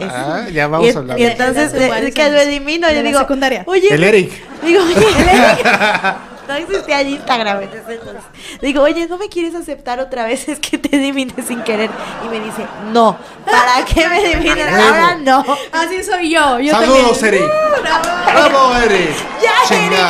Ese. 0.00 0.10
Ah, 0.14 0.46
ya 0.52 0.66
vamos 0.68 0.86
y, 0.88 0.90
a 0.90 0.98
hablar 0.98 1.18
Y 1.18 1.22
de- 1.24 1.30
entonces, 1.32 1.72
De 1.72 1.78
hace 1.78 1.88
varios 1.88 2.14
de- 2.14 2.22
que 2.22 2.30
lo 2.30 2.40
elimino, 2.40 2.88
De 2.88 2.94
yo 2.96 3.02
digo, 3.02 3.18
secundaria. 3.20 3.62
oye, 3.66 3.88
El 3.94 4.04
Eric. 4.04 4.32
Digo, 4.62 4.82
oye, 4.82 4.94
el 5.18 5.28
Eric. 5.28 5.66
No 6.50 6.56
existía 6.56 7.00
el 7.02 7.10
Instagram 7.10 7.62
en 7.62 7.68
ese 7.68 7.92
entonces. 7.92 8.22
Digo, 8.60 8.82
oye, 8.82 9.06
¿no 9.06 9.18
me 9.18 9.28
quieres 9.28 9.54
aceptar 9.54 10.00
otra 10.00 10.24
vez? 10.24 10.48
Es 10.48 10.58
que 10.58 10.78
te 10.78 10.96
eliminé 10.96 11.32
sin 11.46 11.62
querer. 11.62 11.88
Y 12.24 12.28
me 12.28 12.40
dice, 12.44 12.66
no. 12.92 13.16
¿Para 13.48 13.84
qué 13.84 14.08
me 14.08 14.18
eliminas? 14.32 14.74
Ahora 14.74 15.14
no. 15.14 15.44
Así 15.70 16.02
soy 16.02 16.28
yo. 16.30 16.58
yo 16.58 16.72
Saludos, 16.72 17.20
también. 17.20 17.44
Eric. 17.44 17.52
¡Uh, 17.54 17.80
bravo! 17.82 18.48
¡Bravo, 18.48 18.76
Eric! 18.78 19.10
Ya, 19.40 19.52
Chinga. 19.68 20.08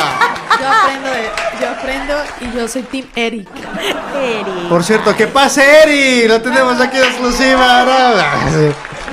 Yo 0.58 0.66
aprendo, 0.66 1.10
de- 1.10 1.30
yo 1.60 1.68
aprendo 1.68 2.14
y 2.40 2.56
yo 2.56 2.68
soy 2.68 2.82
Team 2.84 3.06
Eric. 3.16 3.48
Eric. 4.22 4.68
Por 4.70 4.82
cierto, 4.82 5.14
¿qué 5.14 5.26
pase, 5.26 5.62
Eric? 5.82 6.26
Lo 6.30 6.40
tenemos 6.40 6.80
aquí 6.80 6.96
de 6.96 7.04
exclusiva. 7.06 7.84
¿no? 7.84 8.70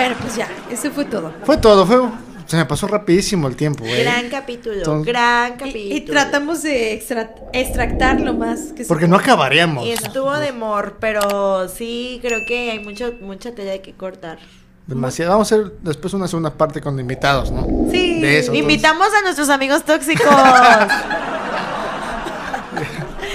Bueno, 0.00 0.16
pues 0.18 0.34
ya, 0.34 0.48
eso 0.70 0.90
fue 0.92 1.04
todo. 1.04 1.30
Fue 1.44 1.58
todo, 1.58 1.84
fue. 1.86 2.00
Se 2.46 2.56
me 2.56 2.64
pasó 2.64 2.86
rapidísimo 2.88 3.46
el 3.48 3.54
tiempo, 3.54 3.84
güey. 3.84 4.02
Gran 4.02 4.30
capítulo, 4.30 4.76
Entonces- 4.76 5.06
gran 5.12 5.52
capítulo. 5.58 5.94
y 5.94 6.00
tratamos 6.00 6.62
de 6.62 6.94
extra- 6.94 7.34
extractar 7.52 8.18
lo 8.18 8.32
más 8.32 8.72
que 8.74 8.84
se 8.84 8.88
Porque 8.88 9.06
no 9.06 9.16
acabaríamos. 9.16 9.84
Y 9.84 9.90
estuvo 9.92 10.32
de 10.38 10.52
mor, 10.52 10.96
pero 11.00 11.68
sí 11.68 12.18
creo 12.22 12.40
que 12.48 12.70
hay 12.70 12.78
mucho, 12.82 13.12
mucha 13.20 13.54
tela 13.54 13.76
que 13.82 13.92
cortar. 13.92 14.38
Demasiado. 14.86 15.32
Vamos 15.32 15.52
a 15.52 15.54
hacer 15.56 15.72
después 15.82 16.14
una 16.14 16.26
segunda 16.28 16.50
parte 16.54 16.80
con 16.80 16.98
invitados, 16.98 17.52
¿no? 17.52 17.66
Sí. 17.90 18.20
De 18.22 18.38
eso. 18.38 18.54
Invitamos 18.54 19.08
a 19.12 19.20
nuestros 19.22 19.50
amigos 19.50 19.84
tóxicos. 19.84 20.26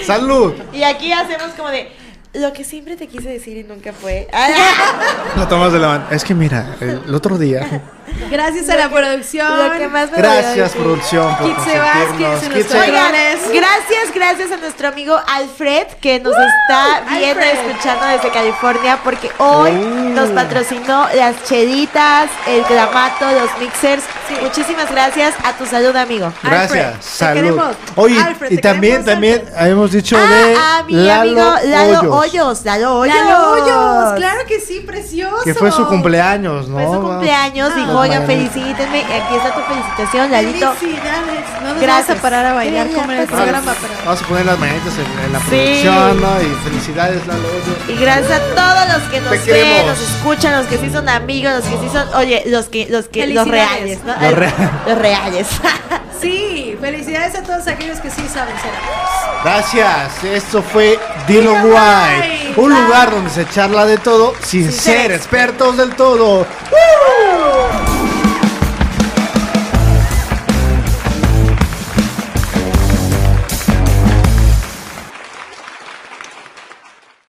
¡Salud! 0.05 0.53
y 0.73 0.81
aquí 0.83 1.11
hacemos 1.11 1.51
como 1.55 1.69
de 1.69 1.89
lo 2.35 2.53
que 2.53 2.63
siempre 2.63 2.95
te 2.95 3.07
quise 3.07 3.29
decir 3.29 3.57
y 3.57 3.63
nunca 3.63 3.93
fue. 3.93 4.27
La 5.35 5.47
tomas 5.47 5.73
de 5.73 5.79
la 5.79 5.87
mano. 5.87 6.05
Es 6.11 6.23
que 6.23 6.33
mira, 6.33 6.75
el, 6.79 7.01
el 7.07 7.15
otro 7.15 7.37
día 7.37 7.81
Gracias 8.29 8.69
a 8.69 8.75
la 8.75 8.89
producción. 8.89 9.47
Lo 9.67 9.77
que 9.77 9.87
más 9.87 10.11
me 10.11 10.17
Gracias, 10.17 10.73
dolió, 10.73 10.83
producción, 10.85 11.35
por 11.37 11.45
Oigan, 11.47 11.55
Controles. 11.55 13.39
gracias, 13.53 14.13
gracias 14.13 14.51
a 14.51 14.57
nuestro 14.57 14.87
amigo 14.89 15.19
Alfred 15.27 15.87
que 16.01 16.19
nos 16.19 16.33
está 16.35 17.01
viendo 17.09 17.41
y 17.41 17.49
Alfred. 17.49 17.67
escuchando 17.69 18.05
desde 18.07 18.29
California 18.31 18.99
porque 19.03 19.31
hoy 19.37 19.71
Uh. 19.71 20.09
nos 20.15 20.29
patrocinó 20.29 21.07
las 21.15 21.43
cheditas, 21.45 22.29
el 22.47 22.63
gramato, 22.63 23.25
los 23.31 23.49
mixers. 23.59 24.03
Muchísimas 24.41 24.89
gracias 24.91 25.33
a 25.43 25.53
tu 25.53 25.65
salud, 25.65 25.95
amigo. 25.95 26.31
Gracias, 26.43 26.71
Alfred, 26.71 26.91
te 26.99 27.03
salud. 27.03 27.33
queremos. 27.41 27.75
Oye, 27.95 28.19
Alfred, 28.21 28.51
y 28.51 28.55
te 28.55 28.61
también, 28.61 29.03
queremos, 29.03 29.11
también 29.13 29.41
Alfred. 29.55 29.71
hemos 29.71 29.91
dicho 29.91 30.17
Ah, 30.17 30.25
de 30.27 30.55
a 30.55 30.83
mi 30.85 30.93
Lalo 30.93 31.21
amigo 31.21 31.55
Lalo 31.69 31.99
Hoyos, 31.99 32.33
Hoyos. 32.33 32.65
Lalo 32.65 32.99
Hoyos. 32.99 33.15
Lalo 33.15 33.51
Hoyos, 33.51 34.13
claro 34.15 34.45
que 34.47 34.59
sí, 34.59 34.79
precioso. 34.81 35.43
que 35.43 35.53
fue 35.53 35.71
su 35.71 35.85
cumpleaños, 35.87 36.67
¿no? 36.67 36.75
Fue 36.77 36.85
su 36.97 37.01
cumpleaños. 37.03 37.71
Ah. 37.73 37.75
Dijo, 37.79 37.94
oigan, 37.99 38.25
felicítenme. 38.25 38.99
Aquí 39.03 39.35
está 39.35 39.53
tu 39.53 39.61
felicitación, 39.61 40.31
Lalito. 40.31 40.71
Felicidades. 40.73 41.45
No 41.63 41.69
nos 41.73 41.81
Gracias. 41.81 42.07
vamos 42.07 42.19
a 42.19 42.21
parar 42.21 42.45
a 42.45 42.53
bailar 42.53 42.87
como 42.91 43.11
en 43.11 43.19
el 43.19 43.27
programa, 43.27 43.73
pero. 43.81 43.93
Vamos 44.05 44.21
a 44.21 44.27
poner 44.27 44.45
las 44.45 44.59
mañanitas 44.59 44.93
en, 44.97 45.25
en 45.25 45.33
la 45.33 45.39
Sí. 45.39 45.45
producción, 45.49 46.21
¿no? 46.21 46.41
Y 46.41 46.55
felicidades, 46.63 47.27
Lalo. 47.27 47.47
Y 47.87 47.95
gracias 47.99 48.31
a 48.31 48.39
todos 48.55 48.99
los 48.99 49.09
que 49.11 49.21
nos 49.21 49.29
Te 49.31 49.37
ven, 49.37 49.63
queremos. 49.63 49.87
nos 49.87 50.01
escuchan, 50.01 50.57
los 50.57 50.67
que 50.67 50.77
sí 50.77 50.89
son 50.91 51.09
amigos, 51.09 51.53
los 51.53 51.63
que 51.65 51.77
sí 51.79 51.89
son, 51.91 52.07
oye, 52.15 52.43
los 52.47 52.65
que, 52.67 52.87
los 52.89 53.07
que, 53.07 53.27
los 53.27 53.47
reales, 53.47 53.99
¿no? 54.03 54.13
Los 54.21 54.33
re- 54.33 54.53
Los 54.87 54.97
reales. 54.97 55.47
Sí, 56.25 56.75
felicidades 56.81 57.35
a 57.35 57.43
todos 57.43 57.67
aquellos 57.67 57.99
que 57.99 58.09
sí 58.09 58.27
saben 58.27 58.55
ser 58.57 58.71
amigos. 58.71 59.43
Gracias, 59.43 60.23
esto 60.23 60.63
fue 60.63 60.97
Dilo 61.27 61.53
Guay. 61.61 62.55
un 62.57 62.73
lugar 62.73 63.11
donde 63.11 63.29
se 63.29 63.47
charla 63.47 63.85
de 63.85 63.99
todo 63.99 64.33
sin, 64.41 64.63
Sin 64.63 64.71
ser 64.71 65.01
ser 65.01 65.11
expertos 65.11 65.77
del 65.77 65.95
todo. 65.95 66.39
¡Uh! 66.41 67.94